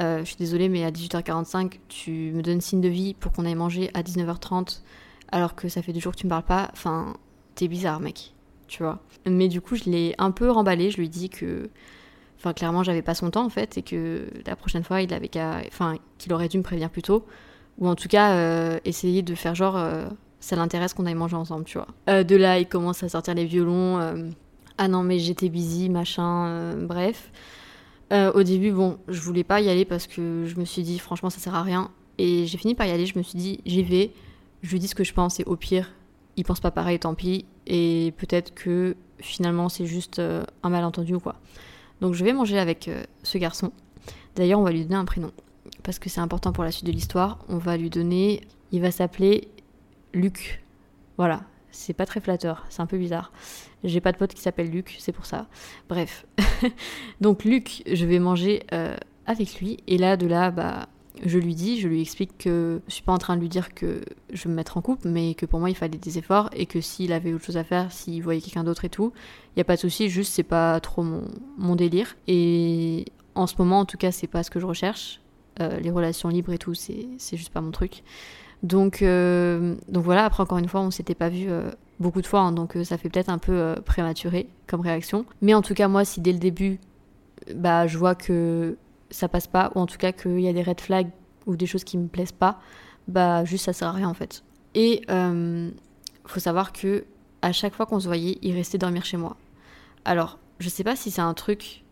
Euh, 0.00 0.20
je 0.20 0.24
suis 0.24 0.36
désolée, 0.36 0.68
mais 0.68 0.84
à 0.84 0.90
18h45, 0.90 1.78
tu 1.88 2.32
me 2.34 2.42
donnes 2.42 2.60
signe 2.60 2.80
de 2.80 2.88
vie 2.88 3.14
pour 3.14 3.32
qu'on 3.32 3.44
aille 3.44 3.54
manger 3.54 3.90
à 3.94 4.02
19h30, 4.02 4.82
alors 5.30 5.54
que 5.54 5.68
ça 5.68 5.82
fait 5.82 5.92
deux 5.92 6.00
jours 6.00 6.12
que 6.12 6.18
tu 6.18 6.26
me 6.26 6.30
parles 6.30 6.44
pas. 6.44 6.68
Enfin, 6.72 7.14
t'es 7.54 7.68
bizarre, 7.68 8.00
mec, 8.00 8.34
tu 8.66 8.82
vois. 8.82 9.00
Mais 9.26 9.48
du 9.48 9.60
coup, 9.60 9.76
je 9.76 9.84
l'ai 9.84 10.14
un 10.18 10.32
peu 10.32 10.50
remballé. 10.50 10.90
Je 10.90 10.96
lui 10.96 11.08
dit 11.08 11.30
que, 11.30 11.70
enfin, 12.44 12.52
clairement, 12.52 12.82
j'avais 12.82 13.02
pas 13.02 13.14
son 13.14 13.30
temps 13.30 13.44
en 13.44 13.48
fait, 13.48 13.78
et 13.78 13.82
que 13.82 14.26
la 14.46 14.54
prochaine 14.54 14.84
fois, 14.84 15.00
il 15.00 15.12
avait 15.14 15.28
qu'à, 15.28 15.62
qu'il 16.18 16.32
aurait 16.32 16.48
dû 16.48 16.58
me 16.58 16.62
prévenir 16.62 16.90
plus 16.90 17.02
tôt, 17.02 17.24
ou 17.78 17.88
en 17.88 17.94
tout 17.94 18.08
cas 18.08 18.32
euh, 18.32 18.78
essayer 18.84 19.22
de 19.22 19.34
faire 19.34 19.54
genre, 19.54 19.76
euh, 19.76 20.04
ça 20.40 20.54
l'intéresse 20.56 20.92
qu'on 20.92 21.06
aille 21.06 21.14
manger 21.14 21.36
ensemble, 21.36 21.64
tu 21.64 21.78
vois. 21.78 21.88
Euh, 22.10 22.22
de 22.22 22.36
là, 22.36 22.58
il 22.58 22.66
commence 22.66 23.02
à 23.02 23.08
sortir 23.08 23.34
les 23.34 23.46
violons. 23.46 23.98
ah 24.76 24.88
non, 24.88 25.02
mais 25.02 25.18
j'étais 25.18 25.48
busy, 25.48 25.88
machin, 25.88 26.74
bref. 26.76 27.30
Au 28.12 28.42
début, 28.44 28.70
bon, 28.70 28.98
je 29.08 29.20
voulais 29.20 29.42
pas 29.42 29.60
y 29.60 29.68
aller 29.68 29.84
parce 29.84 30.06
que 30.06 30.44
je 30.46 30.56
me 30.60 30.64
suis 30.64 30.82
dit, 30.82 30.98
franchement, 30.98 31.30
ça 31.30 31.40
sert 31.40 31.54
à 31.54 31.62
rien. 31.62 31.90
Et 32.18 32.46
j'ai 32.46 32.58
fini 32.58 32.76
par 32.76 32.86
y 32.86 32.90
aller, 32.90 33.06
je 33.06 33.18
me 33.18 33.24
suis 33.24 33.36
dit, 33.38 33.60
j'y 33.66 33.82
vais, 33.82 34.12
je 34.62 34.70
lui 34.70 34.78
dis 34.78 34.86
ce 34.86 34.94
que 34.94 35.02
je 35.02 35.12
pense, 35.12 35.40
et 35.40 35.44
au 35.46 35.56
pire, 35.56 35.90
il 36.36 36.44
pense 36.44 36.60
pas 36.60 36.70
pareil, 36.70 37.00
tant 37.00 37.14
pis. 37.14 37.44
Et 37.66 38.12
peut-être 38.18 38.54
que 38.54 38.94
finalement, 39.18 39.68
c'est 39.68 39.86
juste 39.86 40.20
un 40.20 40.68
malentendu 40.68 41.14
ou 41.14 41.20
quoi. 41.20 41.36
Donc 42.04 42.12
je 42.12 42.22
vais 42.22 42.34
manger 42.34 42.58
avec 42.58 42.88
euh, 42.88 43.02
ce 43.22 43.38
garçon. 43.38 43.72
D'ailleurs, 44.36 44.60
on 44.60 44.62
va 44.62 44.72
lui 44.72 44.82
donner 44.82 44.96
un 44.96 45.06
prénom. 45.06 45.32
Parce 45.82 45.98
que 45.98 46.10
c'est 46.10 46.20
important 46.20 46.52
pour 46.52 46.62
la 46.62 46.70
suite 46.70 46.84
de 46.84 46.92
l'histoire. 46.92 47.38
On 47.48 47.56
va 47.56 47.78
lui 47.78 47.88
donner. 47.88 48.42
Il 48.72 48.82
va 48.82 48.90
s'appeler 48.90 49.48
Luc. 50.12 50.62
Voilà. 51.16 51.44
C'est 51.70 51.94
pas 51.94 52.04
très 52.04 52.20
flatteur, 52.20 52.66
c'est 52.68 52.82
un 52.82 52.86
peu 52.86 52.98
bizarre. 52.98 53.32
J'ai 53.84 54.02
pas 54.02 54.12
de 54.12 54.18
pote 54.18 54.34
qui 54.34 54.42
s'appelle 54.42 54.70
Luc, 54.70 54.94
c'est 54.98 55.12
pour 55.12 55.24
ça. 55.24 55.46
Bref. 55.88 56.26
Donc 57.22 57.42
Luc, 57.44 57.82
je 57.90 58.04
vais 58.04 58.18
manger 58.18 58.64
euh, 58.74 58.98
avec 59.24 59.58
lui. 59.58 59.78
Et 59.86 59.96
là, 59.96 60.18
de 60.18 60.26
là, 60.26 60.50
bah, 60.50 60.88
je 61.24 61.38
lui 61.38 61.54
dis, 61.54 61.80
je 61.80 61.88
lui 61.88 62.00
explique 62.02 62.36
que 62.38 62.80
je 62.86 62.92
suis 62.92 63.02
pas 63.02 63.12
en 63.12 63.18
train 63.18 63.36
de 63.36 63.40
lui 63.40 63.48
dire 63.48 63.72
que 63.74 64.02
je 64.32 64.44
veux 64.44 64.50
me 64.50 64.56
mettre 64.56 64.76
en 64.76 64.82
couple, 64.82 65.08
mais 65.08 65.34
que 65.34 65.46
pour 65.46 65.58
moi 65.58 65.70
il 65.70 65.76
fallait 65.76 65.98
des 65.98 66.18
efforts 66.18 66.50
et 66.52 66.66
que 66.66 66.80
s'il 66.80 67.12
avait 67.12 67.32
autre 67.32 67.44
chose 67.44 67.56
à 67.56 67.64
faire, 67.64 67.90
s'il 67.92 68.22
voyait 68.22 68.40
quelqu'un 68.40 68.64
d'autre 68.64 68.84
et 68.84 68.90
tout, 68.90 69.12
il 69.54 69.58
y 69.58 69.62
a 69.62 69.64
pas 69.64 69.76
de 69.76 69.80
souci. 69.80 70.08
Juste 70.08 70.32
c'est 70.34 70.42
pas 70.42 70.78
trop 70.80 71.04
mon, 71.56 71.76
délire. 71.76 72.16
Et 72.28 73.06
en 73.34 73.46
ce 73.46 73.54
moment, 73.58 73.80
en 73.80 73.84
tout 73.84 73.96
cas, 73.96 74.12
c'est 74.12 74.26
pas 74.26 74.42
ce 74.42 74.50
que 74.50 74.60
je 74.60 74.66
recherche. 74.66 75.20
Euh, 75.60 75.78
les 75.80 75.90
relations 75.90 76.28
libres 76.28 76.52
et 76.52 76.58
tout, 76.58 76.74
c'est 76.74 77.08
juste 77.32 77.52
pas 77.52 77.60
mon 77.60 77.70
truc. 77.70 78.02
Donc, 78.62 79.02
euh, 79.02 79.76
donc 79.88 80.04
voilà, 80.04 80.24
après 80.26 80.42
encore 80.42 80.58
une 80.58 80.68
fois, 80.68 80.80
on 80.80 80.90
s'était 80.90 81.14
pas 81.14 81.28
vu 81.28 81.46
euh, 81.48 81.70
beaucoup 82.00 82.22
de 82.22 82.26
fois, 82.26 82.40
hein, 82.40 82.52
donc 82.52 82.76
ça 82.84 82.98
fait 82.98 83.08
peut-être 83.08 83.28
un 83.28 83.38
peu 83.38 83.76
prématuré 83.84 84.48
comme 84.66 84.80
réaction. 84.80 85.24
Mais 85.42 85.54
en 85.54 85.62
tout 85.62 85.74
cas, 85.74 85.88
moi, 85.88 86.04
si 86.04 86.20
dès 86.20 86.32
le 86.32 86.38
début, 86.38 86.80
bah, 87.54 87.86
je 87.86 87.98
vois 87.98 88.14
que 88.14 88.76
ça 89.14 89.28
passe 89.28 89.46
pas, 89.46 89.70
ou 89.74 89.80
en 89.80 89.86
tout 89.86 89.98
cas 89.98 90.12
qu'il 90.12 90.40
y 90.40 90.48
a 90.48 90.52
des 90.52 90.62
red 90.62 90.80
flags 90.80 91.10
ou 91.46 91.56
des 91.56 91.66
choses 91.66 91.84
qui 91.84 91.98
me 91.98 92.08
plaisent 92.08 92.32
pas, 92.32 92.60
bah 93.08 93.44
juste 93.44 93.66
ça 93.66 93.72
sert 93.72 93.88
à 93.88 93.92
rien 93.92 94.08
en 94.08 94.14
fait. 94.14 94.42
Et 94.74 95.02
euh, 95.10 95.70
faut 96.26 96.40
savoir 96.40 96.72
que 96.72 97.04
à 97.42 97.52
chaque 97.52 97.74
fois 97.74 97.86
qu'on 97.86 98.00
se 98.00 98.06
voyait, 98.06 98.38
il 98.42 98.54
restait 98.54 98.78
dormir 98.78 99.04
chez 99.04 99.16
moi. 99.16 99.36
Alors, 100.04 100.38
je 100.58 100.68
sais 100.68 100.82
pas 100.82 100.96
si 100.96 101.10
c'est 101.10 101.20
un 101.20 101.34
truc 101.34 101.84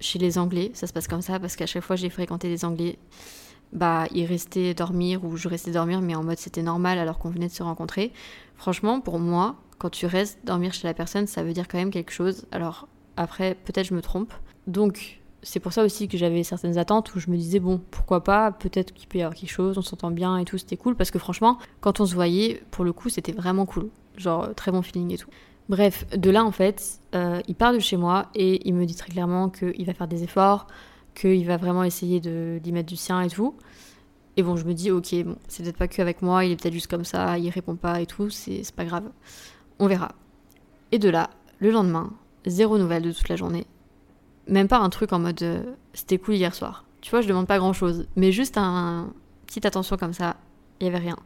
chez 0.00 0.18
les 0.18 0.38
Anglais, 0.38 0.70
ça 0.74 0.86
se 0.86 0.92
passe 0.92 1.08
comme 1.08 1.22
ça, 1.22 1.40
parce 1.40 1.56
qu'à 1.56 1.66
chaque 1.66 1.82
fois 1.82 1.96
j'ai 1.96 2.10
fréquenté 2.10 2.48
des 2.48 2.64
Anglais, 2.64 2.98
bah 3.72 4.06
ils 4.12 4.24
restaient 4.24 4.74
dormir 4.74 5.24
ou 5.24 5.36
je 5.36 5.48
restais 5.48 5.70
dormir, 5.70 6.00
mais 6.00 6.14
en 6.14 6.22
mode 6.22 6.38
c'était 6.38 6.62
normal 6.62 6.98
alors 6.98 7.18
qu'on 7.18 7.30
venait 7.30 7.48
de 7.48 7.52
se 7.52 7.62
rencontrer. 7.62 8.12
Franchement, 8.56 9.00
pour 9.00 9.18
moi, 9.18 9.56
quand 9.78 9.90
tu 9.90 10.06
restes 10.06 10.38
dormir 10.44 10.72
chez 10.74 10.86
la 10.86 10.94
personne, 10.94 11.26
ça 11.26 11.42
veut 11.42 11.52
dire 11.52 11.68
quand 11.68 11.78
même 11.78 11.90
quelque 11.90 12.12
chose. 12.12 12.46
Alors 12.50 12.88
après, 13.16 13.54
peut-être 13.54 13.86
je 13.86 13.94
me 13.94 14.02
trompe. 14.02 14.32
Donc 14.66 15.17
c'est 15.42 15.60
pour 15.60 15.72
ça 15.72 15.84
aussi 15.84 16.08
que 16.08 16.18
j'avais 16.18 16.42
certaines 16.42 16.78
attentes 16.78 17.14
où 17.14 17.20
je 17.20 17.30
me 17.30 17.36
disais 17.36 17.60
bon 17.60 17.80
pourquoi 17.90 18.24
pas 18.24 18.50
peut-être 18.50 18.92
qu'il 18.92 19.08
peut 19.08 19.18
y 19.18 19.22
avoir 19.22 19.34
quelque 19.34 19.50
chose 19.50 19.78
on 19.78 19.82
s'entend 19.82 20.10
bien 20.10 20.36
et 20.38 20.44
tout 20.44 20.58
c'était 20.58 20.76
cool 20.76 20.96
parce 20.96 21.10
que 21.10 21.18
franchement 21.18 21.58
quand 21.80 22.00
on 22.00 22.06
se 22.06 22.14
voyait 22.14 22.62
pour 22.70 22.84
le 22.84 22.92
coup 22.92 23.08
c'était 23.08 23.32
vraiment 23.32 23.66
cool. 23.66 23.88
Genre 24.16 24.52
très 24.56 24.72
bon 24.72 24.82
feeling 24.82 25.12
et 25.12 25.16
tout. 25.16 25.30
Bref 25.68 26.06
de 26.10 26.30
là 26.30 26.44
en 26.44 26.50
fait 26.50 27.00
euh, 27.14 27.40
il 27.46 27.54
part 27.54 27.72
de 27.72 27.78
chez 27.78 27.96
moi 27.96 28.30
et 28.34 28.66
il 28.68 28.74
me 28.74 28.84
dit 28.84 28.96
très 28.96 29.10
clairement 29.10 29.48
qu'il 29.48 29.84
va 29.86 29.94
faire 29.94 30.08
des 30.08 30.24
efforts 30.24 30.66
qu'il 31.14 31.46
va 31.46 31.56
vraiment 31.56 31.84
essayer 31.84 32.20
d'y 32.20 32.72
mettre 32.72 32.88
du 32.88 32.96
sien 32.96 33.20
et 33.20 33.28
tout. 33.28 33.54
Et 34.36 34.42
bon 34.42 34.56
je 34.56 34.64
me 34.64 34.74
dis 34.74 34.90
ok 34.90 35.14
bon 35.24 35.36
c'est 35.46 35.62
peut-être 35.62 35.76
pas 35.76 35.88
que 35.88 36.02
avec 36.02 36.20
moi 36.20 36.44
il 36.44 36.52
est 36.52 36.56
peut-être 36.56 36.74
juste 36.74 36.88
comme 36.88 37.04
ça 37.04 37.38
il 37.38 37.48
répond 37.50 37.76
pas 37.76 38.00
et 38.00 38.06
tout 38.06 38.28
c'est 38.30 38.74
pas 38.74 38.84
grave. 38.84 39.08
On 39.78 39.86
verra. 39.86 40.12
Et 40.90 40.98
de 40.98 41.08
là 41.08 41.30
le 41.60 41.70
lendemain 41.70 42.12
zéro 42.44 42.76
nouvelle 42.76 43.02
de 43.02 43.12
toute 43.12 43.28
la 43.28 43.36
journée 43.36 43.66
même 44.48 44.68
pas 44.68 44.78
un 44.78 44.90
truc 44.90 45.12
en 45.12 45.18
mode 45.18 45.42
euh, 45.42 45.62
c'était 45.92 46.18
cool 46.18 46.34
hier 46.34 46.54
soir. 46.54 46.84
Tu 47.00 47.10
vois, 47.10 47.20
je 47.20 47.28
demande 47.28 47.46
pas 47.46 47.58
grand 47.58 47.72
chose, 47.72 48.06
mais 48.16 48.32
juste 48.32 48.58
un 48.58 49.12
petite 49.46 49.66
attention 49.66 49.96
comme 49.96 50.12
ça, 50.12 50.36
il 50.80 50.84
y 50.84 50.88
avait 50.88 50.98
rien. 50.98 51.16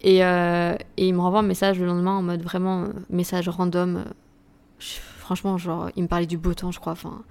Et, 0.00 0.24
euh, 0.24 0.74
et, 0.96 1.08
il 1.08 1.14
me 1.14 1.20
renvoie 1.20 1.40
un 1.40 1.44
message 1.44 1.78
le 1.78 1.86
lendemain 1.86 2.12
en 2.12 2.22
mode 2.22 2.42
vraiment 2.42 2.84
euh, 2.84 2.88
message 3.10 3.48
random. 3.48 4.04
franchement, 5.18 5.56
genre, 5.58 5.90
il 5.96 6.02
me 6.02 6.08
parlait 6.08 6.26
du 6.26 6.38
beau 6.38 6.54
temps, 6.54 6.72
je 6.72 6.80
crois. 6.80 6.92
Enfin, 6.92 7.22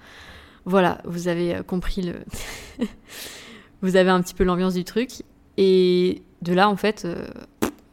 voilà, 0.65 0.99
vous 1.05 1.27
avez 1.27 1.61
compris 1.65 2.01
le. 2.01 2.15
vous 3.81 3.95
avez 3.95 4.09
un 4.09 4.21
petit 4.21 4.33
peu 4.33 4.43
l'ambiance 4.43 4.73
du 4.73 4.83
truc. 4.83 5.23
Et 5.57 6.23
de 6.41 6.53
là, 6.53 6.69
en 6.69 6.75
fait, 6.75 7.07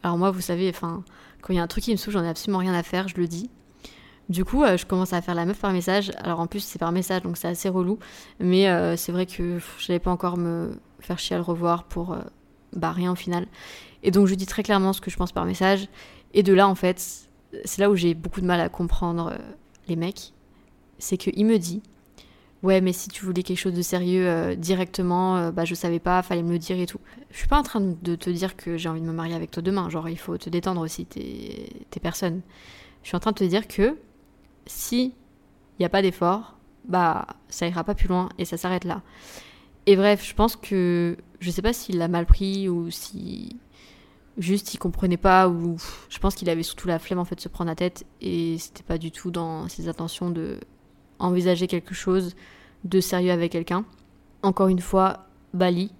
alors 0.02 0.16
moi, 0.16 0.30
vous 0.30 0.40
savez, 0.40 0.70
enfin, 0.70 1.04
quand 1.42 1.52
il 1.52 1.56
y 1.56 1.58
a 1.58 1.62
un 1.62 1.66
truc 1.66 1.84
qui 1.84 1.92
me 1.92 1.96
saoule, 1.96 2.14
j'en 2.14 2.24
ai 2.24 2.28
absolument 2.28 2.58
rien 2.58 2.74
à 2.74 2.82
faire, 2.82 3.08
je 3.08 3.16
le 3.16 3.26
dis. 3.26 3.50
Du 4.30 4.44
coup, 4.44 4.62
euh, 4.62 4.76
je 4.76 4.86
commence 4.86 5.12
à 5.12 5.20
faire 5.20 5.34
la 5.34 5.44
meuf 5.44 5.58
par 5.58 5.72
message. 5.72 6.12
Alors 6.16 6.38
en 6.38 6.46
plus, 6.46 6.60
c'est 6.60 6.78
par 6.78 6.92
message, 6.92 7.22
donc 7.22 7.36
c'est 7.36 7.48
assez 7.48 7.68
relou. 7.68 7.98
Mais 8.38 8.68
euh, 8.68 8.96
c'est 8.96 9.10
vrai 9.10 9.26
que 9.26 9.58
je 9.58 9.88
n'allais 9.88 9.98
pas 9.98 10.12
encore 10.12 10.36
me 10.36 10.70
faire 11.00 11.18
chier 11.18 11.34
à 11.34 11.38
le 11.40 11.44
revoir 11.44 11.82
pour 11.82 12.12
euh, 12.12 12.20
bah, 12.72 12.92
rien 12.92 13.10
au 13.10 13.16
final. 13.16 13.48
Et 14.04 14.12
donc 14.12 14.28
je 14.28 14.36
dis 14.36 14.46
très 14.46 14.62
clairement 14.62 14.92
ce 14.92 15.00
que 15.00 15.10
je 15.10 15.16
pense 15.16 15.32
par 15.32 15.44
message. 15.44 15.88
Et 16.32 16.44
de 16.44 16.52
là, 16.52 16.68
en 16.68 16.76
fait, 16.76 17.28
c'est 17.64 17.80
là 17.80 17.90
où 17.90 17.96
j'ai 17.96 18.14
beaucoup 18.14 18.40
de 18.40 18.46
mal 18.46 18.60
à 18.60 18.68
comprendre 18.68 19.36
les 19.88 19.96
mecs. 19.96 20.32
C'est 21.00 21.16
qu'il 21.16 21.44
me 21.44 21.58
dit 21.58 21.82
Ouais, 22.62 22.80
mais 22.80 22.92
si 22.92 23.08
tu 23.08 23.24
voulais 23.24 23.42
quelque 23.42 23.58
chose 23.58 23.74
de 23.74 23.82
sérieux 23.82 24.54
directement, 24.54 25.50
bah 25.50 25.64
je 25.64 25.74
savais 25.74 25.98
pas, 25.98 26.22
fallait 26.22 26.42
me 26.42 26.52
le 26.52 26.58
dire 26.58 26.78
et 26.78 26.86
tout. 26.86 27.00
Je 27.30 27.38
suis 27.38 27.48
pas 27.48 27.58
en 27.58 27.62
train 27.62 27.80
de 27.80 28.14
te 28.14 28.30
dire 28.30 28.54
que 28.54 28.76
j'ai 28.76 28.88
envie 28.88 29.00
de 29.00 29.06
me 29.06 29.12
marier 29.12 29.34
avec 29.34 29.50
toi 29.50 29.62
demain. 29.62 29.88
Genre, 29.88 30.08
il 30.08 30.18
faut 30.18 30.36
te 30.36 30.50
détendre 30.50 30.82
aussi, 30.82 31.06
t'es 31.06 32.00
personne. 32.00 32.42
Je 33.02 33.08
suis 33.08 33.16
en 33.16 33.20
train 33.20 33.32
de 33.32 33.38
te 33.38 33.44
dire 33.44 33.66
que 33.66 33.96
si 34.70 35.14
il 35.78 35.80
n'y 35.80 35.87
a 35.87 35.88
pas 35.88 36.02
d'effort, 36.02 36.56
bah 36.87 37.26
ça 37.48 37.66
ira 37.66 37.85
pas 37.85 37.94
plus 37.94 38.09
loin 38.09 38.28
et 38.38 38.44
ça 38.44 38.56
s'arrête 38.56 38.85
là. 38.85 39.02
Et 39.87 39.96
bref, 39.96 40.24
je 40.26 40.35
pense 40.35 40.56
que 40.56 41.16
je 41.40 41.50
sais 41.50 41.62
pas 41.62 41.72
s'il 41.72 41.98
l'a 41.98 42.09
mal 42.09 42.26
pris 42.26 42.68
ou 42.68 42.90
si 42.90 43.56
juste 44.38 44.72
il 44.74 44.78
comprenait 44.78 45.16
pas 45.16 45.48
ou 45.48 45.76
je 46.09 46.18
pense 46.18 46.35
qu'il 46.35 46.48
avait 46.48 46.62
surtout 46.62 46.87
la 46.87 46.98
flemme 46.98 47.18
en 47.18 47.24
fait 47.24 47.35
de 47.35 47.40
se 47.40 47.48
prendre 47.48 47.68
la 47.68 47.74
tête 47.74 48.06
et 48.20 48.56
c'était 48.59 48.83
pas 48.83 48.98
du 48.98 49.11
tout 49.11 49.30
dans 49.30 49.68
ses 49.68 49.88
intentions 49.88 50.30
de 50.30 50.59
envisager 51.18 51.66
quelque 51.66 51.94
chose 51.94 52.35
de 52.85 53.00
sérieux 53.00 53.33
avec 53.33 53.52
quelqu'un. 53.52 53.85
Encore 54.42 54.68
une 54.68 54.80
fois, 54.80 55.26
Bali, 55.52 55.92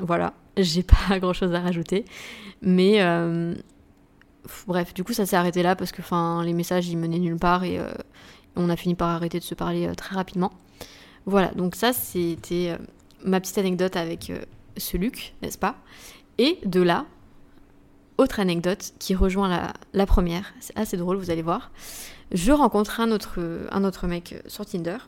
voilà, 0.00 0.32
j'ai 0.56 0.82
pas 0.82 1.18
grand 1.20 1.32
chose 1.32 1.54
à 1.54 1.60
rajouter, 1.60 2.04
mais 2.62 3.02
euh, 3.02 3.54
bref, 4.66 4.94
du 4.94 5.04
coup, 5.04 5.12
ça 5.12 5.26
s'est 5.26 5.36
arrêté 5.36 5.62
là 5.62 5.76
parce 5.76 5.92
que 5.92 6.02
les 6.42 6.52
messages 6.52 6.88
ils 6.88 6.98
menaient 6.98 7.18
nulle 7.18 7.38
part 7.38 7.64
et 7.64 7.78
euh, 7.78 7.90
on 8.56 8.68
a 8.70 8.76
fini 8.76 8.94
par 8.94 9.08
arrêter 9.10 9.38
de 9.38 9.44
se 9.44 9.54
parler 9.54 9.86
euh, 9.86 9.94
très 9.94 10.14
rapidement. 10.14 10.52
Voilà, 11.26 11.48
donc 11.48 11.74
ça 11.74 11.92
c'était 11.92 12.70
euh, 12.70 12.78
ma 13.24 13.40
petite 13.40 13.58
anecdote 13.58 13.96
avec 13.96 14.32
ce 14.76 14.96
Luc, 14.96 15.34
n'est-ce 15.42 15.58
pas? 15.58 15.76
Et 16.38 16.58
de 16.64 16.82
là, 16.82 17.06
autre 18.18 18.40
anecdote 18.40 18.92
qui 18.98 19.14
rejoint 19.14 19.72
la, 19.92 20.06
première, 20.06 20.52
c'est 20.60 20.76
assez 20.76 20.96
drôle, 20.96 21.16
vous 21.16 21.30
allez 21.30 21.42
voir. 21.42 21.70
Je 22.32 22.52
rencontre 22.52 23.00
un 23.00 23.10
autre, 23.10 23.40
un 23.70 23.84
autre 23.84 24.06
mec 24.06 24.36
sur 24.46 24.66
Tinder. 24.66 24.98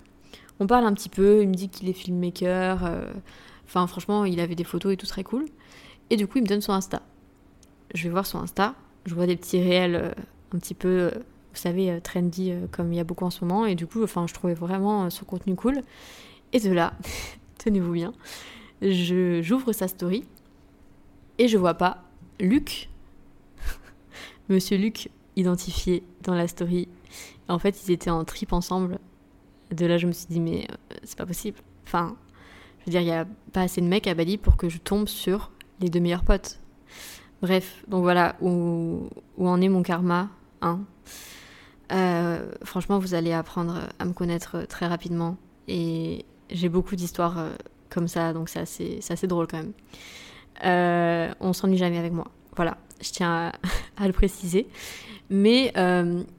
On 0.60 0.66
parle 0.66 0.86
un 0.86 0.94
petit 0.94 1.08
peu, 1.08 1.42
il 1.42 1.48
me 1.48 1.54
dit 1.54 1.68
qu'il 1.68 1.88
est 1.88 1.92
filmmaker. 1.92 2.78
Enfin, 3.66 3.86
franchement, 3.86 4.24
il 4.24 4.40
avait 4.40 4.54
des 4.54 4.64
photos 4.64 4.92
et 4.92 4.96
tout 4.96 5.06
très 5.06 5.24
cool. 5.24 5.46
Et 6.10 6.16
du 6.16 6.26
coup, 6.26 6.38
il 6.38 6.42
me 6.42 6.48
donne 6.48 6.60
son 6.60 6.72
Insta. 6.72 7.02
Je 7.94 8.04
vais 8.04 8.10
voir 8.10 8.26
son 8.26 8.38
Insta 8.38 8.74
je 9.06 9.14
vois 9.14 9.26
des 9.26 9.36
petits 9.36 9.60
réels 9.60 9.94
euh, 9.94 10.10
un 10.52 10.58
petit 10.58 10.74
peu, 10.74 10.88
euh, 10.88 11.10
vous 11.14 11.60
savez, 11.60 11.90
euh, 11.90 12.00
trendy 12.00 12.52
comme 12.72 12.92
il 12.92 12.96
y 12.96 13.00
a 13.00 13.04
beaucoup 13.04 13.24
en 13.24 13.30
ce 13.30 13.44
moment. 13.44 13.64
Et 13.64 13.74
du 13.74 13.86
coup, 13.86 14.02
enfin, 14.02 14.26
je 14.26 14.34
trouvais 14.34 14.54
vraiment 14.54 15.08
son 15.10 15.24
contenu 15.24 15.54
cool. 15.54 15.80
Et 16.52 16.60
de 16.60 16.70
là, 16.70 16.92
tenez-vous 17.58 17.92
bien, 17.92 18.12
j'ouvre 18.82 19.72
sa 19.72 19.88
story 19.88 20.24
et 21.38 21.48
je 21.48 21.56
vois 21.56 21.74
pas 21.74 22.04
Luc, 22.40 22.88
Monsieur 24.48 24.76
Luc 24.76 25.08
identifié 25.36 26.02
dans 26.22 26.34
la 26.34 26.48
story. 26.48 26.88
En 27.48 27.58
fait, 27.58 27.86
ils 27.86 27.92
étaient 27.92 28.10
en 28.10 28.24
trip 28.24 28.52
ensemble. 28.52 28.98
De 29.70 29.86
là, 29.86 29.98
je 29.98 30.06
me 30.06 30.12
suis 30.12 30.26
dit, 30.28 30.40
mais 30.40 30.66
c'est 31.04 31.18
pas 31.18 31.26
possible. 31.26 31.58
Enfin, 31.84 32.16
je 32.80 32.86
veux 32.86 32.90
dire, 32.90 33.00
il 33.00 33.06
n'y 33.06 33.12
a 33.12 33.26
pas 33.52 33.62
assez 33.62 33.80
de 33.80 33.86
mecs 33.86 34.06
à 34.06 34.14
Bali 34.14 34.38
pour 34.38 34.56
que 34.56 34.68
je 34.68 34.78
tombe 34.78 35.08
sur 35.08 35.50
les 35.80 35.90
deux 35.90 36.00
meilleurs 36.00 36.24
potes. 36.24 36.60
Bref, 37.42 37.84
donc 37.88 38.02
voilà 38.02 38.36
où, 38.40 39.08
en 39.38 39.60
est 39.60 39.68
mon 39.68 39.82
karma. 39.82 40.28
Hein. 40.62 40.80
Euh, 41.92 42.50
franchement, 42.64 42.98
vous 42.98 43.14
allez 43.14 43.32
apprendre 43.32 43.80
à 43.98 44.04
me 44.04 44.12
connaître 44.12 44.66
très 44.66 44.86
rapidement. 44.86 45.36
Et 45.68 46.24
j'ai 46.50 46.68
beaucoup 46.68 46.96
d'histoires 46.96 47.38
euh, 47.38 47.50
comme 47.90 48.08
ça, 48.08 48.32
donc 48.32 48.48
c'est 48.48 48.60
assez, 48.60 49.26
drôle 49.26 49.46
quand 49.46 49.58
même. 49.58 49.72
Euh, 50.64 51.32
on 51.40 51.52
s'ennuie 51.52 51.76
jamais 51.76 51.98
avec 51.98 52.12
moi. 52.12 52.28
Voilà, 52.56 52.78
je 53.02 53.10
tiens 53.10 53.52
à, 53.96 54.06
le 54.06 54.12
préciser. 54.12 54.66
Mais 55.28 55.72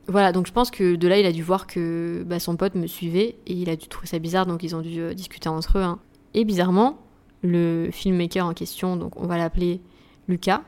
voilà, 0.08 0.32
donc 0.32 0.48
je 0.48 0.54
pense 0.54 0.72
que 0.72 0.96
de 0.96 1.08
là, 1.08 1.20
il 1.20 1.26
a 1.26 1.32
dû 1.32 1.44
voir 1.44 1.68
que 1.68 2.24
bah, 2.26 2.40
son 2.40 2.56
pote 2.56 2.76
me 2.76 2.88
suivait 2.88 3.36
et 3.46 3.54
il 3.54 3.70
a 3.70 3.76
dû 3.76 3.88
trouver 3.88 4.08
ça 4.08 4.18
bizarre, 4.18 4.46
donc 4.46 4.64
ils 4.64 4.76
ont 4.76 4.82
dû 4.82 5.14
discuter 5.14 5.50
entre 5.50 5.78
eux. 5.78 5.84
Hein. 5.84 6.00
Et 6.34 6.46
bizarrement, 6.46 6.98
le 7.44 7.90
filmmaker 7.92 8.46
en 8.46 8.54
question, 8.54 8.96
donc 8.96 9.20
on 9.20 9.28
va 9.28 9.38
l'appeler 9.38 9.82
Lucas, 10.28 10.64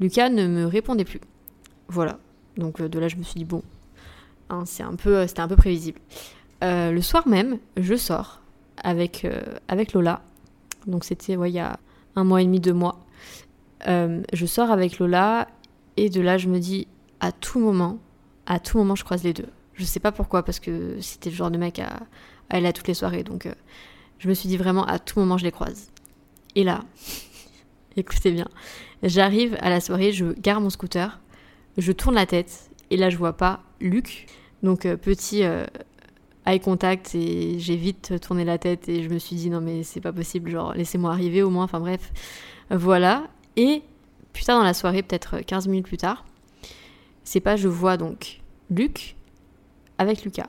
Lucas 0.00 0.28
ne 0.28 0.46
me 0.46 0.66
répondait 0.66 1.04
plus. 1.04 1.20
Voilà. 1.88 2.18
Donc 2.56 2.80
euh, 2.80 2.88
de 2.88 2.98
là, 2.98 3.08
je 3.08 3.16
me 3.16 3.22
suis 3.22 3.38
dit, 3.38 3.44
bon, 3.44 3.62
hein, 4.50 4.64
c'est 4.66 4.82
un 4.82 4.94
peu, 4.94 5.26
c'était 5.26 5.40
un 5.40 5.48
peu 5.48 5.56
prévisible. 5.56 6.00
Euh, 6.64 6.90
le 6.90 7.00
soir 7.00 7.26
même, 7.28 7.58
je 7.76 7.94
sors 7.94 8.40
avec, 8.82 9.24
euh, 9.24 9.40
avec 9.68 9.92
Lola. 9.92 10.22
Donc 10.86 11.04
c'était 11.04 11.36
ouais, 11.36 11.50
il 11.50 11.54
y 11.54 11.60
a 11.60 11.78
un 12.16 12.24
mois 12.24 12.42
et 12.42 12.44
demi, 12.44 12.60
deux 12.60 12.72
mois. 12.72 13.04
je 13.86 14.46
sors 14.46 14.70
avec 14.70 14.98
Lola 14.98 15.48
et 15.96 16.10
de 16.10 16.20
là, 16.20 16.38
je 16.38 16.48
me 16.48 16.58
dis, 16.58 16.86
à 17.20 17.32
tout 17.32 17.60
moment, 17.60 17.98
à 18.46 18.58
tout 18.60 18.78
moment, 18.78 18.94
je 18.94 19.04
croise 19.04 19.22
les 19.24 19.32
deux. 19.32 19.48
Je 19.74 19.84
sais 19.84 20.00
pas 20.00 20.12
pourquoi, 20.12 20.42
parce 20.44 20.58
que 20.58 21.00
c'était 21.00 21.30
le 21.30 21.36
genre 21.36 21.50
de 21.50 21.58
mec 21.58 21.78
à, 21.78 21.86
à 22.50 22.56
aller 22.56 22.66
à 22.66 22.72
toutes 22.72 22.88
les 22.88 22.94
soirées. 22.94 23.22
Donc 23.22 23.48
je 24.18 24.28
me 24.28 24.34
suis 24.34 24.48
dit 24.48 24.56
vraiment, 24.56 24.84
à 24.86 24.98
tout 24.98 25.20
moment, 25.20 25.38
je 25.38 25.44
les 25.44 25.52
croise. 25.52 25.90
Et 26.54 26.64
là, 26.64 26.82
écoutez 27.98 28.30
bien, 28.30 28.46
J'arrive 29.02 29.56
à 29.60 29.70
la 29.70 29.80
soirée, 29.80 30.12
je 30.12 30.26
gare 30.40 30.60
mon 30.60 30.70
scooter, 30.70 31.20
je 31.76 31.92
tourne 31.92 32.16
la 32.16 32.26
tête 32.26 32.70
et 32.90 32.96
là 32.96 33.10
je 33.10 33.16
vois 33.16 33.34
pas 33.34 33.60
Luc. 33.80 34.26
Donc 34.64 34.86
euh, 34.86 34.96
petit 34.96 35.44
euh, 35.44 35.64
eye 36.46 36.58
contact 36.58 37.14
et 37.14 37.60
j'ai 37.60 37.76
vite 37.76 38.20
tourné 38.20 38.44
la 38.44 38.58
tête 38.58 38.88
et 38.88 39.04
je 39.04 39.08
me 39.08 39.18
suis 39.18 39.36
dit 39.36 39.50
non 39.50 39.60
mais 39.60 39.84
c'est 39.84 40.00
pas 40.00 40.12
possible, 40.12 40.50
genre 40.50 40.74
laissez-moi 40.74 41.12
arriver 41.12 41.42
au 41.42 41.50
moins, 41.50 41.64
enfin 41.64 41.78
bref. 41.78 42.12
voilà. 42.70 43.28
Et 43.56 43.82
plus 44.32 44.44
tard 44.44 44.58
dans 44.58 44.64
la 44.64 44.74
soirée, 44.74 45.02
peut-être 45.02 45.40
15 45.40 45.68
minutes 45.68 45.86
plus 45.86 45.96
tard, 45.96 46.24
c'est 47.22 47.40
pas 47.40 47.54
je 47.54 47.68
vois 47.68 47.96
donc 47.96 48.40
Luc 48.70 49.14
avec 49.98 50.24
Lucas. 50.24 50.48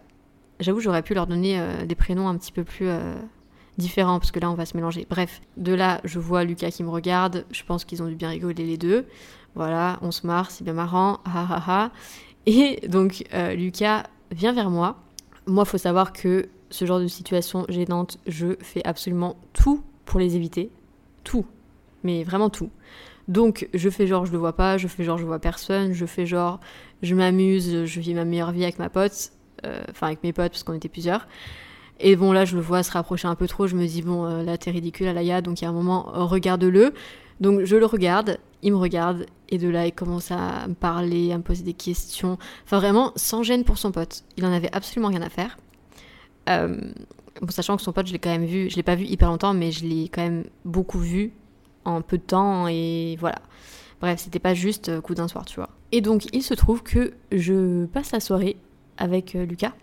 J'avoue 0.60 0.80
j'aurais 0.80 1.04
pu 1.04 1.14
leur 1.14 1.28
donner 1.28 1.60
euh, 1.60 1.86
des 1.86 1.96
prénoms 1.96 2.28
un 2.28 2.38
petit 2.38 2.52
peu 2.52 2.64
plus 2.64 2.88
différents 3.80 4.20
parce 4.20 4.32
que 4.32 4.40
là 4.40 4.52
on 4.52 4.56
va 4.56 4.66
se 4.66 4.78
mélanger. 4.78 5.08
Bref, 5.10 5.42
de 5.58 5.74
là 5.74 6.02
je 6.04 6.20
vois 6.20 6.44
Lucas 6.44 6.70
qui 6.70 6.84
me 6.84 6.90
regarde, 6.90 7.46
je 7.52 7.64
pense 7.64 7.86
qu'ils 7.86 8.04
ont 8.04 8.08
dû 8.08 8.16
bien 8.16 8.30
rigoler 8.30 8.66
les 8.66 8.78
deux. 8.78 9.08
Voilà, 9.56 9.98
on 10.04 10.12
se 10.12 10.28
marre, 10.28 10.52
c'est 10.52 10.64
bien 10.64 10.74
marrant, 10.74 11.20
ha 11.26 11.48
ha 11.50 11.64
ha. 11.68 11.92
Et 12.46 12.88
donc 12.88 13.24
euh, 13.34 13.56
Lucas 13.56 14.04
vient 14.32 14.54
vers 14.54 14.70
moi. 14.70 14.98
Moi, 15.48 15.66
faut 15.66 15.78
savoir 15.78 16.14
que 16.14 16.50
ce 16.70 16.86
genre 16.86 17.00
de 17.00 17.08
situation 17.08 17.66
gênante, 17.70 18.20
je 18.28 18.56
fais 18.62 18.86
absolument 18.86 19.38
tout 19.54 19.84
pour 20.06 20.20
les 20.20 20.36
éviter. 20.36 20.70
Tout. 21.24 21.46
Mais 22.04 22.24
vraiment 22.24 22.50
tout. 22.50 22.70
Donc, 23.28 23.68
je 23.74 23.90
fais 23.90 24.08
genre 24.08 24.26
je 24.26 24.32
le 24.32 24.38
vois 24.38 24.54
pas, 24.54 24.78
je 24.78 24.88
fais 24.88 25.04
genre 25.04 25.18
je 25.18 25.26
vois 25.26 25.40
personne, 25.40 25.94
je 25.94 26.06
fais 26.06 26.26
genre 26.26 26.60
je 27.02 27.16
m'amuse, 27.16 27.86
je 27.86 28.00
vis 28.00 28.14
ma 28.14 28.26
meilleure 28.26 28.52
vie 28.52 28.64
avec 28.64 28.80
ma 28.80 28.90
pote, 28.90 29.32
euh, 29.66 29.82
enfin 29.90 30.08
avec 30.08 30.24
mes 30.24 30.34
potes 30.34 30.52
parce 30.52 30.64
qu'on 30.64 30.74
était 30.74 30.90
plusieurs. 30.90 31.28
Et 32.00 32.16
bon, 32.16 32.32
là, 32.32 32.46
je 32.46 32.56
le 32.56 32.62
vois 32.62 32.84
se 32.84 32.92
rapprocher 32.92 33.28
un 33.28 33.36
peu 33.36 33.48
trop. 33.48 33.68
Je 33.68 33.76
me 33.76 33.86
dis, 33.86 34.02
bon, 34.02 34.26
euh, 34.26 34.44
là, 34.44 34.58
t'es 34.58 34.72
ridicule, 34.72 35.08
Alaya. 35.08 35.42
Donc, 35.42 35.62
il 35.62 35.66
y 35.66 35.68
a 35.68 35.70
un 35.70 35.74
moment, 35.74 36.16
euh, 36.16 36.24
regarde-le. 36.24 36.94
Donc 37.40 37.64
je 37.64 37.78
le 37.78 37.86
regarde, 37.86 38.38
il 38.62 38.74
me 38.74 38.78
regarde, 38.78 39.26
et 39.50 39.58
de 39.58 39.70
là 39.70 39.86
il 39.86 39.94
commence 39.94 40.32
à 40.32 40.68
me 40.68 40.74
parler, 40.74 41.32
à 41.32 41.38
me 41.38 41.44
poser 41.44 41.64
des 41.64 41.74
questions. 41.74 42.38
Enfin 42.66 42.80
vraiment, 42.80 43.14
sans 43.16 43.44
gêne 43.44 43.64
pour 43.64 43.78
son 43.78 43.92
pote. 43.92 44.24
Il 44.38 44.46
en 44.46 44.52
avait 44.52 44.70
absolument 44.74 45.08
rien 45.08 45.22
à 45.22 45.30
faire. 45.30 45.58
Euh, 46.50 46.76
bon, 47.42 47.50
sachant 47.50 47.78
que 47.78 47.82
son 47.82 47.94
pote, 47.94 48.08
je 48.08 48.14
l'ai 48.14 48.20
quand 48.20 48.30
même 48.30 48.46
vu, 48.46 48.70
je 48.70 48.76
l'ai 48.76 48.84
pas 48.84 48.96
vu 48.96 49.06
hyper 49.06 49.30
longtemps, 49.30 49.54
mais 49.54 49.72
je 49.72 49.86
l'ai 49.86 50.10
quand 50.10 50.22
même 50.22 50.46
beaucoup 50.66 51.00
vu 51.00 51.32
en 51.86 52.02
peu 52.02 52.18
de 52.18 52.24
temps, 52.24 52.68
et 52.68 53.16
voilà. 53.20 53.40
Bref, 54.02 54.20
c'était 54.20 54.40
pas 54.40 54.54
juste 54.54 55.00
coup 55.02 55.16
d'un 55.16 55.28
soir, 55.28 55.46
tu 55.46 55.56
vois. 55.56 55.70
Et 55.92 56.02
donc 56.02 56.28
il 56.34 56.44
se 56.44 56.54
trouve 56.54 56.84
que 56.84 57.14
je 57.32 57.86
passe 57.86 58.12
la 58.12 58.20
soirée 58.20 58.58
avec 58.98 59.34
Lucas. 59.34 59.74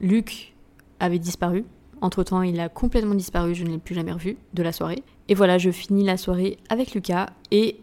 Luc 0.00 0.54
avait 1.00 1.18
disparu. 1.18 1.64
Entre-temps, 2.00 2.42
il 2.42 2.60
a 2.60 2.68
complètement 2.68 3.14
disparu, 3.14 3.54
je 3.54 3.64
ne 3.64 3.70
l'ai 3.70 3.78
plus 3.78 3.94
jamais 3.94 4.12
revu 4.12 4.36
de 4.52 4.62
la 4.62 4.72
soirée. 4.72 5.02
Et 5.28 5.34
voilà, 5.34 5.58
je 5.58 5.70
finis 5.70 6.04
la 6.04 6.16
soirée 6.16 6.58
avec 6.68 6.94
Lucas 6.94 7.30
et 7.50 7.80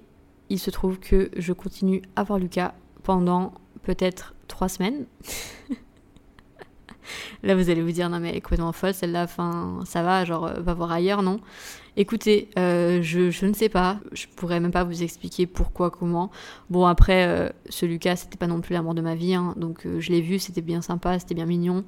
il 0.49 0.59
se 0.59 0.69
trouve 0.69 0.99
que 0.99 1.31
je 1.35 1.53
continue 1.53 2.01
à 2.15 2.23
voir 2.23 2.37
Lucas 2.37 2.73
pendant 3.03 3.53
peut-être 3.83 4.35
trois 4.47 4.69
semaines. 4.69 5.05
Là, 7.43 7.55
vous 7.55 7.69
allez 7.69 7.81
vous 7.81 7.91
dire, 7.91 8.09
non, 8.09 8.19
mais 8.19 8.29
elle 8.29 8.37
est 8.37 8.41
complètement 8.41 8.71
folle, 8.71 8.93
celle-là, 8.93 9.23
enfin, 9.23 9.79
ça 9.85 10.03
va, 10.03 10.25
genre, 10.25 10.45
euh, 10.45 10.59
va 10.59 10.73
voir 10.73 10.91
ailleurs, 10.91 11.21
non? 11.21 11.39
Écoutez, 11.97 12.49
euh, 12.57 13.01
je, 13.01 13.45
ne 13.45 13.53
sais 13.53 13.69
pas, 13.69 13.99
je 14.11 14.25
pourrais 14.35 14.59
même 14.59 14.71
pas 14.71 14.83
vous 14.83 15.03
expliquer 15.03 15.45
pourquoi, 15.45 15.91
comment. 15.91 16.31
Bon, 16.69 16.85
après, 16.85 17.27
euh, 17.27 17.49
ce 17.69 17.85
Lucas, 17.85 18.15
c'était 18.15 18.37
pas 18.37 18.47
non 18.47 18.61
plus 18.61 18.73
l'amour 18.73 18.93
de 18.93 19.01
ma 19.01 19.15
vie, 19.15 19.35
hein, 19.35 19.53
donc 19.57 19.85
je 19.99 20.11
l'ai 20.11 20.21
vu, 20.21 20.39
c'était 20.39 20.61
bien 20.61 20.81
sympa, 20.81 21.19
c'était 21.19 21.35
bien 21.35 21.45
mignon. 21.45 21.83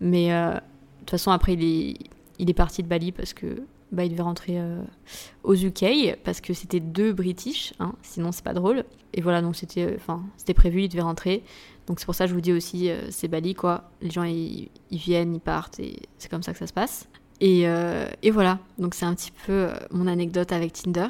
Mais 0.00 0.30
de 0.30 0.60
toute 1.00 1.10
façon, 1.10 1.30
après, 1.30 1.54
il 1.54 1.98
est 2.38 2.54
parti 2.54 2.82
de 2.82 2.88
Bali 2.88 3.12
parce 3.12 3.34
que 3.34 3.62
bah, 3.92 4.04
il 4.04 4.12
devait 4.12 4.22
rentrer 4.22 4.58
euh, 4.58 4.82
aux 5.44 5.54
UK 5.54 6.16
parce 6.24 6.40
que 6.40 6.54
c'était 6.54 6.80
deux 6.80 7.12
British, 7.12 7.74
hein, 7.78 7.92
sinon 8.02 8.32
c'est 8.32 8.42
pas 8.42 8.54
drôle. 8.54 8.84
Et 9.12 9.20
voilà, 9.20 9.42
donc 9.42 9.54
c'était, 9.54 9.84
euh, 9.84 9.96
enfin, 9.96 10.24
c'était 10.38 10.54
prévu, 10.54 10.84
il 10.84 10.88
devait 10.88 11.02
rentrer. 11.02 11.44
Donc 11.86 12.00
c'est 12.00 12.06
pour 12.06 12.14
ça 12.14 12.24
que 12.24 12.30
je 12.30 12.34
vous 12.34 12.40
dis 12.40 12.54
aussi, 12.54 12.90
euh, 12.90 13.10
c'est 13.10 13.28
Bali 13.28 13.54
quoi. 13.54 13.90
Les 14.00 14.10
gens 14.10 14.24
ils, 14.24 14.70
viennent, 14.90 15.34
ils 15.34 15.40
partent 15.40 15.78
et 15.78 16.00
c'est 16.16 16.30
comme 16.30 16.42
ça 16.42 16.52
que 16.52 16.58
ça 16.58 16.66
se 16.66 16.72
passe. 16.72 17.06
Et, 17.40 17.62
et 18.22 18.30
voilà, 18.30 18.60
donc 18.78 18.94
c'est 18.94 19.04
un 19.04 19.16
petit 19.16 19.32
peu 19.32 19.66
mon 19.90 20.06
anecdote 20.06 20.52
avec 20.52 20.74
Tinder. 20.74 21.08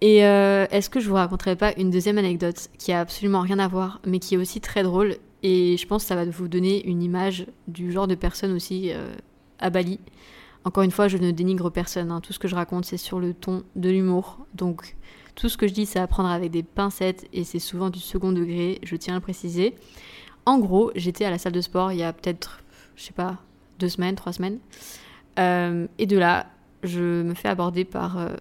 Et 0.00 0.18
est-ce 0.18 0.88
que 0.88 1.00
je 1.00 1.08
vous 1.08 1.16
raconterai 1.16 1.56
pas 1.56 1.72
une 1.76 1.90
deuxième 1.90 2.16
anecdote 2.16 2.68
qui 2.78 2.92
a 2.92 3.00
absolument 3.00 3.40
rien 3.40 3.58
à 3.58 3.66
voir, 3.66 4.00
mais 4.06 4.20
qui 4.20 4.36
est 4.36 4.38
aussi 4.38 4.60
très 4.60 4.84
drôle? 4.84 5.16
Et 5.42 5.76
je 5.76 5.86
pense 5.88 6.04
que 6.04 6.08
ça 6.08 6.14
va 6.14 6.24
vous 6.26 6.46
donner 6.46 6.86
une 6.86 7.02
image 7.02 7.46
du 7.66 7.90
genre 7.90 8.06
de 8.06 8.14
personne 8.14 8.52
aussi 8.52 8.92
à 9.58 9.70
Bali. 9.70 9.98
Encore 10.64 10.84
une 10.84 10.90
fois, 10.90 11.08
je 11.08 11.16
ne 11.16 11.30
dénigre 11.30 11.70
personne. 11.70 12.10
Hein. 12.10 12.20
Tout 12.20 12.32
ce 12.32 12.38
que 12.38 12.48
je 12.48 12.54
raconte, 12.54 12.84
c'est 12.84 12.96
sur 12.96 13.18
le 13.18 13.34
ton 13.34 13.64
de 13.74 13.90
l'humour. 13.90 14.38
Donc, 14.54 14.96
tout 15.34 15.48
ce 15.48 15.56
que 15.56 15.66
je 15.66 15.72
dis, 15.72 15.86
c'est 15.86 15.98
à 15.98 16.06
prendre 16.06 16.28
avec 16.28 16.50
des 16.50 16.62
pincettes 16.62 17.26
et 17.32 17.44
c'est 17.44 17.58
souvent 17.58 17.90
du 17.90 17.98
second 17.98 18.32
degré. 18.32 18.78
Je 18.82 18.96
tiens 18.96 19.14
à 19.14 19.16
le 19.16 19.22
préciser. 19.22 19.74
En 20.46 20.58
gros, 20.58 20.92
j'étais 20.94 21.24
à 21.24 21.30
la 21.30 21.38
salle 21.38 21.52
de 21.52 21.60
sport 21.60 21.92
il 21.92 21.98
y 21.98 22.02
a 22.02 22.12
peut-être, 22.12 22.60
je 22.96 23.04
sais 23.04 23.12
pas, 23.12 23.38
deux 23.78 23.88
semaines, 23.88 24.14
trois 24.14 24.32
semaines. 24.32 24.58
Euh, 25.38 25.86
et 25.98 26.06
de 26.06 26.18
là, 26.18 26.46
je 26.82 27.22
me 27.22 27.34
fais 27.34 27.48
aborder 27.48 27.84
par 27.84 28.18
euh, 28.18 28.34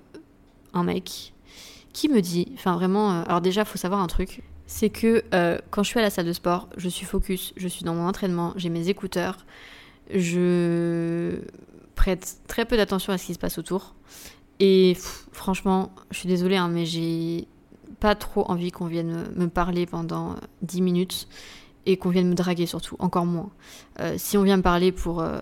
un 0.73 0.83
mec 0.83 1.33
qui 1.93 2.09
me 2.09 2.21
dit, 2.21 2.51
enfin 2.53 2.75
vraiment, 2.75 3.11
euh, 3.11 3.23
alors 3.25 3.41
déjà, 3.41 3.61
il 3.61 3.67
faut 3.67 3.77
savoir 3.77 4.01
un 4.01 4.07
truc, 4.07 4.41
c'est 4.65 4.89
que 4.89 5.23
quand 5.69 5.83
je 5.83 5.89
suis 5.89 5.99
à 5.99 6.01
la 6.01 6.09
salle 6.09 6.25
de 6.25 6.33
sport, 6.33 6.69
je 6.77 6.87
suis 6.87 7.05
focus, 7.05 7.53
je 7.57 7.67
suis 7.67 7.83
dans 7.83 7.93
mon 7.93 8.07
entraînement, 8.07 8.53
j'ai 8.55 8.69
mes 8.69 8.87
écouteurs, 8.87 9.45
je 10.13 11.41
prête 12.01 12.37
très 12.47 12.65
peu 12.65 12.77
d'attention 12.77 13.13
à 13.13 13.19
ce 13.19 13.27
qui 13.27 13.35
se 13.35 13.39
passe 13.39 13.59
autour. 13.59 13.93
Et 14.59 14.97
franchement, 15.31 15.91
je 16.09 16.17
suis 16.17 16.27
désolée, 16.27 16.55
hein, 16.55 16.67
mais 16.67 16.83
j'ai 16.83 17.47
pas 17.99 18.15
trop 18.15 18.43
envie 18.49 18.71
qu'on 18.71 18.87
vienne 18.87 19.27
me 19.35 19.47
parler 19.47 19.85
pendant 19.85 20.35
10 20.63 20.79
euh, 20.79 20.83
minutes 20.83 21.27
et 21.85 21.97
qu'on 21.97 22.09
vienne 22.09 22.27
me 22.27 22.33
draguer 22.33 22.65
surtout, 22.65 22.95
encore 22.97 23.27
moins. 23.27 23.51
Euh, 23.99 24.15
si 24.17 24.35
on 24.35 24.41
vient 24.41 24.57
me 24.57 24.63
parler 24.63 24.91
pour 24.91 25.21
euh, 25.21 25.37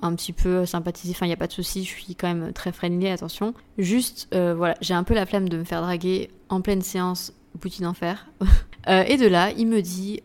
un 0.00 0.12
petit 0.16 0.32
peu 0.32 0.66
sympathiser, 0.66 1.12
enfin 1.14 1.26
il 1.26 1.28
n'y 1.28 1.34
a 1.34 1.36
pas 1.36 1.46
de 1.46 1.52
souci, 1.52 1.84
je 1.84 1.90
suis 1.90 2.16
quand 2.16 2.26
même 2.26 2.52
très 2.52 2.72
friendly, 2.72 3.06
attention. 3.06 3.54
Juste, 3.78 4.26
voilà, 4.32 4.74
j'ai 4.80 4.94
un 4.94 5.04
peu 5.04 5.14
la 5.14 5.24
flemme 5.24 5.48
de 5.48 5.56
me 5.56 5.64
faire 5.64 5.82
draguer 5.82 6.32
en 6.48 6.62
pleine 6.62 6.82
séance, 6.82 7.32
boutique 7.60 7.82
d'enfer. 7.82 8.26
et 8.88 9.16
de 9.16 9.28
là, 9.28 9.52
il 9.52 9.68
me 9.68 9.80
dit, 9.80 10.20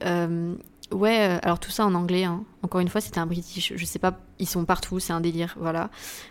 Ouais, 0.92 1.28
euh, 1.28 1.40
alors 1.42 1.60
tout 1.60 1.72
ça 1.72 1.86
en 1.86 1.94
anglais. 1.96 2.24
Hein. 2.24 2.44
Encore 2.64 2.80
une 2.80 2.88
fois, 2.88 3.02
c'était 3.02 3.20
un 3.20 3.26
british. 3.26 3.74
Je 3.76 3.86
sais 3.86 4.00
pas, 4.00 4.20
ils 4.40 4.48
sont 4.48 4.66
partout, 4.66 5.00
c'est 5.00 5.14
un 5.14 5.22
délire, 5.22 5.56
voilà. 5.60 5.90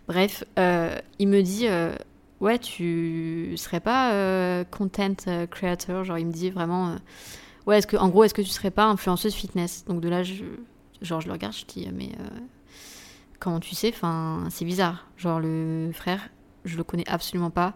Bref, 0.08 0.44
euh, 0.58 0.98
il 1.18 1.28
me 1.28 1.42
dit, 1.42 1.68
euh, 1.68 1.94
ouais, 2.40 2.58
tu 2.58 3.54
serais 3.56 3.80
pas 3.80 4.64
content 4.70 5.14
creator, 5.50 6.04
genre 6.04 6.18
il 6.18 6.26
me 6.26 6.32
dit 6.32 6.50
vraiment, 6.50 6.96
ouais, 7.66 7.78
est-ce 7.78 7.86
que, 7.86 7.96
en 7.96 8.08
gros, 8.08 8.24
est-ce 8.24 8.34
que 8.34 8.42
tu 8.42 8.48
serais 8.48 8.70
pas 8.70 8.86
influenceuse 8.86 9.34
fitness? 9.34 9.84
Donc 9.86 10.00
de 10.00 10.08
là, 10.08 10.22
je, 10.22 10.44
genre 11.02 11.20
je 11.20 11.26
le 11.26 11.32
regarde, 11.32 11.54
je 11.54 11.66
dis, 11.66 11.88
mais 11.92 12.12
comment 13.38 13.60
tu 13.60 13.74
sais? 13.74 13.92
Enfin, 13.94 14.44
c'est 14.50 14.64
bizarre. 14.64 15.06
Genre 15.18 15.38
le 15.38 15.90
frère, 15.92 16.30
je 16.64 16.78
le 16.78 16.84
connais 16.84 17.08
absolument 17.08 17.50
pas. 17.50 17.74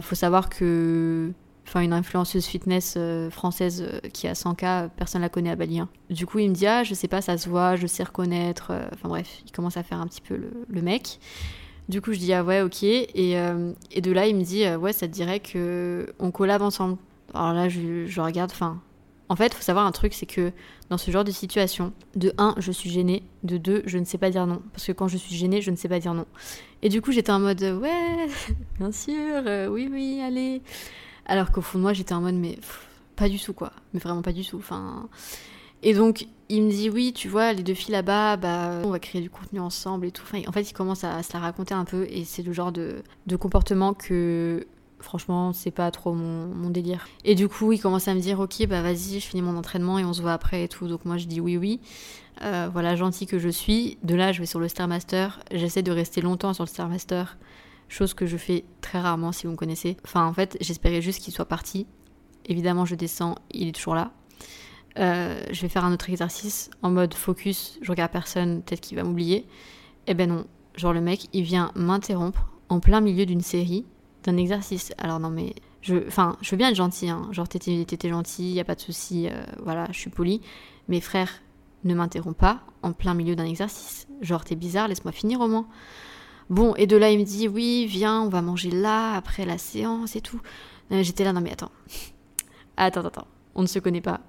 faut 0.00 0.14
savoir 0.14 0.48
que 0.48 1.32
une 1.78 1.92
influenceuse 1.92 2.44
fitness 2.44 2.94
euh, 2.96 3.30
française 3.30 3.86
euh, 3.86 4.00
qui 4.12 4.26
a 4.26 4.32
100K, 4.32 4.88
personne 4.96 5.22
la 5.22 5.28
connaît 5.28 5.50
à 5.50 5.56
Bali. 5.56 5.78
Hein. 5.78 5.88
Du 6.10 6.26
coup, 6.26 6.40
il 6.40 6.50
me 6.50 6.54
dit 6.54 6.66
ah 6.66 6.82
je 6.82 6.94
sais 6.94 7.08
pas, 7.08 7.20
ça 7.20 7.38
se 7.38 7.48
voit, 7.48 7.76
je 7.76 7.86
sais 7.86 8.02
reconnaître. 8.02 8.72
Euh, 8.72 8.88
enfin 8.92 9.08
bref, 9.08 9.42
il 9.46 9.52
commence 9.52 9.76
à 9.76 9.82
faire 9.82 10.00
un 10.00 10.06
petit 10.06 10.20
peu 10.20 10.36
le, 10.68 10.82
mec. 10.82 11.20
Du 11.88 12.00
coup, 12.00 12.12
je 12.12 12.18
dis 12.18 12.32
ah 12.32 12.42
ouais 12.42 12.62
ok 12.62 12.82
et, 12.82 13.32
et 13.90 14.00
de 14.00 14.12
là 14.12 14.26
il 14.26 14.36
me 14.36 14.42
dit 14.42 14.64
ouais 14.76 14.92
ça 14.92 15.08
te 15.08 15.12
dirait 15.12 15.40
que 15.40 16.12
on 16.18 16.30
collab 16.30 16.62
ensemble. 16.62 16.96
Alors 17.34 17.52
là 17.52 17.68
je, 17.68 18.06
je 18.06 18.20
regarde, 18.20 18.50
enfin 18.52 18.80
en 19.30 19.36
fait, 19.36 19.46
il 19.46 19.54
faut 19.54 19.62
savoir 19.62 19.86
un 19.86 19.92
truc, 19.92 20.12
c'est 20.12 20.26
que 20.26 20.50
dans 20.88 20.98
ce 20.98 21.08
genre 21.12 21.22
de 21.22 21.30
situation, 21.30 21.92
de 22.16 22.32
1, 22.36 22.56
je 22.58 22.72
suis 22.72 22.90
gênée, 22.90 23.22
de 23.44 23.58
2, 23.58 23.84
je 23.86 23.98
ne 23.98 24.04
sais 24.04 24.18
pas 24.18 24.28
dire 24.28 24.44
non. 24.44 24.60
Parce 24.72 24.84
que 24.84 24.90
quand 24.90 25.06
je 25.06 25.16
suis 25.16 25.36
gênée, 25.36 25.62
je 25.62 25.70
ne 25.70 25.76
sais 25.76 25.88
pas 25.88 26.00
dire 26.00 26.14
non. 26.14 26.26
Et 26.82 26.88
du 26.88 27.00
coup, 27.00 27.12
j'étais 27.12 27.30
en 27.30 27.38
mode, 27.38 27.62
ouais, 27.62 28.26
bien 28.80 28.90
sûr, 28.90 29.70
oui, 29.70 29.88
oui, 29.90 30.20
allez. 30.20 30.62
Alors 31.30 31.52
qu'au 31.52 31.60
fond 31.60 31.78
de 31.78 31.82
moi, 31.84 31.92
j'étais 31.92 32.12
en 32.12 32.20
mode, 32.20 32.34
mais 32.34 32.58
pas 33.14 33.28
du 33.28 33.38
tout, 33.38 33.52
quoi. 33.52 33.70
Mais 33.94 34.00
vraiment 34.00 34.20
pas 34.20 34.32
du 34.32 34.44
tout. 34.44 34.56
Enfin. 34.56 35.08
Et 35.84 35.94
donc, 35.94 36.26
il 36.48 36.64
me 36.64 36.70
dit, 36.70 36.90
oui, 36.90 37.12
tu 37.14 37.28
vois, 37.28 37.52
les 37.52 37.62
deux 37.62 37.72
filles 37.72 37.92
là-bas, 37.92 38.36
bah, 38.36 38.80
on 38.84 38.90
va 38.90 38.98
créer 38.98 39.22
du 39.22 39.30
contenu 39.30 39.60
ensemble 39.60 40.06
et 40.06 40.10
tout. 40.10 40.24
En 40.48 40.52
fait, 40.52 40.62
il 40.62 40.72
commence 40.72 41.04
à, 41.04 41.22
se 41.22 41.32
la 41.32 41.38
raconter 41.38 41.72
un 41.72 41.84
peu 41.84 42.04
et 42.10 42.24
c'est 42.24 42.42
le 42.42 42.52
genre 42.52 42.72
de, 42.72 43.04
comportement 43.38 43.94
que, 43.94 44.66
franchement, 44.98 45.52
c'est 45.52 45.70
pas 45.70 45.92
trop 45.92 46.14
mon, 46.14 46.68
délire. 46.68 47.06
Et 47.24 47.36
du 47.36 47.46
coup, 47.46 47.70
il 47.70 47.80
commence 47.80 48.08
à 48.08 48.14
me 48.14 48.20
dire, 48.20 48.40
ok, 48.40 48.66
bah 48.66 48.82
vas-y, 48.82 49.20
je 49.20 49.26
finis 49.28 49.42
mon 49.42 49.56
entraînement 49.56 50.00
et 50.00 50.04
on 50.04 50.12
se 50.12 50.22
voit 50.22 50.32
après 50.32 50.64
et 50.64 50.68
tout. 50.68 50.88
Donc, 50.88 51.04
moi, 51.04 51.16
je 51.16 51.26
dis 51.26 51.40
oui, 51.40 51.56
oui. 51.56 51.78
Euh, 52.42 52.68
voilà, 52.72 52.96
gentil 52.96 53.28
que 53.28 53.38
je 53.38 53.48
suis. 53.48 53.98
De 54.02 54.16
là, 54.16 54.32
je 54.32 54.40
vais 54.40 54.46
sur 54.46 54.58
le 54.58 54.66
Stairmaster. 54.66 55.38
J'essaie 55.52 55.82
de 55.82 55.92
rester 55.92 56.22
longtemps 56.22 56.54
sur 56.54 56.64
le 56.64 56.68
Stairmaster 56.68 57.36
chose 57.90 58.14
que 58.14 58.24
je 58.24 58.38
fais 58.38 58.64
très 58.80 59.00
rarement 59.00 59.32
si 59.32 59.46
vous 59.46 59.52
me 59.52 59.56
connaissez. 59.56 59.96
Enfin, 60.04 60.24
en 60.24 60.32
fait, 60.32 60.56
j'espérais 60.60 61.02
juste 61.02 61.22
qu'il 61.22 61.34
soit 61.34 61.44
parti. 61.44 61.86
Évidemment, 62.46 62.86
je 62.86 62.94
descends, 62.94 63.34
il 63.50 63.68
est 63.68 63.72
toujours 63.72 63.94
là. 63.94 64.12
Euh, 64.98 65.40
je 65.50 65.60
vais 65.60 65.68
faire 65.68 65.84
un 65.84 65.92
autre 65.92 66.08
exercice 66.08 66.70
en 66.82 66.90
mode 66.90 67.14
focus, 67.14 67.78
je 67.82 67.90
regarde 67.90 68.10
personne, 68.10 68.62
peut-être 68.62 68.80
qu'il 68.80 68.96
va 68.96 69.04
m'oublier. 69.04 69.46
Eh 70.06 70.14
ben 70.14 70.28
non, 70.28 70.46
genre 70.74 70.92
le 70.92 71.00
mec, 71.00 71.28
il 71.32 71.42
vient 71.42 71.70
m'interrompre 71.74 72.48
en 72.68 72.80
plein 72.80 73.00
milieu 73.00 73.26
d'une 73.26 73.40
série, 73.40 73.84
d'un 74.24 74.36
exercice. 74.36 74.92
Alors 74.98 75.20
non 75.20 75.30
mais, 75.30 75.54
je, 75.82 76.06
enfin, 76.06 76.36
je 76.40 76.50
veux 76.50 76.56
bien 76.56 76.70
être 76.70 76.76
gentil, 76.76 77.08
hein. 77.08 77.28
genre 77.30 77.48
t'étais, 77.48 78.08
gentil, 78.08 78.52
y 78.52 78.60
a 78.60 78.64
pas 78.64 78.74
de 78.74 78.80
souci, 78.80 79.28
euh, 79.28 79.42
voilà, 79.62 79.86
je 79.92 79.98
suis 79.98 80.10
poli. 80.10 80.40
Mais 80.88 81.00
frère, 81.00 81.30
ne 81.84 81.94
m'interromps 81.94 82.36
pas 82.36 82.60
en 82.82 82.92
plein 82.92 83.14
milieu 83.14 83.36
d'un 83.36 83.44
exercice. 83.46 84.08
Genre 84.22 84.44
t'es 84.44 84.56
bizarre, 84.56 84.88
laisse-moi 84.88 85.12
finir 85.12 85.40
au 85.40 85.48
moins. 85.48 85.66
Bon, 86.50 86.74
et 86.74 86.86
de 86.86 86.96
là, 86.96 87.10
il 87.10 87.18
me 87.18 87.24
dit, 87.24 87.48
oui, 87.48 87.86
viens, 87.86 88.22
on 88.22 88.28
va 88.28 88.42
manger 88.42 88.70
là, 88.70 89.14
après 89.14 89.46
la 89.46 89.56
séance 89.56 90.16
et 90.16 90.20
tout. 90.20 90.40
J'étais 90.90 91.24
là, 91.24 91.32
non 91.32 91.40
mais 91.40 91.52
attends. 91.54 91.72
Attends, 92.76 93.04
attends, 93.04 93.26
on 93.54 93.62
ne 93.62 93.66
se 93.66 93.78
connaît 93.78 94.00
pas 94.00 94.20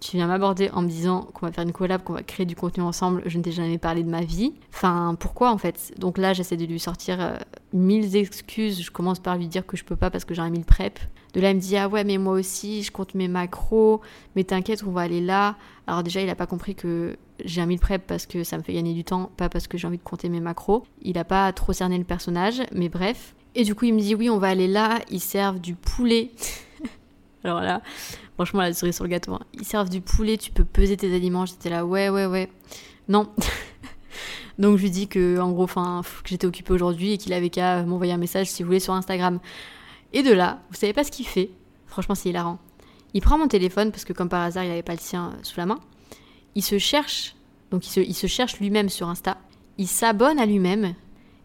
tu 0.00 0.16
viens 0.16 0.26
m'aborder 0.26 0.70
en 0.70 0.82
me 0.82 0.88
disant 0.88 1.28
qu'on 1.34 1.46
va 1.46 1.52
faire 1.52 1.64
une 1.64 1.72
collab, 1.72 2.02
qu'on 2.02 2.14
va 2.14 2.22
créer 2.22 2.46
du 2.46 2.56
contenu 2.56 2.82
ensemble, 2.82 3.22
je 3.26 3.38
ne 3.38 3.42
t'ai 3.42 3.52
jamais 3.52 3.78
parlé 3.78 4.02
de 4.02 4.10
ma 4.10 4.22
vie. 4.22 4.54
Enfin, 4.72 5.14
pourquoi 5.20 5.52
en 5.52 5.58
fait? 5.58 5.92
Donc 5.98 6.18
là, 6.18 6.32
j'essaie 6.32 6.56
de 6.56 6.64
lui 6.64 6.80
sortir 6.80 7.20
euh, 7.20 7.36
mille 7.72 8.16
excuses. 8.16 8.82
Je 8.82 8.90
commence 8.90 9.18
par 9.18 9.36
lui 9.36 9.46
dire 9.46 9.66
que 9.66 9.76
je 9.76 9.84
peux 9.84 9.96
pas 9.96 10.10
parce 10.10 10.24
que 10.24 10.34
j'ai 10.34 10.42
un 10.42 10.50
mille 10.50 10.64
prep. 10.64 10.98
De 11.34 11.40
là, 11.40 11.50
il 11.50 11.56
me 11.56 11.60
dit 11.60 11.76
Ah 11.76 11.88
ouais, 11.88 12.04
mais 12.04 12.18
moi 12.18 12.34
aussi, 12.34 12.82
je 12.82 12.90
compte 12.90 13.14
mes 13.14 13.28
macros, 13.28 14.00
mais 14.34 14.44
t'inquiète, 14.44 14.82
on 14.86 14.90
va 14.90 15.02
aller 15.02 15.20
là. 15.20 15.56
Alors 15.86 16.02
déjà, 16.02 16.20
il 16.20 16.28
a 16.28 16.34
pas 16.34 16.46
compris 16.46 16.74
que 16.74 17.16
j'ai 17.44 17.60
un 17.60 17.66
mille 17.66 17.80
prep 17.80 18.06
parce 18.06 18.26
que 18.26 18.44
ça 18.44 18.58
me 18.58 18.62
fait 18.62 18.72
gagner 18.72 18.94
du 18.94 19.04
temps, 19.04 19.30
pas 19.36 19.48
parce 19.48 19.66
que 19.66 19.78
j'ai 19.78 19.86
envie 19.86 19.98
de 19.98 20.02
compter 20.02 20.28
mes 20.28 20.40
macros. 20.40 20.84
Il 21.02 21.18
a 21.18 21.24
pas 21.24 21.52
trop 21.52 21.72
cerné 21.72 21.98
le 21.98 22.04
personnage, 22.04 22.62
mais 22.72 22.88
bref. 22.88 23.34
Et 23.54 23.64
du 23.64 23.74
coup, 23.74 23.84
il 23.84 23.94
me 23.94 24.00
dit 24.00 24.14
Oui, 24.14 24.30
on 24.30 24.38
va 24.38 24.48
aller 24.48 24.68
là, 24.68 25.00
ils 25.10 25.20
servent 25.20 25.60
du 25.60 25.74
poulet. 25.74 26.30
Alors 27.44 27.60
là, 27.60 27.80
franchement, 28.34 28.60
la 28.60 28.72
cerise 28.72 28.96
sur 28.96 29.04
le 29.04 29.10
gâteau. 29.10 29.34
Hein. 29.34 29.40
Ils 29.54 29.64
servent 29.64 29.88
du 29.88 30.00
poulet, 30.00 30.36
tu 30.36 30.50
peux 30.50 30.64
peser 30.64 30.96
tes 30.96 31.14
aliments. 31.14 31.46
J'étais 31.46 31.70
là, 31.70 31.86
ouais, 31.86 32.08
ouais, 32.08 32.26
ouais. 32.26 32.50
Non. 33.08 33.30
Donc 34.58 34.76
je 34.76 34.82
lui 34.82 34.90
dis 34.90 35.08
que 35.08 35.38
en 35.38 35.52
gros, 35.52 35.64
enfin, 35.64 36.02
que 36.22 36.28
j'étais 36.28 36.46
occupée 36.46 36.72
aujourd'hui 36.72 37.12
et 37.12 37.18
qu'il 37.18 37.32
avait 37.32 37.48
qu'à 37.48 37.82
m'envoyer 37.82 38.12
un 38.12 38.18
message 38.18 38.48
si 38.48 38.62
vous 38.62 38.66
voulez 38.66 38.80
sur 38.80 38.92
Instagram. 38.92 39.40
Et 40.12 40.22
de 40.22 40.32
là, 40.32 40.60
vous 40.70 40.76
savez 40.76 40.92
pas 40.92 41.04
ce 41.04 41.10
qu'il 41.10 41.26
fait. 41.26 41.50
Franchement, 41.86 42.14
c'est 42.14 42.28
hilarant. 42.30 42.58
Il 43.14 43.20
prend 43.20 43.38
mon 43.38 43.48
téléphone 43.48 43.90
parce 43.90 44.04
que 44.04 44.12
comme 44.12 44.28
par 44.28 44.42
hasard, 44.42 44.64
il 44.64 44.70
avait 44.70 44.82
pas 44.82 44.94
le 44.94 45.00
sien 45.00 45.32
sous 45.42 45.58
la 45.58 45.66
main. 45.66 45.78
Il 46.54 46.62
se 46.62 46.78
cherche, 46.78 47.36
donc 47.70 47.86
il 47.86 47.90
se, 47.90 48.00
il 48.00 48.14
se 48.14 48.26
cherche 48.26 48.58
lui-même 48.58 48.88
sur 48.88 49.08
Insta. 49.08 49.38
Il 49.78 49.88
s'abonne 49.88 50.38
à 50.38 50.46
lui-même. 50.46 50.94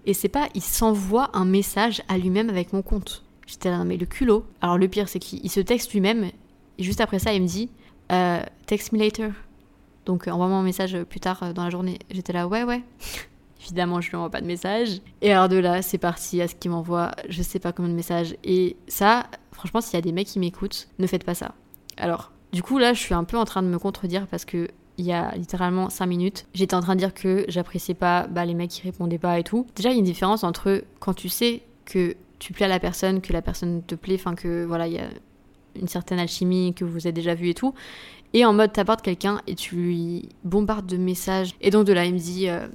Et 0.06 0.14
c'est 0.14 0.30
pas, 0.30 0.50
il 0.54 0.62
s'envoie 0.62 1.30
un 1.34 1.46
message 1.46 2.04
à 2.08 2.18
lui-même 2.18 2.50
avec 2.50 2.74
mon 2.74 2.82
compte. 2.82 3.24
J'étais 3.48 3.70
là, 3.70 3.84
mais 3.84 3.98
le 3.98 4.06
culot. 4.06 4.46
Alors 4.62 4.78
le 4.78 4.88
pire, 4.88 5.10
c'est 5.10 5.20
qu'il 5.20 5.50
se 5.50 5.60
texte 5.60 5.94
lui-même. 5.94 6.32
Et 6.78 6.84
juste 6.84 7.02
après 7.02 7.20
ça, 7.20 7.34
il 7.34 7.42
me 7.42 7.48
dit, 7.48 7.70
euh, 8.12 8.42
text 8.66 8.92
me 8.92 9.00
later. 9.00 9.30
Donc 10.06 10.28
envoie-moi 10.28 10.58
un 10.58 10.64
message 10.64 11.02
plus 11.04 11.20
tard 11.20 11.42
euh, 11.42 11.54
dans 11.54 11.64
la 11.64 11.70
journée. 11.70 12.00
J'étais 12.12 12.34
là, 12.34 12.48
ouais, 12.48 12.64
ouais. 12.64 12.84
Évidemment, 13.66 14.00
je 14.00 14.10
lui 14.10 14.18
envoie 14.18 14.30
pas 14.30 14.42
de 14.42 14.46
message. 14.46 15.02
Et 15.22 15.32
alors 15.32 15.50
de 15.50 15.58
là, 15.58 15.82
c'est 15.82 15.98
parti 15.98 16.42
à 16.42 16.48
ce 16.48 16.56
qu'il 16.56 16.72
m'envoie, 16.72 17.12
je 17.30 17.42
sais 17.42 17.60
pas 17.60 17.72
combien 17.72 17.90
de 17.90 17.96
messages. 17.96 18.36
Et 18.44 18.78
ça, 18.88 19.26
franchement, 19.52 19.82
s'il 19.82 19.96
y 19.96 19.98
a 19.98 20.02
des 20.02 20.12
mecs 20.12 20.28
qui 20.28 20.40
m'écoutent, 20.40 20.88
ne 21.00 21.08
faites 21.08 21.24
pas 21.24 21.34
ça. 21.34 21.54
Alors, 21.98 22.32
du 22.52 22.62
coup, 22.62 22.78
là, 22.78 22.94
je 22.94 23.00
suis 23.00 23.14
un 23.14 23.24
peu 23.24 23.38
en 23.38 23.46
train 23.46 23.64
de 23.64 23.68
me 23.68 23.80
contredire 23.80 24.28
parce 24.28 24.46
que 24.46 24.68
il 24.98 25.06
y 25.06 25.12
a 25.12 25.36
littéralement 25.36 25.90
5 25.90 26.06
minutes, 26.06 26.46
j'étais 26.54 26.74
en 26.74 26.80
train 26.80 26.96
de 26.96 27.00
dire 27.00 27.14
que 27.14 27.44
j'appréciais 27.50 27.96
pas 27.96 28.28
bah, 28.28 28.46
les 28.46 28.54
mecs 28.54 28.70
qui 28.70 28.82
répondaient 28.84 29.18
pas 29.18 29.40
et 29.40 29.44
tout. 29.44 29.68
Déjà, 29.76 29.90
il 29.90 29.94
y 29.94 29.96
a 29.96 30.00
une 30.00 30.06
différence 30.06 30.44
entre 30.44 30.84
quand 31.00 31.14
tu 31.14 31.28
sais 31.28 31.64
que 31.84 32.16
tu 32.40 32.54
plais 32.54 32.66
à 32.66 32.70
la 32.70 32.80
personne, 32.80 33.20
que 33.20 33.34
la 33.34 33.42
personne 33.42 33.84
te 33.84 33.96
plaît, 33.96 34.16
enfin 34.16 34.36
que 34.36 34.64
voilà, 34.64 34.88
il 34.88 34.94
y 34.94 35.00
a 35.00 35.08
une 35.76 35.88
certaine 35.88 36.20
alchimie, 36.20 36.74
que 36.74 36.86
vous 36.86 37.08
avez 37.08 37.12
déjà 37.12 37.36
vu 37.36 37.50
et 37.50 37.54
tout. 37.54 37.74
Et 38.34 38.46
en 38.46 38.54
mode, 38.54 38.74
t'apportes 38.74 39.02
quelqu'un 39.02 39.42
et 39.48 39.56
tu 39.56 39.76
lui 39.76 40.30
bombardes 40.44 40.86
de 40.86 40.98
messages. 40.98 41.56
Et 41.62 41.72
donc 41.72 41.86
de 41.86 41.94
là, 41.94 42.06
il 42.06 42.14
me 42.14 42.20
dit, 42.20 42.50
euh, 42.50 42.68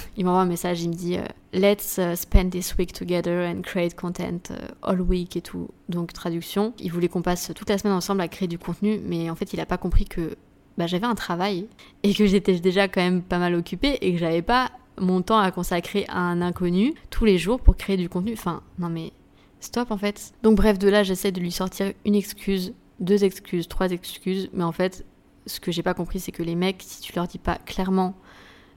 il 0.16 0.24
m'envoie 0.24 0.42
un 0.42 0.46
message, 0.46 0.82
il 0.82 0.90
me 0.90 0.94
dit, 0.94 1.16
euh, 1.16 1.24
let's 1.52 1.98
uh, 1.98 2.16
spend 2.16 2.50
this 2.50 2.76
week 2.78 2.92
together 2.92 3.46
and 3.46 3.62
create 3.62 3.94
content 3.94 4.50
uh, 4.50 4.72
all 4.82 5.00
week 5.00 5.36
et 5.36 5.42
tout. 5.42 5.68
Donc 5.88 6.12
traduction, 6.12 6.74
il 6.78 6.90
voulait 6.92 7.08
qu'on 7.08 7.22
passe 7.22 7.52
toute 7.54 7.68
la 7.68 7.78
semaine 7.78 7.94
ensemble 7.94 8.20
à 8.20 8.28
créer 8.28 8.48
du 8.48 8.58
contenu, 8.58 9.00
mais 9.04 9.30
en 9.30 9.34
fait, 9.34 9.52
il 9.52 9.60
a 9.60 9.66
pas 9.66 9.78
compris 9.78 10.04
que 10.04 10.36
bah, 10.78 10.86
j'avais 10.86 11.06
un 11.06 11.14
travail 11.14 11.66
et 12.02 12.14
que 12.14 12.26
j'étais 12.26 12.58
déjà 12.58 12.88
quand 12.88 13.02
même 13.02 13.22
pas 13.22 13.38
mal 13.38 13.54
occupée 13.54 13.98
et 14.00 14.12
que 14.12 14.18
j'avais 14.18 14.42
pas 14.42 14.70
mon 14.98 15.22
temps 15.22 15.38
à 15.38 15.50
consacrer 15.50 16.04
à 16.08 16.18
un 16.18 16.42
inconnu 16.42 16.94
tous 17.10 17.24
les 17.24 17.38
jours 17.38 17.60
pour 17.60 17.76
créer 17.76 17.96
du 17.96 18.08
contenu. 18.08 18.32
Enfin, 18.34 18.62
non 18.78 18.88
mais 18.88 19.12
stop 19.60 19.90
en 19.90 19.98
fait. 19.98 20.32
Donc 20.42 20.56
bref, 20.56 20.78
de 20.78 20.88
là, 20.88 21.02
j'essaie 21.02 21.32
de 21.32 21.40
lui 21.40 21.52
sortir 21.52 21.92
une 22.04 22.14
excuse, 22.14 22.74
deux 23.00 23.24
excuses, 23.24 23.68
trois 23.68 23.90
excuses, 23.90 24.50
mais 24.52 24.64
en 24.64 24.72
fait, 24.72 25.04
ce 25.46 25.60
que 25.60 25.72
j'ai 25.72 25.82
pas 25.82 25.94
compris, 25.94 26.20
c'est 26.20 26.32
que 26.32 26.42
les 26.42 26.54
mecs, 26.54 26.82
si 26.86 27.00
tu 27.00 27.12
leur 27.14 27.26
dis 27.26 27.38
pas 27.38 27.56
clairement 27.56 28.14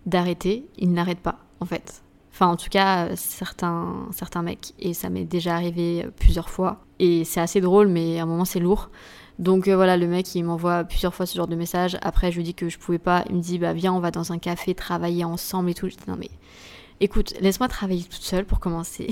d'arrêter, 0.05 0.65
ils 0.77 0.91
n'arrêtent 0.91 1.19
pas 1.19 1.39
en 1.59 1.65
fait. 1.65 2.03
Enfin, 2.31 2.47
en 2.47 2.57
tout 2.57 2.69
cas, 2.69 3.15
certains, 3.15 4.07
certains 4.11 4.41
mecs. 4.41 4.73
Et 4.77 4.93
ça 4.93 5.09
m'est 5.09 5.23
déjà 5.23 5.55
arrivé 5.55 6.05
plusieurs 6.19 6.49
fois. 6.49 6.81
Et 6.99 7.23
c'est 7.23 7.39
assez 7.39 7.61
drôle, 7.61 7.87
mais 7.87 8.19
à 8.19 8.23
un 8.23 8.25
moment, 8.25 8.43
c'est 8.43 8.59
lourd. 8.59 8.89
Donc 9.39 9.67
euh, 9.67 9.75
voilà, 9.75 9.97
le 9.97 10.07
mec 10.07 10.33
il 10.35 10.43
m'envoie 10.43 10.83
plusieurs 10.85 11.13
fois 11.13 11.25
ce 11.25 11.35
genre 11.35 11.47
de 11.47 11.55
message. 11.55 11.97
Après, 12.01 12.31
je 12.31 12.37
lui 12.37 12.43
dis 12.43 12.53
que 12.53 12.69
je 12.69 12.77
pouvais 12.77 12.99
pas. 12.99 13.23
Il 13.29 13.35
me 13.35 13.41
dit 13.41 13.59
bah 13.59 13.73
viens, 13.73 13.93
on 13.93 13.99
va 13.99 14.11
dans 14.11 14.31
un 14.31 14.37
café 14.37 14.73
travailler 14.73 15.23
ensemble 15.25 15.69
et 15.69 15.73
tout. 15.73 15.89
Je 15.89 15.95
non 16.07 16.15
mais 16.17 16.29
écoute, 16.99 17.33
laisse-moi 17.41 17.67
travailler 17.67 18.03
toute 18.03 18.21
seule 18.21 18.45
pour 18.45 18.59
commencer. 18.59 19.09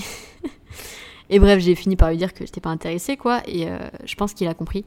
et 1.29 1.39
bref, 1.39 1.59
j'ai 1.59 1.75
fini 1.75 1.95
par 1.95 2.09
lui 2.09 2.17
dire 2.17 2.33
que 2.33 2.45
j'étais 2.45 2.61
pas 2.61 2.69
intéressée 2.69 3.17
quoi. 3.17 3.41
Et 3.47 3.67
euh, 3.67 3.77
je 4.05 4.15
pense 4.15 4.33
qu'il 4.33 4.47
a 4.47 4.53
compris. 4.53 4.85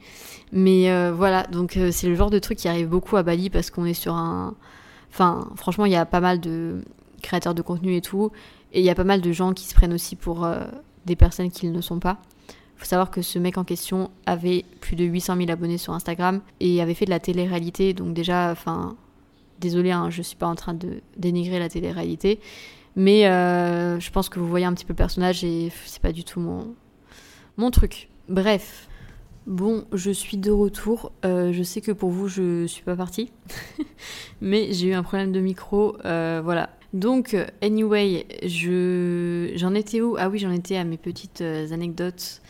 Mais 0.52 0.90
euh, 0.90 1.12
voilà, 1.12 1.42
donc 1.44 1.78
c'est 1.90 2.08
le 2.08 2.14
genre 2.14 2.30
de 2.30 2.38
truc 2.38 2.58
qui 2.58 2.68
arrive 2.68 2.88
beaucoup 2.88 3.16
à 3.16 3.22
Bali 3.22 3.50
parce 3.50 3.70
qu'on 3.70 3.84
est 3.84 3.94
sur 3.94 4.14
un. 4.14 4.54
Enfin, 5.10 5.48
franchement, 5.56 5.86
il 5.86 5.92
y 5.92 5.96
a 5.96 6.06
pas 6.06 6.20
mal 6.20 6.40
de 6.40 6.82
créateurs 7.22 7.54
de 7.54 7.62
contenu 7.62 7.96
et 7.96 8.00
tout. 8.00 8.30
Et 8.72 8.80
il 8.80 8.84
y 8.84 8.90
a 8.90 8.94
pas 8.94 9.04
mal 9.04 9.20
de 9.20 9.32
gens 9.32 9.52
qui 9.52 9.64
se 9.66 9.74
prennent 9.74 9.94
aussi 9.94 10.16
pour 10.16 10.46
des 11.06 11.16
personnes 11.16 11.50
qu'ils 11.50 11.72
ne 11.72 11.80
sont 11.80 11.98
pas 11.98 12.18
faut 12.76 12.84
savoir 12.84 13.10
que 13.10 13.22
ce 13.22 13.38
mec 13.38 13.58
en 13.58 13.64
question 13.64 14.10
avait 14.26 14.64
plus 14.80 14.96
de 14.96 15.04
800 15.04 15.36
000 15.36 15.50
abonnés 15.50 15.78
sur 15.78 15.92
Instagram 15.94 16.40
et 16.60 16.82
avait 16.82 16.94
fait 16.94 17.06
de 17.06 17.10
la 17.10 17.20
télé-réalité. 17.20 17.94
Donc 17.94 18.12
déjà, 18.12 18.50
enfin, 18.50 18.96
désolé, 19.60 19.90
hein, 19.90 20.10
je 20.10 20.22
suis 20.22 20.36
pas 20.36 20.46
en 20.46 20.54
train 20.54 20.74
de 20.74 21.00
dénigrer 21.16 21.58
la 21.58 21.68
télé-réalité, 21.68 22.38
mais 22.94 23.26
euh, 23.26 23.98
je 23.98 24.10
pense 24.10 24.28
que 24.28 24.38
vous 24.38 24.48
voyez 24.48 24.66
un 24.66 24.74
petit 24.74 24.84
peu 24.84 24.92
le 24.92 24.96
personnage 24.96 25.42
et 25.42 25.72
c'est 25.86 26.02
pas 26.02 26.12
du 26.12 26.24
tout 26.24 26.40
mon 26.40 26.74
mon 27.56 27.70
truc. 27.70 28.10
Bref. 28.28 28.85
Bon, 29.46 29.84
je 29.92 30.10
suis 30.10 30.38
de 30.38 30.50
retour. 30.50 31.12
Euh, 31.24 31.52
je 31.52 31.62
sais 31.62 31.80
que 31.80 31.92
pour 31.92 32.10
vous, 32.10 32.26
je 32.26 32.66
suis 32.66 32.82
pas 32.82 32.96
partie. 32.96 33.30
mais 34.40 34.72
j'ai 34.72 34.88
eu 34.88 34.92
un 34.92 35.04
problème 35.04 35.30
de 35.30 35.38
micro. 35.38 35.96
Euh, 36.04 36.40
voilà. 36.42 36.70
Donc, 36.92 37.36
anyway, 37.62 38.26
je... 38.42 39.52
j'en 39.54 39.74
étais 39.74 40.00
où? 40.00 40.16
Ah 40.18 40.28
oui, 40.28 40.40
j'en 40.40 40.50
étais 40.50 40.76
à 40.76 40.82
mes 40.82 40.96
petites 40.96 41.42
euh, 41.42 41.70
anecdotes 41.72 42.42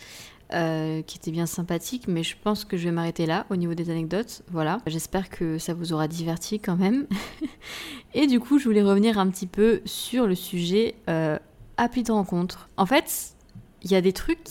qui 0.49 1.19
étaient 1.19 1.33
bien 1.33 1.45
sympathiques, 1.45 2.07
mais 2.07 2.23
je 2.23 2.37
pense 2.41 2.65
que 2.65 2.77
je 2.77 2.85
vais 2.85 2.93
m'arrêter 2.93 3.27
là 3.27 3.47
au 3.51 3.57
niveau 3.57 3.75
des 3.75 3.91
anecdotes. 3.91 4.43
Voilà, 4.53 4.79
j'espère 4.87 5.29
que 5.29 5.59
ça 5.59 5.75
vous 5.75 5.93
aura 5.93 6.07
diverti 6.07 6.61
quand 6.61 6.77
même. 6.77 7.09
Et 8.15 8.29
du 8.29 8.39
coup, 8.39 8.61
je 8.61 8.65
voulais 8.65 8.85
revenir 8.85 9.19
un 9.19 9.29
petit 9.29 9.49
peu 9.49 9.81
sur 9.85 10.29
le 10.29 10.37
sujet 10.37 10.95
appli 11.77 12.05
de 12.05 12.13
rencontre. 12.13 12.69
En 12.77 12.87
fait, 12.87 13.35
il 13.83 13.91
y 13.91 13.97
a 13.97 14.01
des 14.01 14.13
trucs 14.13 14.45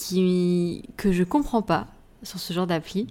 que 0.98 1.12
je 1.14 1.24
comprends 1.24 1.62
pas 1.62 1.95
sur 2.26 2.40
ce 2.40 2.54
genre 2.54 2.68
d'appli. 2.68 3.08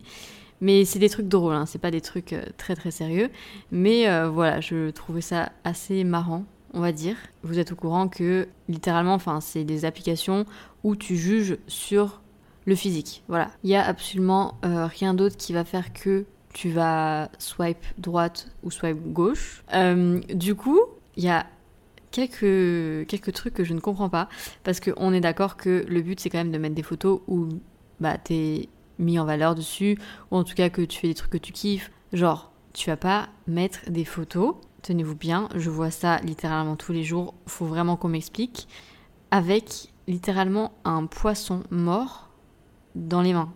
Mais 0.60 0.84
c'est 0.84 0.98
des 0.98 1.08
trucs 1.08 1.28
drôles, 1.28 1.54
hein, 1.54 1.66
c'est 1.66 1.80
pas 1.80 1.90
des 1.90 2.00
trucs 2.00 2.32
euh, 2.32 2.42
très 2.56 2.76
très 2.76 2.90
sérieux. 2.90 3.30
Mais 3.70 4.06
voilà, 4.28 4.60
je 4.60 4.90
trouvais 4.90 5.20
ça 5.20 5.52
assez 5.64 6.04
marrant 6.04 6.44
on 6.74 6.80
va 6.80 6.92
dire. 6.92 7.16
Vous 7.42 7.58
êtes 7.58 7.72
au 7.72 7.76
courant 7.76 8.08
que 8.08 8.48
littéralement, 8.68 9.14
enfin, 9.14 9.40
c'est 9.40 9.64
des 9.64 9.84
applications 9.84 10.44
où 10.82 10.96
tu 10.96 11.16
juges 11.16 11.56
sur 11.68 12.20
le 12.66 12.74
physique. 12.74 13.22
Voilà. 13.28 13.50
Il 13.62 13.68
n'y 13.68 13.76
a 13.76 13.86
absolument 13.86 14.58
euh, 14.64 14.86
rien 14.86 15.14
d'autre 15.14 15.36
qui 15.36 15.52
va 15.52 15.64
faire 15.64 15.92
que 15.92 16.24
tu 16.52 16.70
vas 16.70 17.30
swipe 17.38 17.84
droite 17.98 18.50
ou 18.62 18.70
swipe 18.70 19.12
gauche. 19.12 19.62
Euh, 19.72 20.20
du 20.34 20.54
coup, 20.54 20.80
il 21.16 21.24
y 21.24 21.28
a 21.28 21.46
quelques, 22.10 23.06
quelques 23.06 23.32
trucs 23.32 23.54
que 23.54 23.64
je 23.64 23.74
ne 23.74 23.80
comprends 23.80 24.08
pas 24.08 24.28
parce 24.64 24.80
qu'on 24.80 25.12
est 25.12 25.20
d'accord 25.20 25.56
que 25.56 25.84
le 25.88 26.02
but 26.02 26.20
c'est 26.20 26.30
quand 26.30 26.38
même 26.38 26.52
de 26.52 26.58
mettre 26.58 26.74
des 26.74 26.82
photos 26.82 27.20
où 27.26 27.48
bah, 28.00 28.18
t'es 28.18 28.68
mis 28.98 29.18
en 29.18 29.24
valeur 29.24 29.54
dessus 29.54 29.98
ou 30.30 30.36
en 30.36 30.44
tout 30.44 30.54
cas 30.54 30.68
que 30.68 30.82
tu 30.82 31.00
fais 31.00 31.08
des 31.08 31.14
trucs 31.14 31.32
que 31.32 31.38
tu 31.38 31.52
kiffes. 31.52 31.90
Genre, 32.12 32.52
tu 32.72 32.90
vas 32.90 32.96
pas 32.96 33.28
mettre 33.46 33.90
des 33.90 34.04
photos 34.04 34.56
tenez-vous 34.84 35.16
bien, 35.16 35.48
je 35.54 35.70
vois 35.70 35.90
ça 35.90 36.18
littéralement 36.18 36.76
tous 36.76 36.92
les 36.92 37.02
jours, 37.02 37.34
faut 37.46 37.64
vraiment 37.64 37.96
qu'on 37.96 38.08
m'explique, 38.08 38.68
avec 39.30 39.92
littéralement 40.06 40.72
un 40.84 41.06
poisson 41.06 41.62
mort 41.70 42.28
dans 42.94 43.22
les 43.22 43.32
mains. 43.32 43.52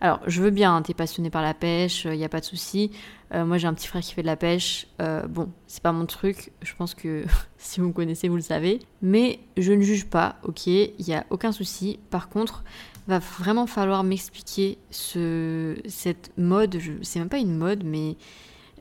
Alors, 0.00 0.20
je 0.26 0.42
veux 0.42 0.50
bien, 0.50 0.76
hein, 0.76 0.82
t'es 0.82 0.92
passionné 0.92 1.30
par 1.30 1.42
la 1.42 1.54
pêche, 1.54 2.04
il 2.04 2.18
n'y 2.18 2.24
a 2.24 2.28
pas 2.28 2.40
de 2.40 2.44
souci. 2.44 2.90
Euh, 3.32 3.46
moi, 3.46 3.56
j'ai 3.56 3.66
un 3.66 3.74
petit 3.74 3.86
frère 3.86 4.02
qui 4.02 4.12
fait 4.12 4.20
de 4.22 4.26
la 4.26 4.36
pêche. 4.36 4.88
Euh, 5.00 5.26
bon, 5.26 5.48
c'est 5.66 5.82
pas 5.82 5.92
mon 5.92 6.04
truc, 6.04 6.52
je 6.60 6.74
pense 6.74 6.94
que 6.94 7.24
si 7.56 7.80
vous 7.80 7.86
me 7.86 7.92
connaissez, 7.92 8.28
vous 8.28 8.36
le 8.36 8.42
savez. 8.42 8.80
Mais 9.00 9.40
je 9.56 9.72
ne 9.72 9.80
juge 9.82 10.06
pas, 10.06 10.36
ok, 10.42 10.66
il 10.66 10.92
n'y 10.98 11.14
a 11.14 11.24
aucun 11.30 11.52
souci. 11.52 11.98
Par 12.10 12.28
contre, 12.28 12.62
va 13.06 13.18
vraiment 13.18 13.66
falloir 13.66 14.04
m'expliquer 14.04 14.78
ce, 14.90 15.76
cette 15.88 16.32
mode. 16.36 16.78
C'est 17.02 17.18
même 17.18 17.28
pas 17.28 17.38
une 17.38 17.56
mode, 17.56 17.84
mais. 17.84 18.16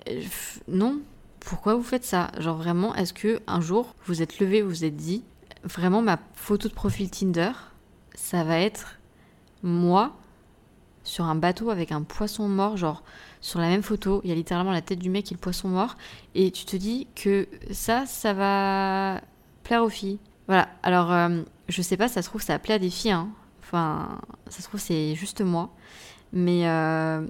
Euh, 0.09 0.21
non, 0.67 1.01
pourquoi 1.39 1.75
vous 1.75 1.83
faites 1.83 2.05
ça? 2.05 2.31
Genre 2.39 2.57
vraiment, 2.57 2.95
est-ce 2.95 3.13
que 3.13 3.41
un 3.47 3.61
jour 3.61 3.95
vous 4.05 4.21
êtes 4.21 4.39
levé, 4.39 4.61
vous 4.61 4.69
vous 4.69 4.85
êtes 4.85 4.95
dit, 4.95 5.23
vraiment 5.63 6.01
ma 6.01 6.19
photo 6.33 6.67
de 6.67 6.73
profil 6.73 7.09
Tinder, 7.09 7.51
ça 8.15 8.43
va 8.43 8.59
être 8.59 8.99
moi 9.63 10.15
sur 11.03 11.25
un 11.25 11.35
bateau 11.35 11.69
avec 11.69 11.91
un 11.91 12.01
poisson 12.01 12.47
mort, 12.47 12.77
genre 12.77 13.03
sur 13.41 13.59
la 13.59 13.67
même 13.67 13.83
photo, 13.83 14.21
il 14.23 14.29
y 14.29 14.33
a 14.33 14.35
littéralement 14.35 14.71
la 14.71 14.81
tête 14.81 14.99
du 14.99 15.09
mec 15.09 15.31
et 15.31 15.35
le 15.35 15.39
poisson 15.39 15.69
mort, 15.69 15.97
et 16.33 16.49
tu 16.49 16.65
te 16.65 16.75
dis 16.75 17.07
que 17.15 17.47
ça, 17.71 18.05
ça 18.07 18.33
va 18.33 19.21
plaire 19.63 19.83
aux 19.83 19.89
filles. 19.89 20.19
Voilà, 20.47 20.69
alors 20.81 21.11
euh, 21.11 21.41
je 21.67 21.81
sais 21.81 21.97
pas, 21.97 22.07
ça 22.07 22.21
se 22.21 22.29
trouve 22.29 22.41
ça 22.41 22.57
plaît 22.57 22.75
à 22.75 22.79
des 22.79 22.89
filles, 22.89 23.11
hein. 23.11 23.29
Enfin 23.65 24.19
ça 24.47 24.61
se 24.61 24.67
trouve 24.67 24.79
c'est 24.79 25.15
juste 25.15 25.41
moi, 25.41 25.73
mais 26.31 26.67
euh, 26.67 27.25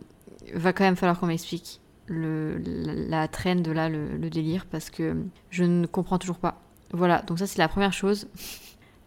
va 0.53 0.73
quand 0.73 0.83
même 0.83 0.95
falloir 0.95 1.19
qu'on 1.19 1.27
m'explique 1.27 1.81
la, 2.07 3.27
traîne 3.27 3.63
de 3.63 3.71
là, 3.71 3.89
le, 3.89 4.29
délire, 4.29 4.65
parce 4.65 4.89
que 4.89 5.15
je 5.49 5.63
ne 5.63 5.87
comprends 5.87 6.19
toujours 6.19 6.37
pas. 6.37 6.61
Voilà, 6.91 7.21
donc 7.23 7.39
ça 7.39 7.47
c'est 7.47 7.57
la 7.57 7.67
première 7.67 7.93
chose. 7.93 8.27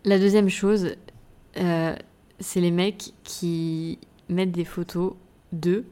La 0.04 0.18
deuxième 0.18 0.48
chose, 0.48 0.96
euh, 1.58 1.94
c'est 2.40 2.60
les 2.60 2.70
mecs 2.70 3.12
qui 3.24 3.98
mettent 4.28 4.52
des 4.52 4.64
photos 4.64 5.14
d'eux 5.52 5.86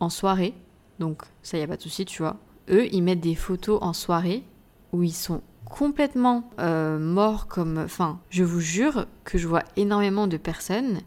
en 0.00 0.10
soirée. 0.10 0.54
Donc 0.98 1.22
ça 1.42 1.58
y 1.58 1.62
a 1.62 1.66
pas 1.66 1.76
de 1.76 1.82
souci, 1.82 2.04
tu 2.04 2.22
vois. 2.22 2.36
Eux, 2.70 2.86
ils 2.92 3.02
mettent 3.02 3.20
des 3.20 3.34
photos 3.34 3.78
en 3.80 3.92
soirée 3.92 4.44
où 4.92 5.02
ils 5.02 5.14
sont 5.14 5.42
complètement 5.68 6.50
euh, 6.60 6.98
morts 6.98 7.46
comme... 7.46 7.78
Enfin, 7.78 8.20
je 8.30 8.44
vous 8.44 8.60
jure 8.60 9.06
que 9.24 9.38
je 9.38 9.48
vois 9.48 9.64
énormément 9.76 10.26
de 10.26 10.36
personnes 10.36 11.00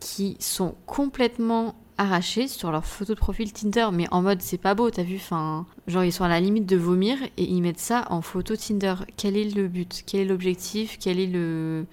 qui 0.00 0.36
sont 0.40 0.74
complètement 0.86 1.74
arraché 1.96 2.46
sur 2.46 2.70
leur 2.70 2.84
photo 2.84 3.14
de 3.14 3.18
profil 3.18 3.52
Tinder, 3.52 3.88
mais 3.92 4.06
en 4.12 4.22
mode 4.22 4.40
c'est 4.40 4.58
pas 4.58 4.74
beau, 4.76 4.88
t'as 4.88 5.02
vu 5.02 5.16
Enfin, 5.16 5.66
genre 5.88 6.04
ils 6.04 6.12
sont 6.12 6.22
à 6.22 6.28
la 6.28 6.38
limite 6.38 6.66
de 6.66 6.76
vomir 6.76 7.18
et 7.36 7.42
ils 7.42 7.60
mettent 7.60 7.80
ça 7.80 8.06
en 8.10 8.22
photo 8.22 8.54
Tinder. 8.54 8.94
Quel 9.16 9.36
est 9.36 9.52
le 9.52 9.66
but? 9.66 10.04
Quel 10.06 10.20
est 10.20 10.24
l'objectif? 10.24 10.96
Quel 11.00 11.18
est 11.18 11.26
le 11.26 11.86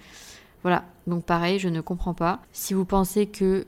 voilà. 0.62 0.84
Donc 1.06 1.24
pareil, 1.24 1.60
je 1.60 1.68
ne 1.68 1.80
comprends 1.80 2.14
pas. 2.14 2.40
Si 2.52 2.74
vous 2.74 2.84
pensez 2.84 3.26
que 3.26 3.64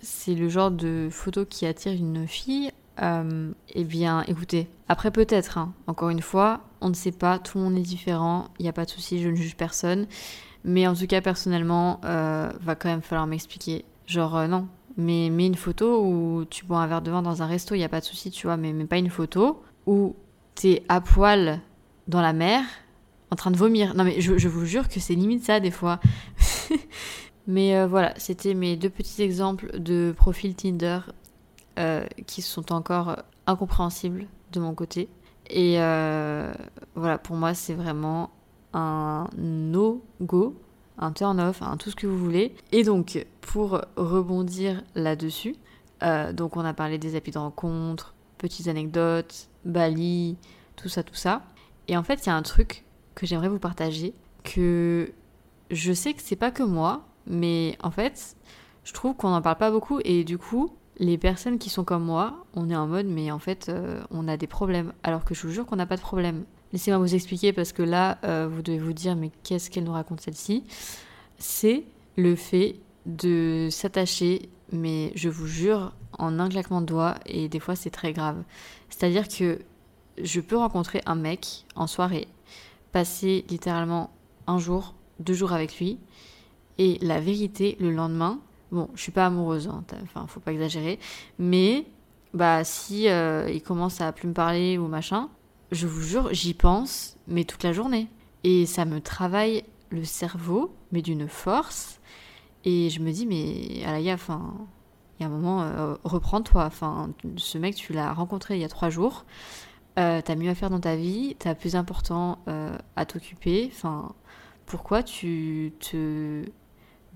c'est 0.00 0.34
le 0.34 0.48
genre 0.48 0.70
de 0.70 1.08
photo 1.10 1.44
qui 1.44 1.66
attire 1.66 1.92
une 1.92 2.26
fille, 2.26 2.70
euh, 3.02 3.52
eh 3.74 3.84
bien, 3.84 4.22
écoutez. 4.22 4.68
Après, 4.88 5.10
peut-être, 5.10 5.58
hein. 5.58 5.72
encore 5.86 6.10
une 6.10 6.22
fois, 6.22 6.60
on 6.80 6.88
ne 6.88 6.94
sait 6.94 7.12
pas, 7.12 7.38
tout 7.38 7.58
le 7.58 7.64
monde 7.64 7.76
est 7.76 7.82
différent, 7.82 8.48
il 8.58 8.62
n'y 8.62 8.68
a 8.68 8.72
pas 8.72 8.84
de 8.84 8.90
souci, 8.90 9.22
je 9.22 9.28
ne 9.28 9.34
juge 9.34 9.56
personne. 9.56 10.06
Mais 10.64 10.86
en 10.86 10.94
tout 10.94 11.06
cas, 11.06 11.20
personnellement, 11.20 12.00
euh, 12.04 12.50
va 12.60 12.74
quand 12.74 12.88
même 12.88 13.02
falloir 13.02 13.26
m'expliquer. 13.26 13.84
Genre, 14.06 14.36
euh, 14.36 14.46
non, 14.46 14.68
mais 14.96 15.30
mets 15.30 15.46
une 15.46 15.54
photo 15.54 16.04
où 16.04 16.44
tu 16.48 16.64
bois 16.64 16.78
un 16.78 16.86
verre 16.86 17.02
de 17.02 17.10
vin 17.10 17.22
dans 17.22 17.42
un 17.42 17.46
resto, 17.46 17.74
il 17.74 17.78
n'y 17.78 17.84
a 17.84 17.88
pas 17.88 18.00
de 18.00 18.04
souci, 18.04 18.30
tu 18.30 18.46
vois, 18.46 18.56
mais, 18.56 18.72
mais 18.72 18.84
pas 18.86 18.98
une 18.98 19.10
photo 19.10 19.62
où 19.86 20.16
t'es 20.54 20.82
à 20.88 21.00
poil 21.00 21.60
dans 22.08 22.20
la 22.20 22.32
mer 22.32 22.62
en 23.30 23.36
train 23.36 23.50
de 23.50 23.56
vomir. 23.56 23.94
Non, 23.94 24.04
mais 24.04 24.20
je, 24.20 24.38
je 24.38 24.48
vous 24.48 24.64
jure 24.64 24.88
que 24.88 25.00
c'est 25.00 25.14
limite 25.14 25.44
ça 25.44 25.60
des 25.60 25.70
fois. 25.70 26.00
mais 27.46 27.76
euh, 27.76 27.86
voilà, 27.86 28.14
c'était 28.16 28.54
mes 28.54 28.76
deux 28.76 28.90
petits 28.90 29.22
exemples 29.22 29.78
de 29.78 30.12
profil 30.16 30.54
Tinder 30.54 31.00
euh, 31.78 32.04
qui 32.26 32.42
sont 32.42 32.72
encore 32.72 33.16
incompréhensibles 33.46 34.26
de 34.52 34.60
mon 34.60 34.74
côté. 34.74 35.08
Et 35.48 35.76
euh, 35.78 36.52
voilà, 36.94 37.18
pour 37.18 37.36
moi, 37.36 37.54
c'est 37.54 37.74
vraiment 37.74 38.30
un 38.72 39.28
no-go, 39.36 40.60
un 40.98 41.12
turn-off, 41.12 41.62
un 41.62 41.76
tout 41.76 41.90
ce 41.90 41.96
que 41.96 42.06
vous 42.06 42.18
voulez. 42.18 42.54
Et 42.72 42.84
donc, 42.84 43.24
pour 43.40 43.80
rebondir 43.96 44.82
là-dessus, 44.94 45.56
euh, 46.02 46.32
donc 46.32 46.56
on 46.56 46.64
a 46.64 46.74
parlé 46.74 46.98
des 46.98 47.16
applis 47.16 47.32
de 47.32 47.38
rencontre, 47.38 48.14
petites 48.36 48.68
anecdotes, 48.68 49.48
Bali, 49.64 50.36
tout 50.76 50.88
ça, 50.88 51.02
tout 51.02 51.14
ça. 51.14 51.42
Et 51.88 51.96
en 51.96 52.02
fait, 52.02 52.26
il 52.26 52.28
y 52.28 52.30
a 52.30 52.36
un 52.36 52.42
truc 52.42 52.84
que 53.14 53.26
j'aimerais 53.26 53.48
vous 53.48 53.58
partager, 53.58 54.14
que 54.44 55.12
je 55.70 55.92
sais 55.92 56.14
que 56.14 56.22
c'est 56.22 56.36
pas 56.36 56.50
que 56.50 56.62
moi, 56.62 57.06
mais 57.26 57.76
en 57.82 57.90
fait, 57.90 58.36
je 58.84 58.92
trouve 58.92 59.14
qu'on 59.14 59.30
n'en 59.30 59.42
parle 59.42 59.58
pas 59.58 59.70
beaucoup 59.70 60.00
et 60.04 60.24
du 60.24 60.38
coup, 60.38 60.72
les 60.98 61.18
personnes 61.18 61.58
qui 61.58 61.70
sont 61.70 61.84
comme 61.84 62.04
moi, 62.04 62.44
on 62.54 62.70
est 62.70 62.76
en 62.76 62.86
mode 62.86 63.06
mais 63.06 63.30
en 63.30 63.38
fait, 63.38 63.68
euh, 63.68 64.02
on 64.10 64.28
a 64.28 64.36
des 64.36 64.46
problèmes, 64.46 64.92
alors 65.02 65.24
que 65.24 65.34
je 65.34 65.46
vous 65.46 65.52
jure 65.52 65.66
qu'on 65.66 65.76
n'a 65.76 65.86
pas 65.86 65.96
de 65.96 66.02
problème. 66.02 66.44
Laissez-moi 66.72 66.98
vous 66.98 67.14
expliquer 67.14 67.52
parce 67.52 67.72
que 67.72 67.82
là, 67.82 68.18
euh, 68.24 68.48
vous 68.50 68.62
devez 68.62 68.78
vous 68.78 68.92
dire 68.92 69.16
mais 69.16 69.30
qu'est-ce 69.42 69.70
qu'elle 69.70 69.84
nous 69.84 69.92
raconte 69.92 70.20
celle-ci? 70.20 70.64
C'est 71.38 71.84
le 72.16 72.34
fait 72.34 72.76
de 73.06 73.68
s'attacher, 73.70 74.48
mais 74.72 75.12
je 75.14 75.28
vous 75.28 75.46
jure, 75.46 75.94
en 76.18 76.38
un 76.40 76.48
claquement 76.48 76.80
de 76.80 76.86
doigts, 76.86 77.14
et 77.26 77.48
des 77.48 77.60
fois 77.60 77.76
c'est 77.76 77.90
très 77.90 78.12
grave. 78.12 78.42
C'est-à-dire 78.90 79.28
que 79.28 79.60
je 80.20 80.40
peux 80.40 80.56
rencontrer 80.56 81.00
un 81.06 81.14
mec 81.14 81.64
en 81.76 81.86
soirée, 81.86 82.26
passer 82.92 83.44
littéralement 83.48 84.10
un 84.46 84.58
jour, 84.58 84.94
deux 85.20 85.34
jours 85.34 85.52
avec 85.52 85.78
lui, 85.78 85.98
et 86.78 86.98
la 87.00 87.20
vérité, 87.20 87.76
le 87.80 87.90
lendemain, 87.90 88.40
bon, 88.70 88.88
je 88.94 89.02
suis 89.02 89.12
pas 89.12 89.26
amoureuse, 89.26 89.68
hein, 89.68 89.84
enfin, 90.02 90.26
faut 90.26 90.40
pas 90.40 90.52
exagérer, 90.52 90.98
mais 91.38 91.86
bah 92.34 92.62
si 92.64 93.08
euh, 93.08 93.48
il 93.50 93.62
commence 93.62 94.00
à 94.00 94.12
plus 94.12 94.28
me 94.28 94.34
parler 94.34 94.78
ou 94.78 94.86
machin, 94.86 95.28
je 95.72 95.86
vous 95.86 96.02
jure, 96.02 96.32
j'y 96.32 96.54
pense, 96.54 97.16
mais 97.26 97.44
toute 97.44 97.62
la 97.62 97.72
journée. 97.72 98.08
Et 98.44 98.66
ça 98.66 98.84
me 98.84 99.00
travaille 99.00 99.64
le 99.90 100.04
cerveau, 100.04 100.74
mais 100.92 101.02
d'une 101.02 101.28
force. 101.28 102.00
Et 102.64 102.90
je 102.90 103.00
me 103.00 103.10
dis, 103.10 103.26
mais 103.26 103.84
Alaya, 103.84 104.14
enfin, 104.14 104.54
il 105.18 105.22
y 105.22 105.26
a 105.26 105.28
un 105.28 105.32
moment, 105.32 105.62
euh, 105.62 105.94
reprends-toi. 106.04 106.64
Enfin, 106.64 107.10
ce 107.36 107.58
mec, 107.58 107.74
tu 107.74 107.92
l'as 107.92 108.12
rencontré 108.12 108.56
il 108.56 108.60
y 108.60 108.64
a 108.64 108.68
trois 108.68 108.90
jours. 108.90 109.24
Euh, 109.98 110.20
t'as 110.24 110.36
mieux 110.36 110.50
à 110.50 110.54
faire 110.54 110.70
dans 110.70 110.80
ta 110.80 110.96
vie, 110.96 111.34
t'as 111.38 111.54
plus 111.54 111.76
important 111.76 112.38
à 112.96 113.06
t'occuper. 113.06 113.70
Enfin, 113.72 114.12
pourquoi 114.66 115.02
tu 115.02 115.72
te 115.80 116.44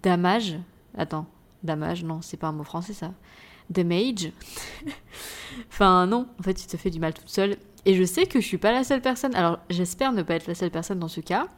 damages? 0.03 0.59
Attends, 0.97 1.27
damage, 1.63 2.05
non, 2.05 2.21
c'est 2.23 2.37
pas 2.37 2.49
un 2.49 2.53
mot 2.53 2.65
français 2.65 2.93
ça. 2.93 3.13
Damage 3.71 4.33
Enfin, 5.69 6.07
non, 6.07 6.29
en 6.39 6.43
fait, 6.43 6.55
tu 6.55 6.67
te 6.67 6.77
fais 6.77 6.91
du 6.91 7.01
mal 7.01 7.15
toute 7.15 7.29
seule. 7.29 7.57
Et 7.85 7.95
je 7.95 8.05
sais 8.05 8.27
que 8.27 8.41
je 8.41 8.47
suis 8.47 8.59
pas 8.59 8.73
la 8.73 8.85
seule 8.85 9.01
personne, 9.01 9.35
alors 9.35 9.59
j'espère 9.71 10.13
ne 10.13 10.23
pas 10.23 10.35
être 10.35 10.47
la 10.47 10.55
seule 10.55 10.71
personne 10.71 10.99
dans 10.99 11.09
ce 11.09 11.21
cas, 11.21 11.49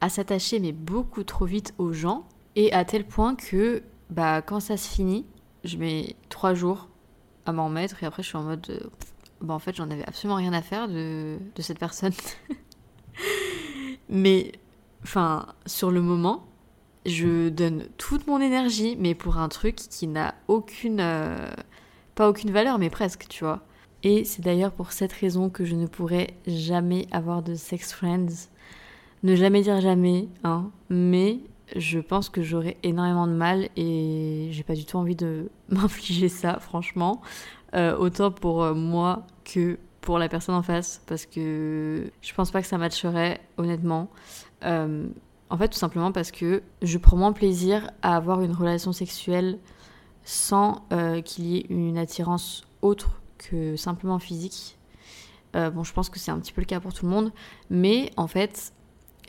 à 0.00 0.08
s'attacher, 0.08 0.60
mais 0.60 0.72
beaucoup 0.72 1.24
trop 1.24 1.44
vite 1.44 1.74
aux 1.78 1.92
gens, 1.92 2.26
et 2.54 2.72
à 2.72 2.84
tel 2.84 3.04
point 3.04 3.34
que, 3.34 3.82
bah, 4.10 4.42
quand 4.42 4.60
ça 4.60 4.76
se 4.76 4.88
finit, 4.88 5.26
je 5.64 5.76
mets 5.76 6.14
trois 6.28 6.54
jours 6.54 6.88
à 7.46 7.52
m'en 7.52 7.66
remettre, 7.66 8.02
et 8.02 8.06
après 8.06 8.22
je 8.22 8.28
suis 8.28 8.36
en 8.36 8.44
mode. 8.44 8.66
euh, 8.70 8.88
bah, 9.40 9.54
en 9.54 9.58
fait, 9.58 9.76
j'en 9.76 9.90
avais 9.90 10.06
absolument 10.06 10.36
rien 10.36 10.52
à 10.52 10.62
faire 10.62 10.88
de, 10.88 11.38
de 11.54 11.62
cette 11.62 11.78
personne. 11.78 12.14
mais, 14.08 14.52
enfin, 15.02 15.46
sur 15.66 15.90
le 15.90 16.00
moment, 16.00 16.46
je 17.06 17.48
donne 17.48 17.86
toute 17.98 18.26
mon 18.26 18.40
énergie, 18.40 18.96
mais 18.98 19.14
pour 19.14 19.38
un 19.38 19.48
truc 19.48 19.76
qui 19.76 20.06
n'a 20.06 20.34
aucune. 20.48 21.00
euh, 21.00 21.48
pas 22.14 22.28
aucune 22.28 22.50
valeur, 22.50 22.78
mais 22.78 22.90
presque, 22.90 23.26
tu 23.28 23.44
vois. 23.44 23.60
Et 24.02 24.24
c'est 24.24 24.42
d'ailleurs 24.42 24.72
pour 24.72 24.92
cette 24.92 25.12
raison 25.12 25.50
que 25.50 25.64
je 25.64 25.74
ne 25.76 25.86
pourrai 25.86 26.34
jamais 26.46 27.06
avoir 27.12 27.42
de 27.42 27.54
sex 27.54 27.92
friends. 27.92 28.48
Ne 29.22 29.36
jamais 29.36 29.62
dire 29.62 29.80
jamais, 29.80 30.28
hein. 30.44 30.70
Mais 30.88 31.40
je 31.74 31.98
pense 31.98 32.28
que 32.28 32.42
j'aurai 32.42 32.76
énormément 32.82 33.26
de 33.26 33.32
mal 33.32 33.68
et 33.76 34.48
j'ai 34.52 34.62
pas 34.62 34.74
du 34.74 34.84
tout 34.84 34.96
envie 34.96 35.16
de 35.16 35.50
m'infliger 35.68 36.28
ça, 36.28 36.58
franchement. 36.60 37.20
Euh, 37.74 37.96
autant 37.96 38.30
pour 38.30 38.62
euh, 38.62 38.74
moi 38.74 39.26
que 39.44 39.78
pour 40.00 40.18
la 40.18 40.28
personne 40.28 40.54
en 40.54 40.62
face, 40.62 41.02
parce 41.06 41.26
que 41.26 42.10
je 42.22 42.34
pense 42.34 42.50
pas 42.50 42.62
que 42.62 42.68
ça 42.68 42.78
matcherait, 42.78 43.40
honnêtement. 43.58 44.08
En 45.48 45.58
fait, 45.58 45.68
tout 45.68 45.78
simplement 45.78 46.12
parce 46.12 46.30
que 46.30 46.62
je 46.82 46.98
prends 46.98 47.16
moins 47.16 47.32
plaisir 47.32 47.90
à 48.02 48.16
avoir 48.16 48.42
une 48.42 48.52
relation 48.52 48.92
sexuelle 48.92 49.58
sans 50.24 50.84
euh, 50.92 51.20
qu'il 51.22 51.46
y 51.46 51.58
ait 51.58 51.66
une 51.68 51.98
attirance 51.98 52.64
autre 52.82 53.20
que 53.38 53.76
simplement 53.76 54.18
physique. 54.18 54.76
Euh, 55.54 55.70
bon, 55.70 55.84
je 55.84 55.92
pense 55.92 56.10
que 56.10 56.18
c'est 56.18 56.32
un 56.32 56.40
petit 56.40 56.52
peu 56.52 56.60
le 56.60 56.66
cas 56.66 56.80
pour 56.80 56.92
tout 56.92 57.06
le 57.06 57.12
monde, 57.12 57.32
mais 57.70 58.10
en 58.16 58.26
fait, 58.26 58.72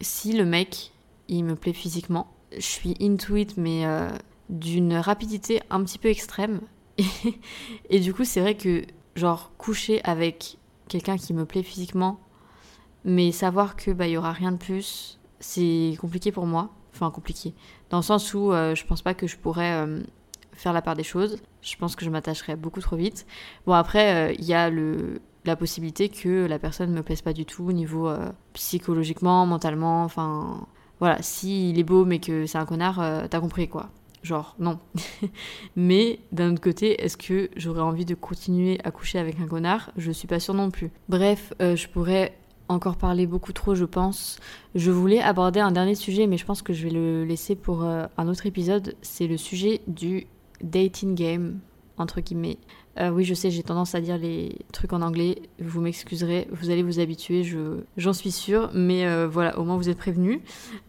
si 0.01 0.33
le 0.33 0.43
mec, 0.43 0.91
il 1.27 1.43
me 1.43 1.55
plaît 1.55 1.73
physiquement, 1.73 2.33
je 2.51 2.61
suis 2.61 2.95
into 2.99 3.35
it, 3.35 3.55
mais 3.57 3.85
euh, 3.85 4.09
d'une 4.49 4.95
rapidité 4.95 5.61
un 5.69 5.83
petit 5.83 5.99
peu 5.99 6.09
extrême. 6.09 6.61
Et, 6.97 7.05
et 7.91 7.99
du 7.99 8.13
coup, 8.13 8.25
c'est 8.25 8.41
vrai 8.41 8.57
que, 8.57 8.83
genre, 9.15 9.51
coucher 9.57 10.01
avec 10.03 10.57
quelqu'un 10.87 11.17
qui 11.17 11.33
me 11.33 11.45
plaît 11.45 11.63
physiquement, 11.63 12.19
mais 13.05 13.31
savoir 13.31 13.75
que 13.75 13.91
bah, 13.91 14.05
aura 14.17 14.31
rien 14.31 14.51
de 14.51 14.57
plus, 14.57 15.16
c'est 15.39 15.95
compliqué 15.99 16.31
pour 16.31 16.45
moi. 16.45 16.69
Enfin, 16.93 17.11
compliqué. 17.11 17.53
Dans 17.89 17.97
le 17.97 18.03
sens 18.03 18.33
où 18.33 18.51
euh, 18.51 18.73
je 18.73 18.83
pense 18.85 19.01
pas 19.01 19.13
que 19.13 19.27
je 19.27 19.37
pourrais 19.37 19.73
euh, 19.73 20.01
faire 20.53 20.73
la 20.73 20.81
part 20.81 20.95
des 20.95 21.03
choses. 21.03 21.37
Je 21.61 21.75
pense 21.75 21.95
que 21.95 22.03
je 22.03 22.09
m'attacherais 22.09 22.55
beaucoup 22.55 22.81
trop 22.81 22.95
vite. 22.95 23.27
Bon, 23.67 23.73
après, 23.73 24.31
euh, 24.31 24.35
il 24.39 24.45
y 24.45 24.53
a 24.53 24.69
le, 24.69 25.21
la 25.45 25.55
possibilité 25.55 26.09
que 26.09 26.47
la 26.47 26.57
personne 26.57 26.91
me 26.91 27.03
plaise 27.03 27.21
pas 27.21 27.33
du 27.33 27.45
tout 27.45 27.65
au 27.65 27.71
niveau 27.71 28.11
psychologiquement, 28.53 29.45
mentalement. 29.45 30.03
Enfin, 30.03 30.65
voilà, 30.99 31.21
s'il 31.21 31.77
est 31.77 31.83
beau 31.83 32.03
mais 32.03 32.19
que 32.19 32.47
c'est 32.47 32.57
un 32.57 32.65
connard, 32.65 33.29
t'as 33.29 33.39
compris 33.39 33.67
quoi. 33.67 33.89
Genre, 34.23 34.55
non. 34.57 34.79
mais 35.75 36.19
d'un 36.31 36.53
autre 36.53 36.61
côté, 36.61 37.01
est-ce 37.03 37.15
que 37.15 37.49
j'aurais 37.55 37.81
envie 37.81 38.03
de 38.03 38.15
continuer 38.15 38.79
à 38.83 38.91
coucher 38.91 39.19
avec 39.19 39.39
un 39.39 39.47
connard? 39.47 39.91
Je 39.95 40.11
suis 40.11 40.27
pas 40.27 40.39
sûre 40.39 40.55
non 40.55 40.71
plus. 40.71 40.89
Bref, 41.07 41.53
je 41.59 41.87
pourrais 41.87 42.33
encore 42.69 42.97
parler 42.97 43.27
beaucoup 43.27 43.53
trop, 43.53 43.75
je 43.75 43.85
pense. 43.85 44.39
Je 44.75 44.91
voulais 44.91 45.21
aborder 45.21 45.59
un 45.59 45.71
dernier 45.71 45.95
sujet, 45.95 46.27
mais 46.27 46.37
je 46.37 46.45
pense 46.45 46.61
que 46.61 46.73
je 46.73 46.83
vais 46.83 46.93
le 46.93 47.23
laisser 47.23 47.55
pour 47.55 47.83
euh, 47.83 48.05
un 48.17 48.27
autre 48.27 48.45
épisode. 48.45 48.95
C'est 49.01 49.27
le 49.27 49.37
sujet 49.37 49.81
du 49.87 50.27
dating 50.61 51.15
game, 51.15 51.59
entre 51.97 52.21
guillemets. 52.21 52.57
Euh, 52.99 53.09
oui, 53.09 53.23
je 53.23 53.33
sais, 53.33 53.51
j'ai 53.51 53.63
tendance 53.63 53.95
à 53.95 54.01
dire 54.01 54.17
les 54.17 54.57
trucs 54.73 54.91
en 54.91 55.01
anglais. 55.01 55.43
Vous 55.59 55.81
m'excuserez, 55.81 56.47
vous 56.51 56.69
allez 56.69 56.83
vous 56.83 56.99
habituer, 56.99 57.43
je, 57.43 57.81
j'en 57.95 58.13
suis 58.13 58.31
sûre. 58.31 58.69
Mais 58.73 59.05
euh, 59.05 59.27
voilà, 59.27 59.57
au 59.59 59.63
moins 59.63 59.77
vous 59.77 59.89
êtes 59.89 59.97
prévenus. 59.97 60.39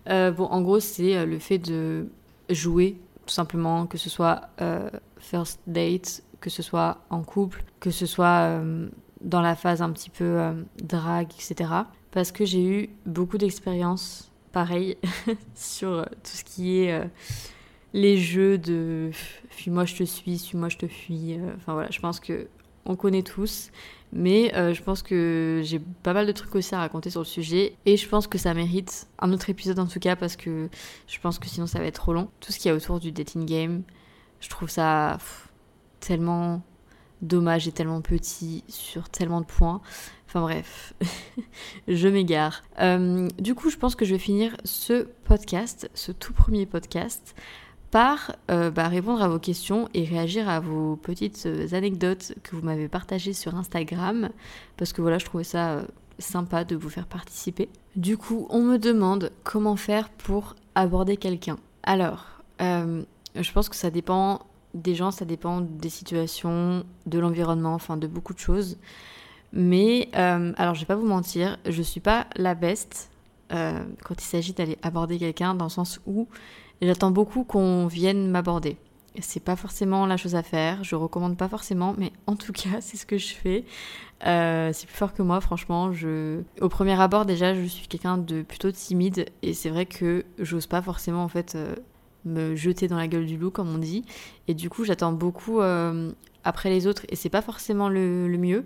Bon, 0.07 0.45
en 0.45 0.63
gros, 0.63 0.81
c'est 0.81 1.25
le 1.27 1.39
fait 1.39 1.59
de 1.59 2.09
jouer, 2.51 2.97
tout 3.27 3.35
simplement, 3.35 3.87
que 3.87 3.99
ce 3.99 4.11
soit 4.11 4.49
first 5.19 5.61
date, 5.67 6.23
que 6.41 6.51
ce 6.51 6.63
soit 6.63 6.99
en 7.11 7.23
couple, 7.23 7.63
que 7.79 7.91
ce 7.91 8.07
soit 8.07 8.63
dans 9.21 9.41
la 9.41 9.57
phase 9.57 9.83
un 9.83 9.91
petit 9.93 10.11
peu 10.11 10.25
euh, 10.25 10.53
drague, 10.83 11.29
etc. 11.35 11.71
Parce 12.11 12.33
que 12.33 12.45
j'ai 12.45 12.65
eu 12.65 12.91
beaucoup 13.07 13.39
d'expériences, 13.39 14.31
pareil, 14.53 14.97
sur 15.55 15.91
euh, 15.91 16.05
tout 16.05 16.31
ce 16.33 16.45
qui 16.45 16.79
est 16.81 16.93
euh, 16.93 17.05
les 17.93 18.17
jeux 18.17 18.59
de 18.59 19.11
fuis-moi 19.51 19.85
je 19.85 19.97
te 19.97 20.05
suis, 20.05 20.39
suis-moi 20.39 20.69
je 20.69 20.77
te 20.79 20.87
fuis. 20.87 21.35
euh, 21.39 21.53
Enfin 21.57 21.75
voilà, 21.75 21.91
je 21.91 22.01
pense 22.01 22.21
que 22.21 22.49
on 22.87 22.97
connaît 22.97 23.23
tous. 23.23 23.71
Mais 24.11 24.51
je 24.55 24.83
pense 24.83 25.03
que 25.03 25.61
j'ai 25.63 25.79
pas 25.79 26.15
mal 26.15 26.27
de 26.27 26.33
trucs 26.33 26.55
aussi 26.55 26.75
à 26.75 26.79
raconter 26.79 27.11
sur 27.11 27.21
le 27.21 27.27
sujet. 27.27 27.75
Et 27.85 27.99
je 27.99 28.09
pense 28.09 28.27
que 28.27 28.39
ça 28.39 28.55
mérite 28.55 29.07
un 29.19 29.31
autre 29.35 29.51
épisode 29.51 29.79
en 29.79 29.87
tout 29.87 29.99
cas 30.01 30.17
parce 30.17 30.35
que 30.35 30.71
je 31.07 31.21
pense 31.21 31.39
que 31.39 31.47
sinon 31.47 31.67
ça 31.67 31.79
va 31.79 31.85
être 31.85 31.97
trop 31.97 32.15
long. 32.15 32.31
Tout 32.41 32.51
ce 32.51 32.59
qu'il 32.59 32.71
y 32.71 32.73
a 32.73 32.75
autour 32.75 33.01
du 33.01 33.13
dating 33.13 33.45
game, 33.45 33.83
je 34.41 34.49
trouve 34.49 34.71
ça 34.71 35.19
tellement 36.01 36.63
dommage 37.23 37.69
et 37.69 37.73
tellement 37.73 38.01
petit 38.01 38.65
sur 38.69 39.09
tellement 39.09 39.41
de 39.41 39.47
points. 39.47 39.81
Enfin 40.29 40.43
bref, 40.43 40.93
je 41.89 42.09
m'égare. 42.09 42.63
Euh, 42.81 43.29
du 43.39 43.55
coup, 43.55 43.71
je 43.71 43.79
pense 43.79 43.95
que 43.95 44.05
je 44.05 44.13
vais 44.13 44.19
finir 44.19 44.57
ce 44.65 45.07
podcast, 45.25 45.91
ce 45.95 46.13
tout 46.13 46.35
premier 46.35 46.67
podcast, 46.67 47.35
par 47.91 48.37
euh, 48.51 48.71
bah, 48.71 48.89
répondre 48.89 49.23
à 49.23 49.29
vos 49.29 49.39
questions 49.39 49.89
et 49.95 50.05
réagir 50.05 50.47
à 50.47 50.61
vos 50.61 50.97
petites 50.97 51.47
euh, 51.47 51.73
anecdotes 51.73 52.35
que 52.43 52.57
vous 52.57 52.63
m'avez 52.63 52.89
partagées 52.89 53.33
sur 53.33 53.55
Instagram, 53.55 54.29
parce 54.77 54.93
que 54.93 55.01
voilà, 55.01 55.17
je 55.17 55.25
trouvais 55.25 55.45
ça 55.45 55.83
sympa 56.19 56.65
de 56.65 56.77
vous 56.77 56.91
faire 56.91 57.07
participer. 57.07 57.71
Du 57.97 58.19
coup, 58.19 58.47
on 58.51 58.63
me 58.63 58.77
demande 58.77 59.31
comment 59.45 59.77
faire 59.77 60.11
pour 60.11 60.57
aborder 60.75 61.17
quelqu'un. 61.17 61.57
Alors, 61.85 62.27
je 62.61 63.53
pense 63.53 63.69
que 63.69 63.77
ça 63.77 63.91
dépend 63.91 64.41
des 64.75 64.95
gens, 64.95 65.11
ça 65.11 65.25
dépend 65.25 65.61
des 65.61 65.89
situations, 65.89 66.85
de 67.07 67.19
l'environnement, 67.19 67.75
enfin 67.75 67.97
de 67.97 68.07
beaucoup 68.07 68.35
de 68.35 68.39
choses. 68.39 68.79
Mais 69.53 70.09
euh, 70.15 70.53
alors 70.57 70.75
je 70.75 70.81
vais 70.81 70.87
pas 70.87 70.97
vous 70.97 71.07
mentir, 71.07 71.59
je 71.67 71.83
suis 71.83 72.01
pas 72.01 72.27
la 72.37 72.55
best 72.55 73.11
euh, 73.53 73.83
quand 74.05 74.21
il 74.21 74.27
s'agit 74.27 74.53
d'aller 74.53 74.79
aborder 74.83 75.19
quelqu'un 75.19 75.55
dans 75.55 75.67
le 75.67 75.71
sens 75.71 76.01
où 76.07 76.29
j'attends 76.83 77.11
beaucoup 77.11 77.45
qu'on 77.45 77.87
vienne 77.87 78.31
m'aborder. 78.31 78.77
C'est 79.21 79.43
pas 79.43 79.57
forcément 79.57 80.07
la 80.07 80.17
chose 80.17 80.35
à 80.35 80.43
faire, 80.43 80.85
je 80.85 80.95
recommande 80.95 81.37
pas 81.37 81.49
forcément, 81.49 81.95
mais 81.97 82.13
en 82.27 82.37
tout 82.37 82.53
cas 82.53 82.77
c'est 82.81 82.97
ce 82.97 83.07
que 83.07 83.17
je 83.17 83.35
fais. 83.35 83.65
Euh, 84.27 84.71
c'est 84.75 84.87
plus 84.87 84.97
fort 84.97 85.15
que 85.15 85.23
moi, 85.23 85.41
franchement. 85.41 85.93
Je... 85.93 86.43
Au 86.61 86.69
premier 86.69 87.01
abord 87.01 87.25
déjà, 87.25 87.55
je 87.55 87.65
suis 87.65 87.87
quelqu'un 87.87 88.19
de 88.19 88.43
plutôt 88.43 88.71
timide 88.71 89.27
et 89.43 89.55
c'est 89.55 89.71
vrai 89.71 89.87
que 89.87 90.25
j'ose 90.39 90.67
pas 90.67 90.83
forcément 90.83 91.23
en 91.25 91.29
fait 91.29 91.57
me 92.29 92.55
jeter 92.55 92.89
dans 92.89 92.97
la 92.97 93.09
gueule 93.09 93.27
du 93.27 93.37
loup, 93.37 93.51
comme 93.51 93.69
on 93.69 93.79
dit. 93.79 94.05
Et 94.47 94.55
du 94.55 94.71
coup, 94.71 94.85
j'attends 94.85 95.13
beaucoup 95.13 95.61
euh, 95.61 96.13
après 96.45 96.71
les 96.71 96.87
autres, 96.87 97.05
et 97.09 97.17
c'est 97.17 97.29
pas 97.29 97.43
forcément 97.43 97.89
le, 97.89 98.29
mieux, 98.39 98.65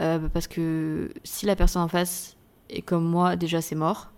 euh, 0.00 0.28
parce 0.32 0.46
que 0.46 1.10
si 1.24 1.46
la 1.46 1.56
personne 1.56 1.82
en 1.82 1.88
face 1.88 2.36
est 2.68 2.82
comme 2.82 3.04
moi, 3.04 3.36
déjà 3.36 3.60
c'est 3.60 3.74
mort. 3.74 4.12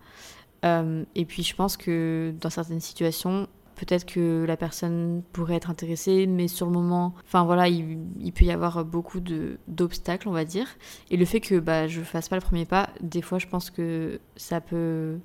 Euh, 0.64 1.04
et 1.16 1.24
puis 1.24 1.42
je 1.42 1.56
pense 1.56 1.76
que 1.76 2.32
dans 2.40 2.50
certaines 2.50 2.80
situations, 2.80 3.48
peut-être 3.74 4.06
que 4.06 4.44
la 4.46 4.56
personne 4.56 5.22
pourrait 5.32 5.56
être 5.56 5.70
intéressée, 5.70 6.26
mais 6.26 6.46
sur 6.46 6.66
le 6.66 6.72
moment, 6.72 7.14
enfin 7.26 7.44
voilà, 7.44 7.68
il, 7.68 8.32
peut 8.32 8.44
y 8.44 8.52
avoir 8.52 8.84
beaucoup 8.84 9.18
d'obstacles, 9.66 10.28
on 10.28 10.32
va 10.32 10.44
dire. 10.44 10.68
Et 11.10 11.16
le 11.16 11.24
fait 11.24 11.40
que 11.40 11.58
bah, 11.58 11.88
je 11.88 12.00
fasse 12.02 12.28
pas 12.28 12.36
le 12.36 12.42
premier 12.42 12.64
pas, 12.64 12.90
des 13.00 13.22
fois, 13.22 13.38
je 13.38 13.48
pense 13.48 13.70
que 13.70 14.20
ça 14.36 14.60
peut 14.60 15.18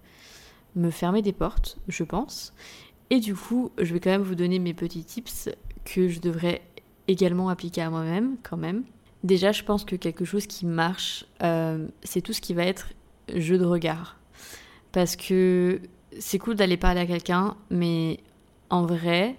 me 0.76 0.90
fermer 0.90 1.22
des 1.22 1.34
portes, 1.34 1.78
je 1.88 2.04
pense. 2.04 2.54
Et 3.10 3.20
du 3.20 3.36
coup, 3.36 3.72
je 3.78 3.94
vais 3.94 4.00
quand 4.00 4.10
même 4.10 4.22
vous 4.22 4.36
donner 4.36 4.60
mes 4.60 4.74
petits 4.74 5.04
tips 5.04 5.50
que 5.86 6.10
je 6.10 6.20
devrais 6.20 6.62
également 7.08 7.50
appliquer 7.50 7.82
à 7.82 7.90
moi-même 7.90 8.38
quand 8.44 8.58
même. 8.58 8.84
Déjà, 9.24 9.52
je 9.52 9.64
pense 9.64 9.86
que 9.86 9.96
quelque 9.96 10.26
chose 10.26 10.46
qui 10.46 10.66
marche, 10.66 11.26
euh, 11.42 11.88
c'est 12.04 12.22
tout 12.22 12.34
ce 12.34 12.42
qui 12.42 12.54
va 12.54 12.64
être 12.64 12.90
jeu 13.34 13.58
de 13.58 13.66
regard. 13.66 14.18
Parce 14.92 15.16
que 15.16 15.82
c'est 16.20 16.38
cool 16.38 16.56
d'aller 16.56 16.78
parler 16.78 17.02
à 17.02 17.06
quelqu'un, 17.06 17.56
mais 17.70 18.20
en 18.70 18.86
vrai, 18.86 19.36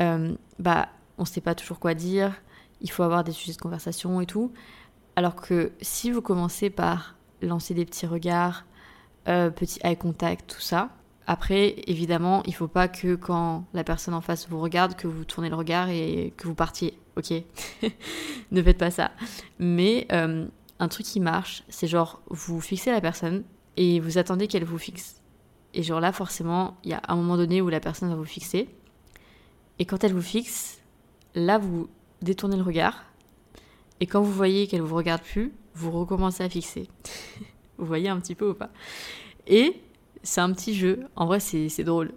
euh, 0.00 0.34
bah, 0.58 0.88
on 1.18 1.22
ne 1.22 1.26
sait 1.26 1.40
pas 1.40 1.54
toujours 1.54 1.78
quoi 1.78 1.94
dire, 1.94 2.34
il 2.80 2.90
faut 2.90 3.02
avoir 3.02 3.24
des 3.24 3.32
sujets 3.32 3.54
de 3.54 3.58
conversation 3.60 4.20
et 4.20 4.26
tout. 4.26 4.52
Alors 5.16 5.36
que 5.36 5.72
si 5.80 6.10
vous 6.10 6.20
commencez 6.20 6.68
par 6.70 7.16
lancer 7.42 7.74
des 7.74 7.84
petits 7.84 8.06
regards, 8.06 8.64
euh, 9.28 9.50
petit 9.50 9.80
eye 9.82 9.96
contact, 9.96 10.54
tout 10.54 10.60
ça, 10.60 10.90
après, 11.26 11.74
évidemment, 11.88 12.42
il 12.46 12.54
faut 12.54 12.68
pas 12.68 12.86
que 12.86 13.16
quand 13.16 13.64
la 13.74 13.82
personne 13.82 14.14
en 14.14 14.20
face 14.20 14.48
vous 14.48 14.60
regarde, 14.60 14.94
que 14.94 15.08
vous 15.08 15.24
tournez 15.24 15.48
le 15.48 15.56
regard 15.56 15.88
et 15.88 16.32
que 16.36 16.46
vous 16.46 16.54
partiez. 16.54 16.98
Ok? 17.16 17.32
Ne 18.52 18.62
faites 18.62 18.78
pas 18.78 18.92
ça. 18.92 19.10
Mais 19.58 20.06
euh, 20.12 20.46
un 20.78 20.88
truc 20.88 21.04
qui 21.04 21.18
marche, 21.18 21.64
c'est 21.68 21.88
genre, 21.88 22.22
vous 22.28 22.60
fixez 22.60 22.92
la 22.92 23.00
personne 23.00 23.42
et 23.76 23.98
vous 23.98 24.18
attendez 24.18 24.46
qu'elle 24.46 24.64
vous 24.64 24.78
fixe. 24.78 25.20
Et 25.74 25.82
genre 25.82 26.00
là, 26.00 26.12
forcément, 26.12 26.76
il 26.84 26.90
y 26.90 26.94
a 26.94 27.02
un 27.08 27.16
moment 27.16 27.36
donné 27.36 27.60
où 27.60 27.68
la 27.68 27.80
personne 27.80 28.08
va 28.08 28.14
vous 28.14 28.24
fixer. 28.24 28.68
Et 29.80 29.84
quand 29.84 30.04
elle 30.04 30.12
vous 30.12 30.22
fixe, 30.22 30.78
là, 31.34 31.58
vous 31.58 31.88
détournez 32.22 32.56
le 32.56 32.62
regard. 32.62 33.04
Et 33.98 34.06
quand 34.06 34.22
vous 34.22 34.32
voyez 34.32 34.68
qu'elle 34.68 34.82
vous 34.82 34.94
regarde 34.94 35.22
plus, 35.22 35.52
vous 35.74 35.90
recommencez 35.90 36.44
à 36.44 36.48
fixer. 36.48 36.88
vous 37.78 37.86
voyez 37.86 38.08
un 38.08 38.20
petit 38.20 38.36
peu 38.36 38.50
ou 38.50 38.54
pas? 38.54 38.70
Et 39.48 39.82
c'est 40.26 40.40
un 40.40 40.52
petit 40.52 40.74
jeu. 40.74 41.06
En 41.14 41.26
vrai, 41.26 41.40
c'est 41.40 41.84
drôle. 41.84 42.12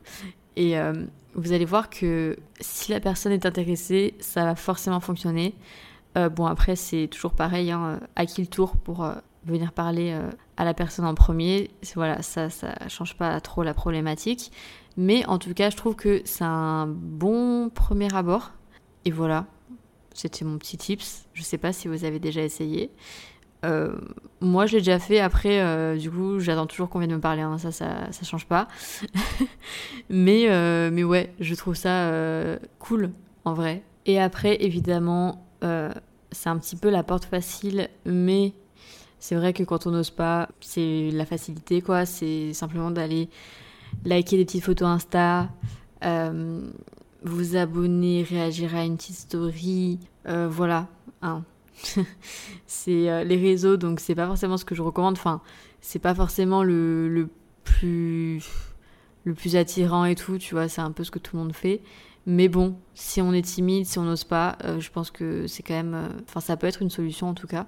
Et 0.56 0.78
euh, 0.78 1.06
vous 1.36 1.54
allez 1.54 1.66
voir 1.66 1.90
que 1.90 2.36
si 2.60 2.92
la 2.92 3.00
personne 3.00 3.32
est 3.32 3.46
intéressée, 3.46 4.16
ça 4.20 4.44
va 4.44 4.56
forcément 4.56 5.00
fonctionner. 5.00 5.56
Euh, 6.18 6.28
bon, 6.28 6.48
après, 6.48 6.76
c'est 6.76 7.08
toujours 7.08 7.34
pareil. 7.34 7.72
Hein, 7.72 8.00
à 8.16 8.26
qui 8.26 8.42
le 8.42 8.48
tour 8.48 8.78
pour 8.78 9.04
euh, 9.04 9.14
venir 9.46 9.72
parler 9.72 10.18
à 10.58 10.66
la 10.66 10.74
personne 10.74 11.06
en 11.06 11.14
premier 11.14 11.70
Voilà, 11.96 12.22
ça, 12.22 12.50
ça 12.50 12.76
change 12.90 13.16
pas 13.16 13.40
trop 13.42 13.64
la 13.64 13.74
problématique. 13.74 14.52
Mais 14.98 15.26
en 15.28 15.38
tout 15.38 15.54
cas, 15.54 15.70
je 15.70 15.78
trouve 15.78 15.96
que 15.96 16.22
c'est 16.26 16.44
un 16.44 16.88
bon 16.88 17.70
premier 17.70 18.14
abord. 18.14 18.52
Et 19.06 19.12
voilà, 19.12 19.46
c'était 20.14 20.44
mon 20.46 20.58
petit 20.58 20.78
tips. 20.78 21.28
Je 21.34 21.44
sais 21.44 21.60
pas 21.60 21.72
si 21.74 21.88
vous 21.88 22.04
avez 22.06 22.20
déjà 22.20 22.42
essayé. 22.42 22.90
Euh, 23.66 23.94
moi, 24.42 24.66
je 24.66 24.74
l'ai 24.74 24.80
déjà 24.80 25.00
fait. 25.00 25.20
Après, 25.20 25.62
euh, 25.62 25.98
du 25.98 26.10
coup, 26.10 26.40
j'attends 26.40 26.68
toujours 26.68 26.90
qu'on 26.90 27.00
vienne 27.00 27.14
me 27.14 27.20
parler. 27.20 27.42
Hein. 27.42 27.58
Ça, 27.58 27.72
ça, 27.72 28.12
ça, 28.12 28.26
change 28.26 28.46
pas. 28.46 28.68
mais, 30.10 30.50
euh, 30.50 30.90
mais 30.92 31.04
ouais, 31.04 31.34
je 31.40 31.56
trouve 31.56 31.76
ça 31.76 32.12
cool, 32.80 33.12
en 33.46 33.54
vrai. 33.54 33.84
Et 34.06 34.20
après, 34.20 34.64
évidemment, 34.64 35.46
c'est 36.32 36.50
un 36.50 36.58
petit 36.58 36.76
peu 36.76 36.90
la 36.90 37.04
porte 37.04 37.26
facile, 37.26 37.90
mais 38.06 38.54
c'est 39.20 39.36
vrai 39.36 39.54
que 39.54 39.64
quand 39.64 39.88
on 39.88 39.92
n'ose 39.92 40.12
pas, 40.12 40.50
c'est 40.62 41.10
la 41.12 41.26
facilité, 41.26 41.82
quoi. 41.82 42.06
C'est 42.06 42.54
simplement 42.54 42.92
d'aller 42.92 43.30
liker 44.06 44.38
des 44.38 44.46
petites 44.46 44.64
photos 44.64 44.88
Insta, 44.88 45.50
vous 47.24 47.58
abonner, 47.58 48.24
réagir 48.24 48.76
à 48.76 48.86
une 48.86 48.96
petite 48.96 49.18
story. 49.18 50.00
voilà. 50.26 50.88
Hein 51.22 51.44
c'est 52.68 53.10
euh, 53.10 53.24
les 53.24 53.38
réseaux, 53.38 53.78
donc 53.78 54.00
c'est 54.00 54.16
pas 54.16 54.28
forcément 54.28 54.58
ce 54.58 54.66
que 54.66 54.76
je 54.76 54.82
recommande. 54.82 55.14
Enfin, 55.14 55.42
c'est 55.82 56.00
pas 56.00 56.16
forcément 56.16 56.64
le, 56.64 57.10
le, 57.10 57.30
plus 57.64 58.44
le 59.26 59.34
plus 59.34 59.56
attirant 59.56 60.06
et 60.06 60.16
tout, 60.16 60.38
tu 60.38 60.56
vois, 60.56 60.68
c'est 60.68 60.82
un 60.82 60.92
peu 60.92 61.04
ce 61.04 61.12
que 61.12 61.20
tout 61.20 61.36
le 61.36 61.44
monde 61.44 61.54
fait. 61.54 61.82
Mais 62.26 62.48
bon, 62.48 62.76
si 62.94 63.22
on 63.22 63.34
est 63.34 63.42
timide, 63.42 63.86
si 63.86 64.00
on 64.00 64.04
n'ose 64.04 64.24
pas, 64.24 64.58
euh, 64.64 64.80
je 64.80 64.92
pense 64.92 65.12
que 65.12 65.48
c'est 65.48 65.64
quand 65.64 65.74
même. 65.74 65.94
Euh, 65.94 66.08
enfin, 66.28 66.40
ça 66.40 66.58
peut 66.58 66.68
être 66.68 66.82
une 66.82 66.90
solution 66.90 67.30
en 67.30 67.34
tout 67.34 67.48
cas. 67.48 67.66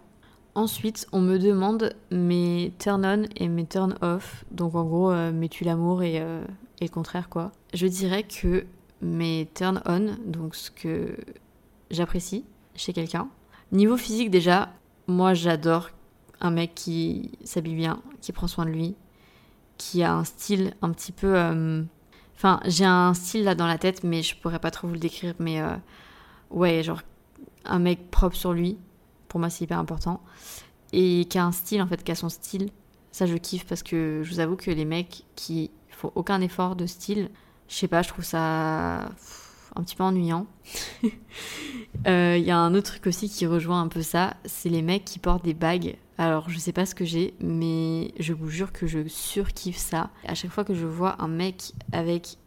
Ensuite, 0.53 1.07
on 1.13 1.21
me 1.21 1.39
demande 1.39 1.95
mes 2.11 2.73
turn 2.77 3.05
on 3.05 3.23
et 3.37 3.47
mes 3.47 3.65
turn 3.65 3.95
off. 4.01 4.43
Donc 4.51 4.75
en 4.75 4.83
gros, 4.83 5.13
mes 5.31 5.47
tu 5.47 5.63
l'amour 5.63 6.03
et, 6.03 6.15
et 6.15 6.83
le 6.83 6.89
contraire 6.89 7.29
quoi. 7.29 7.53
Je 7.73 7.87
dirais 7.87 8.23
que 8.23 8.65
mes 9.01 9.47
turn 9.53 9.81
on, 9.85 10.17
donc 10.25 10.55
ce 10.55 10.69
que 10.69 11.15
j'apprécie 11.89 12.43
chez 12.75 12.91
quelqu'un, 12.91 13.29
Niveau 13.71 13.95
physique 13.95 14.29
déjà, 14.29 14.69
moi 15.07 15.33
j'adore 15.33 15.89
un 16.41 16.51
mec 16.51 16.75
qui 16.75 17.31
s'habille 17.43 17.75
bien, 17.75 18.01
qui 18.19 18.33
prend 18.33 18.47
soin 18.47 18.65
de 18.65 18.71
lui, 18.71 18.95
qui 19.77 20.03
a 20.03 20.13
un 20.13 20.23
style 20.25 20.73
un 20.81 20.91
petit 20.91 21.13
peu... 21.13 21.37
Euh, 21.37 21.83
enfin, 22.35 22.59
j'ai 22.65 22.83
un 22.83 23.13
style 23.13 23.45
là 23.45 23.55
dans 23.55 23.67
la 23.67 23.77
tête, 23.77 24.03
mais 24.03 24.23
je 24.23 24.35
pourrais 24.35 24.59
pas 24.59 24.71
trop 24.71 24.87
vous 24.87 24.93
le 24.93 24.99
décrire, 24.99 25.35
mais 25.39 25.61
euh, 25.61 25.75
ouais, 26.49 26.83
genre 26.83 27.01
un 27.63 27.79
mec 27.79 28.11
propre 28.11 28.35
sur 28.35 28.51
lui, 28.51 28.77
pour 29.29 29.39
moi 29.39 29.49
c'est 29.49 29.63
hyper 29.63 29.79
important, 29.79 30.21
et 30.91 31.25
qui 31.25 31.37
a 31.37 31.45
un 31.45 31.53
style 31.53 31.81
en 31.81 31.87
fait, 31.87 32.03
qui 32.03 32.11
a 32.11 32.15
son 32.15 32.29
style, 32.29 32.69
ça 33.13 33.25
je 33.25 33.35
kiffe 33.37 33.65
parce 33.65 33.83
que 33.83 34.21
je 34.23 34.33
vous 34.33 34.39
avoue 34.41 34.57
que 34.57 34.71
les 34.71 34.85
mecs 34.85 35.25
qui 35.35 35.71
font 35.89 36.11
aucun 36.15 36.41
effort 36.41 36.75
de 36.75 36.87
style, 36.87 37.29
je 37.69 37.75
sais 37.75 37.87
pas, 37.87 38.01
je 38.01 38.09
trouve 38.09 38.25
ça 38.25 39.11
un 39.75 39.83
petit 39.83 39.95
peu 39.95 40.03
ennuyant. 40.03 40.45
Il 41.03 41.11
euh, 42.07 42.37
y 42.37 42.51
a 42.51 42.57
un 42.57 42.73
autre 42.73 42.91
truc 42.91 43.07
aussi 43.07 43.29
qui 43.29 43.45
rejoint 43.45 43.81
un 43.81 43.87
peu 43.87 44.01
ça, 44.01 44.35
c'est 44.45 44.69
les 44.69 44.81
mecs 44.81 45.05
qui 45.05 45.19
portent 45.19 45.43
des 45.43 45.53
bagues. 45.53 45.95
Alors 46.17 46.49
je 46.49 46.59
sais 46.59 46.73
pas 46.73 46.85
ce 46.85 46.93
que 46.93 47.05
j'ai, 47.05 47.33
mais 47.39 48.13
je 48.19 48.33
vous 48.33 48.49
jure 48.49 48.71
que 48.71 48.87
je 48.87 49.07
surkiffe 49.07 49.77
ça. 49.77 50.09
À 50.27 50.35
chaque 50.35 50.51
fois 50.51 50.63
que 50.63 50.73
je 50.73 50.85
vois 50.85 51.21
un 51.21 51.27
mec 51.27 51.73
avec 51.91 52.37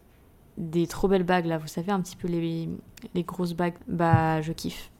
des 0.57 0.87
trop 0.87 1.07
belles 1.07 1.23
bagues 1.23 1.45
là, 1.45 1.57
vous 1.57 1.67
savez 1.67 1.91
un 1.91 1.99
petit 1.99 2.15
peu 2.15 2.27
les, 2.27 2.69
grosses 3.23 3.53
bagues, 3.53 3.75
bah 3.87 4.41
je 4.41 4.53
kiffe. 4.53 4.91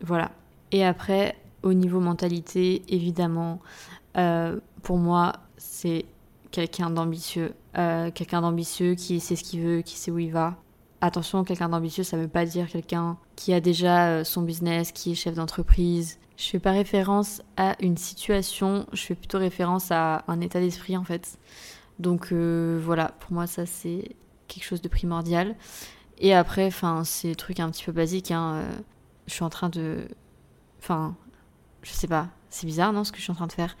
Voilà. 0.00 0.32
Et 0.70 0.84
après, 0.84 1.36
au 1.62 1.74
niveau 1.74 2.00
mentalité, 2.00 2.82
évidemment, 2.88 3.60
euh, 4.16 4.58
pour 4.82 4.96
moi, 4.96 5.34
c'est 5.58 6.06
quelqu'un 6.50 6.90
d'ambitieux. 6.90 7.54
Euh, 7.76 8.10
quelqu'un 8.10 8.42
d'ambitieux 8.42 8.94
qui 8.94 9.20
sait 9.20 9.36
ce 9.36 9.44
qu'il 9.44 9.60
veut, 9.60 9.82
qui 9.82 9.96
sait 9.96 10.10
où 10.10 10.18
il 10.18 10.32
va. 10.32 10.56
Attention, 11.04 11.42
quelqu'un 11.42 11.68
d'ambitieux, 11.68 12.04
ça 12.04 12.16
ne 12.16 12.22
veut 12.22 12.28
pas 12.28 12.46
dire 12.46 12.68
quelqu'un 12.68 13.18
qui 13.34 13.52
a 13.52 13.60
déjà 13.60 14.06
euh, 14.06 14.24
son 14.24 14.42
business, 14.42 14.92
qui 14.92 15.12
est 15.12 15.14
chef 15.14 15.34
d'entreprise. 15.34 16.18
Je 16.36 16.44
fais 16.44 16.60
pas 16.60 16.70
référence 16.70 17.42
à 17.56 17.76
une 17.80 17.96
situation, 17.96 18.86
je 18.92 19.02
fais 19.02 19.14
plutôt 19.14 19.38
référence 19.38 19.90
à 19.90 20.24
un 20.28 20.40
état 20.40 20.60
d'esprit 20.60 20.96
en 20.96 21.04
fait. 21.04 21.38
Donc 21.98 22.28
euh, 22.32 22.80
voilà, 22.82 23.08
pour 23.20 23.32
moi 23.32 23.46
ça 23.46 23.66
c'est 23.66 24.16
quelque 24.46 24.64
chose 24.64 24.80
de 24.80 24.88
primordial. 24.88 25.56
Et 26.18 26.34
après, 26.34 26.66
enfin 26.66 27.02
c'est 27.04 27.28
des 27.28 27.34
trucs 27.34 27.60
un 27.60 27.70
petit 27.70 27.84
peu 27.84 27.92
basiques. 27.92 28.30
Hein, 28.30 28.54
euh, 28.54 28.72
je 29.26 29.34
suis 29.34 29.44
en 29.44 29.50
train 29.50 29.68
de. 29.68 30.06
Enfin, 30.78 31.16
je 31.82 31.90
sais 31.90 32.08
pas. 32.08 32.28
C'est 32.48 32.66
bizarre, 32.66 32.92
non, 32.92 33.02
ce 33.02 33.12
que 33.12 33.18
je 33.18 33.22
suis 33.22 33.32
en 33.32 33.34
train 33.34 33.46
de 33.46 33.52
faire. 33.52 33.76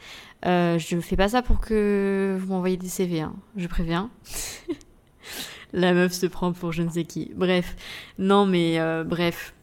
Euh, 0.46 0.78
je 0.78 0.98
fais 1.00 1.16
pas 1.16 1.28
ça 1.28 1.42
pour 1.42 1.60
que 1.60 2.36
vous 2.40 2.52
m'envoyez 2.52 2.76
des 2.76 2.88
CV, 2.88 3.20
hein. 3.20 3.34
je 3.56 3.66
préviens. 3.68 4.10
La 5.72 5.94
meuf 5.94 6.12
se 6.12 6.26
prend 6.26 6.52
pour 6.52 6.72
je 6.72 6.82
ne 6.82 6.90
sais 6.90 7.04
qui. 7.04 7.30
Bref, 7.34 7.76
non, 8.18 8.44
mais 8.46 8.78
euh, 8.78 9.04
bref, 9.04 9.54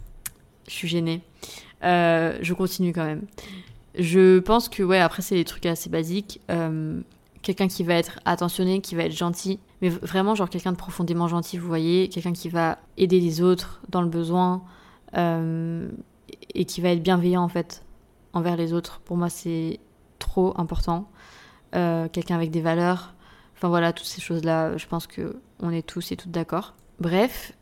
je 0.67 0.73
suis 0.73 0.87
gênée. 0.87 1.21
Euh, 1.83 2.37
je 2.41 2.53
continue 2.53 2.93
quand 2.93 3.05
même. 3.05 3.21
Je 3.97 4.39
pense 4.39 4.69
que, 4.69 4.81
ouais, 4.81 4.99
après, 4.99 5.21
c'est 5.21 5.35
des 5.35 5.45
trucs 5.45 5.65
assez 5.65 5.89
basiques. 5.89 6.41
Euh, 6.49 6.99
quelqu'un 7.41 7.67
qui 7.67 7.83
va 7.83 7.93
être 7.93 8.19
attentionné, 8.25 8.81
qui 8.81 8.95
va 8.95 9.03
être 9.03 9.15
gentil, 9.15 9.59
mais 9.81 9.89
vraiment, 9.89 10.33
genre 10.35 10.49
quelqu'un 10.49 10.71
de 10.71 10.77
profondément 10.77 11.27
gentil, 11.27 11.57
vous 11.57 11.67
voyez, 11.67 12.09
quelqu'un 12.09 12.33
qui 12.33 12.49
va 12.49 12.79
aider 12.97 13.19
les 13.19 13.41
autres 13.41 13.81
dans 13.89 14.01
le 14.01 14.09
besoin 14.09 14.63
et 15.15 16.65
qui 16.65 16.81
va 16.81 16.89
être 16.89 17.01
bienveillant, 17.01 17.43
en 17.43 17.49
fait, 17.49 17.83
envers 18.33 18.57
les 18.57 18.73
autres. 18.73 18.99
Pour 19.05 19.15
moi, 19.15 19.29
c'est 19.29 19.79
trop 20.17 20.53
important. 20.57 21.09
quelqu'un 21.71 22.35
avec 22.35 22.51
des 22.51 22.61
valeurs. 22.61 23.13
Enfin 23.55 23.69
voilà, 23.69 23.93
toutes 23.93 24.07
ces 24.07 24.21
choses-là, 24.21 24.77
je 24.77 24.85
pense 24.87 25.05
que 25.07 25.35
on 25.59 25.71
est 25.71 25.85
tous 25.85 26.11
et 26.11 26.15
toutes 26.15 26.31
d'accord. 26.31 26.75
Bref, 26.99 27.53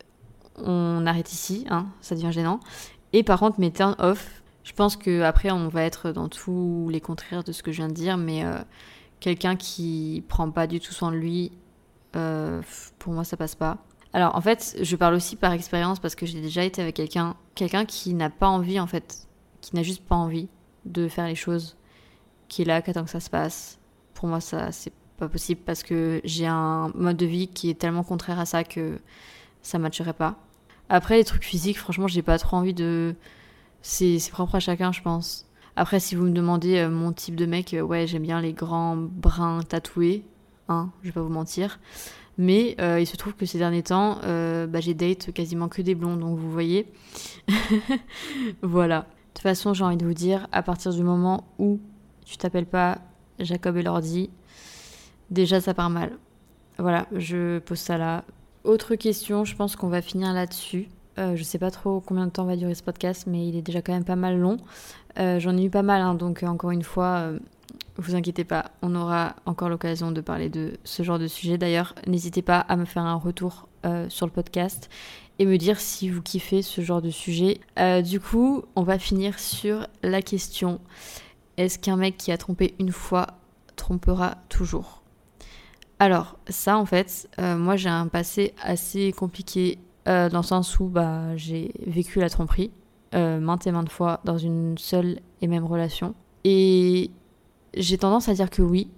on 0.58 1.06
arrête 1.06 1.32
ici, 1.32 1.66
hein, 1.70 1.88
ça 2.02 2.16
devient 2.16 2.32
gênant. 2.32 2.60
Et 3.14 3.24
par 3.24 3.40
contre, 3.40 3.60
mes 3.60 3.72
turn 3.72 3.96
off, 4.00 4.42
je 4.64 4.74
pense 4.74 4.98
que 4.98 5.22
après 5.22 5.52
on 5.52 5.70
va 5.70 5.84
être 5.84 6.12
dans 6.12 6.28
tous 6.28 6.90
les 6.90 7.00
contraires 7.00 7.44
de 7.44 7.52
ce 7.52 7.64
que 7.64 7.72
je 7.72 7.78
viens 7.78 7.88
de 7.88 7.94
dire, 7.94 8.18
mais 8.18 8.44
euh, 8.44 8.58
quelqu'un 9.20 9.56
qui 9.56 10.24
prend 10.28 10.52
pas 10.52 10.68
du 10.68 10.80
tout 10.80 10.94
soin 10.94 11.12
de 11.12 11.18
lui, 11.18 11.52
euh, 12.16 12.62
pour 13.00 13.14
moi 13.14 13.24
ça 13.24 13.38
passe 13.38 13.56
pas. 13.56 13.78
Alors 14.14 14.36
en 14.36 14.42
fait, 14.42 14.78
je 14.82 14.96
parle 14.96 15.14
aussi 15.14 15.36
par 15.36 15.54
expérience 15.54 16.00
parce 16.00 16.16
que 16.16 16.26
j'ai 16.26 16.42
déjà 16.42 16.64
été 16.64 16.82
avec 16.82 16.96
quelqu'un, 16.96 17.36
quelqu'un 17.56 17.86
qui 17.86 18.14
n'a 18.14 18.30
pas 18.30 18.48
envie 18.48 18.80
en 18.80 18.88
fait, 18.88 19.28
qui 19.62 19.76
n'a 19.76 19.84
juste 19.84 20.04
pas 20.04 20.16
envie 20.16 20.50
de 20.86 21.08
faire 21.08 21.28
les 21.28 21.36
choses, 21.36 21.78
qui 22.48 22.64
est 22.64 22.66
là, 22.66 22.82
qui 22.82 22.90
attend 22.90 23.04
que 23.04 23.10
ça 23.10 23.20
se 23.20 23.30
passe. 23.30 23.80
Pour 24.14 24.28
moi, 24.28 24.42
ça 24.42 24.72
c'est 24.72 24.94
pas 25.18 25.28
possible 25.28 25.62
parce 25.66 25.84
que 25.84 26.22
j'ai 26.24 26.48
un 26.48 26.92
mode 26.96 27.18
de 27.18 27.26
vie 27.26 27.48
qui 27.48 27.70
est 27.70 27.80
tellement 27.80 28.04
contraire 28.04 28.40
à 28.40 28.46
ça 28.46 28.64
que 28.64 29.00
ça 29.62 29.80
matcherait 29.80 30.14
pas. 30.14 30.36
Après, 30.90 31.18
les 31.18 31.24
trucs 31.24 31.44
physiques, 31.44 31.78
franchement, 31.78 32.08
j'ai 32.08 32.22
pas 32.22 32.38
trop 32.38 32.58
envie 32.58 32.74
de. 32.74 33.16
C'est 33.82 34.20
propre 34.32 34.56
à 34.56 34.60
chacun, 34.60 34.92
je 34.92 35.02
pense. 35.02 35.46
Après, 35.76 36.00
si 36.00 36.16
vous 36.16 36.24
me 36.24 36.32
demandez 36.32 36.78
euh, 36.78 36.90
mon 36.90 37.12
type 37.12 37.36
de 37.36 37.46
mec, 37.46 37.74
euh, 37.74 37.82
ouais, 37.82 38.08
j'aime 38.08 38.24
bien 38.24 38.42
les 38.42 38.54
grands 38.54 38.96
bruns 38.98 39.62
tatoués, 39.62 40.24
hein, 40.70 40.90
je 41.04 41.10
vais 41.10 41.14
pas 41.14 41.22
vous 41.22 41.30
mentir. 41.30 41.80
Mais 42.40 42.76
euh, 42.80 43.00
il 43.00 43.06
se 43.06 43.16
trouve 43.18 43.34
que 43.34 43.46
ces 43.46 43.58
derniers 43.58 43.84
temps, 43.84 44.20
bah, 44.22 44.80
j'ai 44.80 44.94
date 44.94 45.32
quasiment 45.34 45.70
que 45.70 45.82
des 45.82 45.96
blonds, 45.96 46.18
donc 46.18 46.38
vous 46.38 46.52
voyez. 46.52 46.92
voilà. 48.62 49.02
De 49.02 49.06
toute 49.34 49.44
façon, 49.44 49.74
j'ai 49.74 49.84
envie 49.84 49.98
de 49.98 50.06
vous 50.06 50.14
dire, 50.14 50.48
à 50.52 50.62
partir 50.62 50.94
du 50.94 51.04
moment 51.04 51.48
où 51.58 51.80
tu 52.26 52.38
t'appelles 52.38 52.68
pas 52.68 53.00
Jacob 53.40 53.78
et 53.78 53.84
Lordi, 53.84 54.30
déjà 55.32 55.62
ça 55.62 55.74
part 55.74 55.90
mal. 55.90 56.18
Voilà, 56.78 57.08
je 57.16 57.60
pose 57.60 57.80
ça 57.80 57.98
là. 57.98 58.24
Autre 58.64 58.96
question, 58.96 59.46
je 59.46 59.56
pense 59.56 59.76
qu'on 59.76 59.88
va 59.88 60.02
finir 60.02 60.34
là-dessus. 60.34 60.90
Euh, 61.18 61.36
je 61.36 61.44
sais 61.44 61.58
pas 61.58 61.72
trop 61.72 62.00
combien 62.00 62.28
de 62.28 62.32
temps 62.32 62.46
va 62.46 62.56
durer 62.56 62.76
ce 62.76 62.84
podcast, 62.84 63.26
mais 63.28 63.48
il 63.48 63.56
est 63.56 63.62
déjà 63.62 63.82
quand 63.82 63.94
même 63.94 64.04
pas 64.04 64.16
mal 64.16 64.38
long. 64.38 64.58
Euh, 65.18 65.40
j'en 65.40 65.58
ai 65.58 65.64
eu 65.64 65.70
pas 65.70 65.82
mal, 65.82 66.02
hein, 66.02 66.14
donc 66.14 66.44
euh, 66.44 66.48
encore 66.48 66.72
une 66.72 66.84
fois, 66.84 67.32
vous 67.98 68.16
inquiétez 68.16 68.44
pas, 68.44 68.72
on 68.84 68.94
aura 68.94 69.36
encore 69.46 69.70
l'occasion 69.70 70.12
de 70.12 70.22
parler 70.22 70.50
de 70.50 70.74
ce 70.84 71.02
genre 71.02 71.18
de 71.18 71.28
sujet. 71.28 71.58
D'ailleurs, 71.58 71.96
n'hésitez 72.06 72.44
pas 72.44 72.60
à 72.60 72.76
me 72.76 72.86
faire 72.86 73.04
un 73.04 73.16
retour 73.16 73.68
sur 74.10 74.26
le 74.26 74.34
podcast 74.34 74.90
et 75.40 75.46
me 75.46 75.56
dire 75.58 75.80
si 75.80 76.10
vous 76.10 76.22
kiffez 76.22 76.62
ce 76.62 76.82
genre 76.82 77.02
de 77.02 77.10
sujet. 77.10 77.62
du 78.04 78.20
coup, 78.20 78.64
on 78.76 78.84
va 78.84 79.00
finir 79.00 79.40
sur 79.40 79.88
la 80.04 80.22
question 80.22 80.82
est-ce 81.58 81.80
qu'un 81.80 81.96
mec 81.96 82.18
qui 82.18 82.32
a 82.32 82.38
trompé 82.38 82.76
une 82.80 82.92
fois 82.92 83.28
trompera 83.76 84.38
toujours? 84.48 84.97
Alors, 86.00 86.38
ça, 86.48 86.78
en 86.78 86.86
fait, 86.86 87.28
euh, 87.40 87.58
moi, 87.58 87.76
j'ai 87.76 87.90
un 87.90 88.08
passé 88.08 88.54
assez 88.62 89.12
compliqué 89.12 89.80
euh, 90.08 90.30
dans 90.30 90.40
le 90.40 90.44
sens 90.44 90.80
où 90.80 90.86
bah, 90.86 91.36
j'ai 91.36 91.72
vécu 91.86 92.20
la 92.20 92.30
tromperie 92.30 92.72
euh, 93.16 93.40
maintes 93.40 93.66
et 93.66 93.72
maintes 93.72 93.90
fois 93.90 94.22
dans 94.24 94.38
une 94.38 94.78
seule 94.78 95.20
et 95.42 95.48
même 95.48 95.66
relation. 95.66 96.14
Et 96.44 97.10
j'ai 97.76 97.98
tendance 97.98 98.30
à 98.30 98.34
dire 98.34 98.52
que 98.52 98.62
oui, 98.62 98.92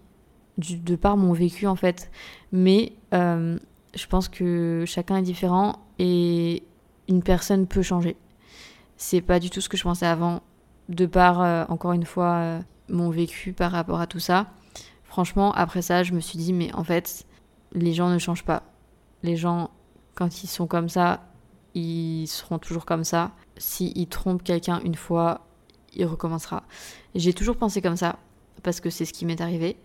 de 0.58 0.96
par 0.98 1.16
mon 1.16 1.32
vécu, 1.32 1.68
en 1.68 1.76
fait. 1.76 2.12
Mais 2.52 2.94
je 3.14 4.06
pense 4.08 4.28
que 4.28 4.84
chacun 4.86 5.18
est 5.18 5.24
différent 5.24 5.80
et 6.00 6.64
une 7.08 7.24
personne 7.24 7.66
peut 7.66 7.82
changer. 7.82 8.18
C'est 8.98 9.22
pas 9.22 9.40
du 9.40 9.50
tout 9.50 9.62
ce 9.62 9.70
que 9.70 9.78
je 9.78 9.84
pensais 9.84 10.06
avant, 10.06 10.42
de 10.90 11.06
par, 11.06 11.70
encore 11.72 11.94
une 11.94 12.06
fois, 12.06 12.60
mon 12.90 13.10
vécu 13.10 13.54
par 13.54 13.72
rapport 13.72 14.02
à 14.02 14.08
tout 14.08 14.20
ça. 14.20 14.48
Franchement, 15.10 15.52
après 15.54 15.82
ça, 15.82 16.04
je 16.04 16.14
me 16.14 16.20
suis 16.20 16.38
dit, 16.38 16.54
mais 16.54 16.74
en 16.76 16.84
fait, 16.84 17.26
les 17.74 17.94
gens 17.94 18.10
ne 18.10 18.20
changent 18.20 18.46
pas. 18.46 18.62
Les 19.24 19.36
gens, 19.36 19.72
quand 20.14 20.44
ils 20.44 20.48
sont 20.48 20.68
comme 20.68 20.88
ça, 20.88 21.24
ils 21.74 22.28
seront 22.28 22.60
toujours 22.60 22.86
comme 22.86 23.04
ça. 23.04 23.32
S'ils 23.58 24.08
trompent 24.08 24.44
quelqu'un 24.44 24.80
une 24.86 24.94
fois, 24.94 25.48
il 25.96 26.06
recommencera. 26.06 26.64
J'ai 27.16 27.34
toujours 27.34 27.58
pensé 27.58 27.82
comme 27.82 27.98
ça, 27.98 28.20
parce 28.62 28.80
que 28.80 28.92
c'est 28.92 29.04
ce 29.04 29.12
qui 29.12 29.26
m'est 29.26 29.42
arrivé. 29.42 29.78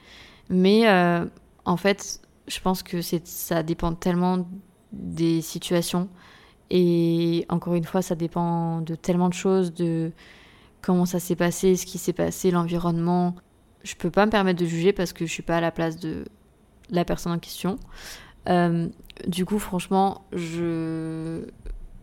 Mais 0.51 0.89
euh, 0.89 1.25
en 1.64 1.79
fait, 1.79 2.20
je 2.47 2.61
pense 2.61 2.83
que 2.83 3.01
ça 3.01 3.62
dépend 3.62 3.95
tellement 3.95 4.47
des 4.93 5.41
situations. 5.41 6.11
Et 6.68 7.47
encore 7.49 7.75
une 7.75 7.85
fois, 7.85 8.03
ça 8.03 8.14
dépend 8.14 8.83
de 8.83 8.95
tellement 8.95 9.31
de 9.31 9.35
choses, 9.35 9.72
de 9.72 10.12
comment 10.83 11.07
ça 11.07 11.18
s'est 11.18 11.37
passé, 11.37 11.77
ce 11.77 11.87
qui 11.87 11.97
s'est 11.97 12.12
passé, 12.12 12.51
l'environnement, 12.51 13.35
je 13.85 13.95
peux 13.95 14.11
pas 14.11 14.26
me 14.26 14.30
permettre 14.30 14.59
de 14.59 14.66
juger 14.66 14.93
parce 14.93 15.12
que 15.12 15.26
je 15.26 15.30
suis 15.30 15.43
pas 15.43 15.59
à 15.59 15.61
la 15.61 15.70
place 15.70 15.99
de 16.01 16.24
la 16.91 17.05
personne 17.05 17.32
en 17.32 17.39
question. 17.39 17.78
Euh, 18.49 18.89
du 19.26 19.45
coup, 19.45 19.59
franchement, 19.59 20.22
je. 20.32 21.45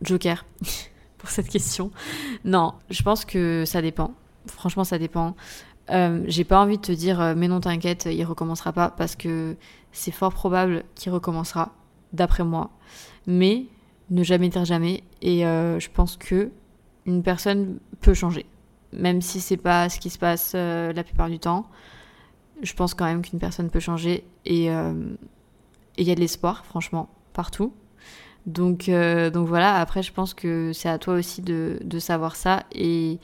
Joker 0.01 0.45
pour 1.17 1.29
cette 1.29 1.49
question. 1.49 1.91
Non, 2.45 2.73
je 2.89 3.03
pense 3.03 3.25
que 3.25 3.65
ça 3.65 3.81
dépend. 3.81 4.13
Franchement, 4.47 4.83
ça 4.83 4.97
dépend. 4.97 5.35
Euh, 5.89 6.23
j'ai 6.27 6.43
pas 6.43 6.59
envie 6.59 6.77
de 6.77 6.81
te 6.81 6.91
dire, 6.91 7.19
euh, 7.19 7.33
mais 7.35 7.47
non, 7.47 7.59
t'inquiète, 7.59 8.07
il 8.11 8.23
recommencera 8.23 8.71
pas 8.71 8.89
parce 8.89 9.15
que 9.15 9.55
c'est 9.91 10.11
fort 10.11 10.33
probable 10.33 10.83
qu'il 10.95 11.11
recommencera, 11.11 11.73
d'après 12.13 12.43
moi. 12.43 12.71
Mais 13.27 13.65
ne 14.09 14.23
jamais 14.23 14.49
dire 14.49 14.65
jamais. 14.65 15.03
Et 15.21 15.41
je 15.41 15.89
pense 15.89 16.17
que 16.17 16.51
une 17.05 17.23
personne 17.23 17.79
peut 17.99 18.13
changer 18.13 18.45
même 18.93 19.21
si 19.21 19.39
c'est 19.39 19.57
pas 19.57 19.89
ce 19.89 19.99
qui 19.99 20.09
se 20.09 20.19
passe 20.19 20.53
euh, 20.55 20.93
la 20.93 21.03
plupart 21.03 21.29
du 21.29 21.39
temps, 21.39 21.67
je 22.61 22.73
pense 22.73 22.93
quand 22.93 23.05
même 23.05 23.21
qu'une 23.21 23.39
personne 23.39 23.69
peut 23.69 23.79
changer 23.79 24.23
euh, 24.49 25.15
et 25.97 26.01
il 26.01 26.07
y 26.07 26.11
a 26.11 26.15
de 26.15 26.19
l'espoir, 26.19 26.65
franchement, 26.65 27.09
partout. 27.33 27.73
Donc, 28.45 28.89
euh, 28.89 29.29
donc 29.29 29.47
voilà, 29.47 29.79
après, 29.79 30.03
je 30.03 30.11
pense 30.11 30.33
que 30.33 30.73
c'est 30.73 30.89
à 30.89 30.97
toi 30.97 31.15
aussi 31.15 31.41
de, 31.41 31.79
de, 31.83 31.99
savoir 31.99 32.35
ça. 32.35 32.63
Et 32.71 33.19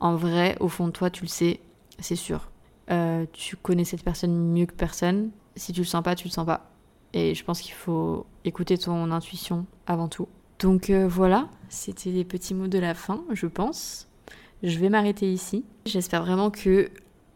en 0.00 0.16
vrai, 0.16 0.56
au 0.60 0.68
fond 0.68 0.86
de 0.86 0.92
toi, 0.92 1.10
tu 1.10 1.22
le 1.22 1.28
sais, 1.28 1.60
c'est 1.98 2.16
sûr. 2.16 2.50
tu 3.32 3.56
connais 3.56 3.84
cette 3.84 4.02
personne 4.02 4.52
mieux 4.52 4.66
que 4.66 4.74
personne. 4.74 5.30
Si 5.56 5.72
tu 5.72 5.80
le 5.80 5.86
sens 5.86 6.02
pas, 6.02 6.14
tu 6.14 6.28
le 6.28 6.32
sens 6.32 6.46
pas. 6.46 6.70
Et 7.12 7.34
je 7.34 7.44
pense 7.44 7.60
qu'il 7.60 7.74
faut 7.74 8.26
écouter 8.44 8.78
ton 8.78 9.10
intuition 9.10 9.66
avant 9.86 10.08
tout. 10.08 10.28
Donc 10.58 10.90
voilà, 10.90 11.48
c'était 11.68 12.10
les 12.10 12.24
petits 12.24 12.54
mots 12.54 12.68
de 12.68 12.78
la 12.78 12.94
fin, 12.94 13.22
je 13.32 13.46
pense. 13.46 14.08
Je 14.64 14.78
vais 14.78 14.88
m'arrêter 14.88 15.30
ici. 15.30 15.62
J'espère 15.84 16.24
vraiment 16.24 16.50
que 16.50 16.88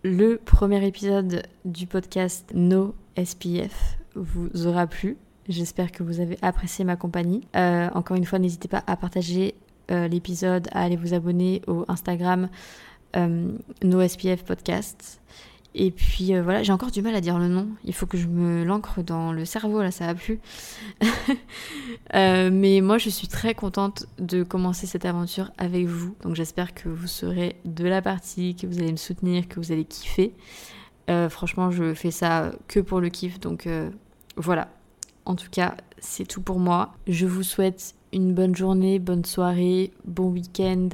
le 0.02 0.38
premier 0.42 0.86
épisode 0.86 1.42
du 1.66 1.86
podcast 1.86 2.50
No 2.54 2.94
SPF 3.22 3.98
vous 4.14 4.66
aura 4.66 4.86
plu. 4.86 5.18
J'espère 5.46 5.92
que 5.92 6.02
vous 6.02 6.20
avez 6.20 6.38
apprécié 6.40 6.86
ma 6.86 6.96
compagnie. 6.96 7.46
Euh, 7.54 7.90
encore 7.92 8.16
une 8.16 8.24
fois, 8.24 8.38
n'hésitez 8.38 8.66
pas 8.66 8.82
à 8.86 8.96
partager 8.96 9.54
euh, 9.90 10.08
l'épisode, 10.08 10.68
à 10.72 10.82
aller 10.82 10.96
vous 10.96 11.12
abonner 11.12 11.60
au 11.66 11.84
Instagram 11.88 12.48
euh, 13.14 13.52
No 13.84 14.08
SPF 14.08 14.42
Podcast. 14.42 15.20
Et 15.80 15.92
puis 15.92 16.34
euh, 16.34 16.42
voilà, 16.42 16.64
j'ai 16.64 16.72
encore 16.72 16.90
du 16.90 17.02
mal 17.02 17.14
à 17.14 17.20
dire 17.20 17.38
le 17.38 17.46
nom. 17.46 17.68
Il 17.84 17.94
faut 17.94 18.06
que 18.06 18.18
je 18.18 18.26
me 18.26 18.64
l'ancre 18.64 19.00
dans 19.04 19.32
le 19.32 19.44
cerveau, 19.44 19.80
là, 19.80 19.92
ça 19.92 20.06
va 20.06 20.14
plus. 20.14 20.40
Euh, 22.14 22.48
mais 22.50 22.80
moi, 22.80 22.96
je 22.96 23.10
suis 23.10 23.28
très 23.28 23.54
contente 23.54 24.06
de 24.18 24.42
commencer 24.42 24.86
cette 24.86 25.04
aventure 25.04 25.50
avec 25.58 25.86
vous. 25.86 26.16
Donc 26.22 26.34
j'espère 26.34 26.72
que 26.72 26.88
vous 26.88 27.06
serez 27.06 27.56
de 27.66 27.84
la 27.84 28.00
partie, 28.00 28.56
que 28.56 28.66
vous 28.66 28.78
allez 28.78 28.92
me 28.92 28.96
soutenir, 28.96 29.46
que 29.46 29.60
vous 29.60 29.72
allez 29.72 29.84
kiffer. 29.84 30.32
Euh, 31.10 31.28
franchement, 31.28 31.70
je 31.70 31.92
fais 31.92 32.10
ça 32.10 32.52
que 32.66 32.80
pour 32.80 33.00
le 33.00 33.10
kiff. 33.10 33.40
Donc 33.40 33.68
voilà. 34.36 34.68
En 35.26 35.34
tout 35.34 35.50
cas, 35.50 35.76
c'est 35.98 36.26
tout 36.26 36.40
pour 36.40 36.58
moi. 36.58 36.94
Je 37.06 37.26
vous 37.26 37.42
souhaite 37.42 37.94
une 38.14 38.32
bonne 38.32 38.56
journée, 38.56 38.98
bonne 38.98 39.26
soirée, 39.26 39.92
bon 40.06 40.30
week-end. 40.30 40.88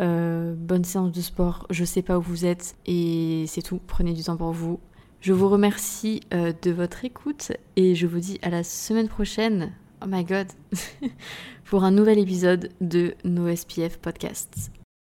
Euh, 0.00 0.54
bonne 0.56 0.84
séance 0.84 1.12
de 1.12 1.20
sport. 1.20 1.66
Je 1.70 1.84
sais 1.84 2.02
pas 2.02 2.18
où 2.18 2.22
vous 2.22 2.46
êtes 2.46 2.76
et 2.86 3.44
c'est 3.48 3.62
tout. 3.62 3.80
Prenez 3.86 4.12
du 4.12 4.22
temps 4.22 4.36
pour 4.36 4.52
vous. 4.52 4.80
Je 5.20 5.32
vous 5.32 5.48
remercie 5.48 6.20
euh, 6.32 6.52
de 6.62 6.70
votre 6.70 7.04
écoute 7.04 7.52
et 7.76 7.94
je 7.94 8.06
vous 8.06 8.20
dis 8.20 8.38
à 8.42 8.50
la 8.50 8.62
semaine 8.62 9.08
prochaine 9.08 9.72
oh 10.02 10.06
my 10.08 10.24
god, 10.24 10.46
pour 11.64 11.84
un 11.84 11.90
nouvel 11.90 12.18
épisode 12.18 12.70
de 12.80 13.14
nos 13.24 13.54
SPF 13.54 13.98
Podcasts. 13.98 14.70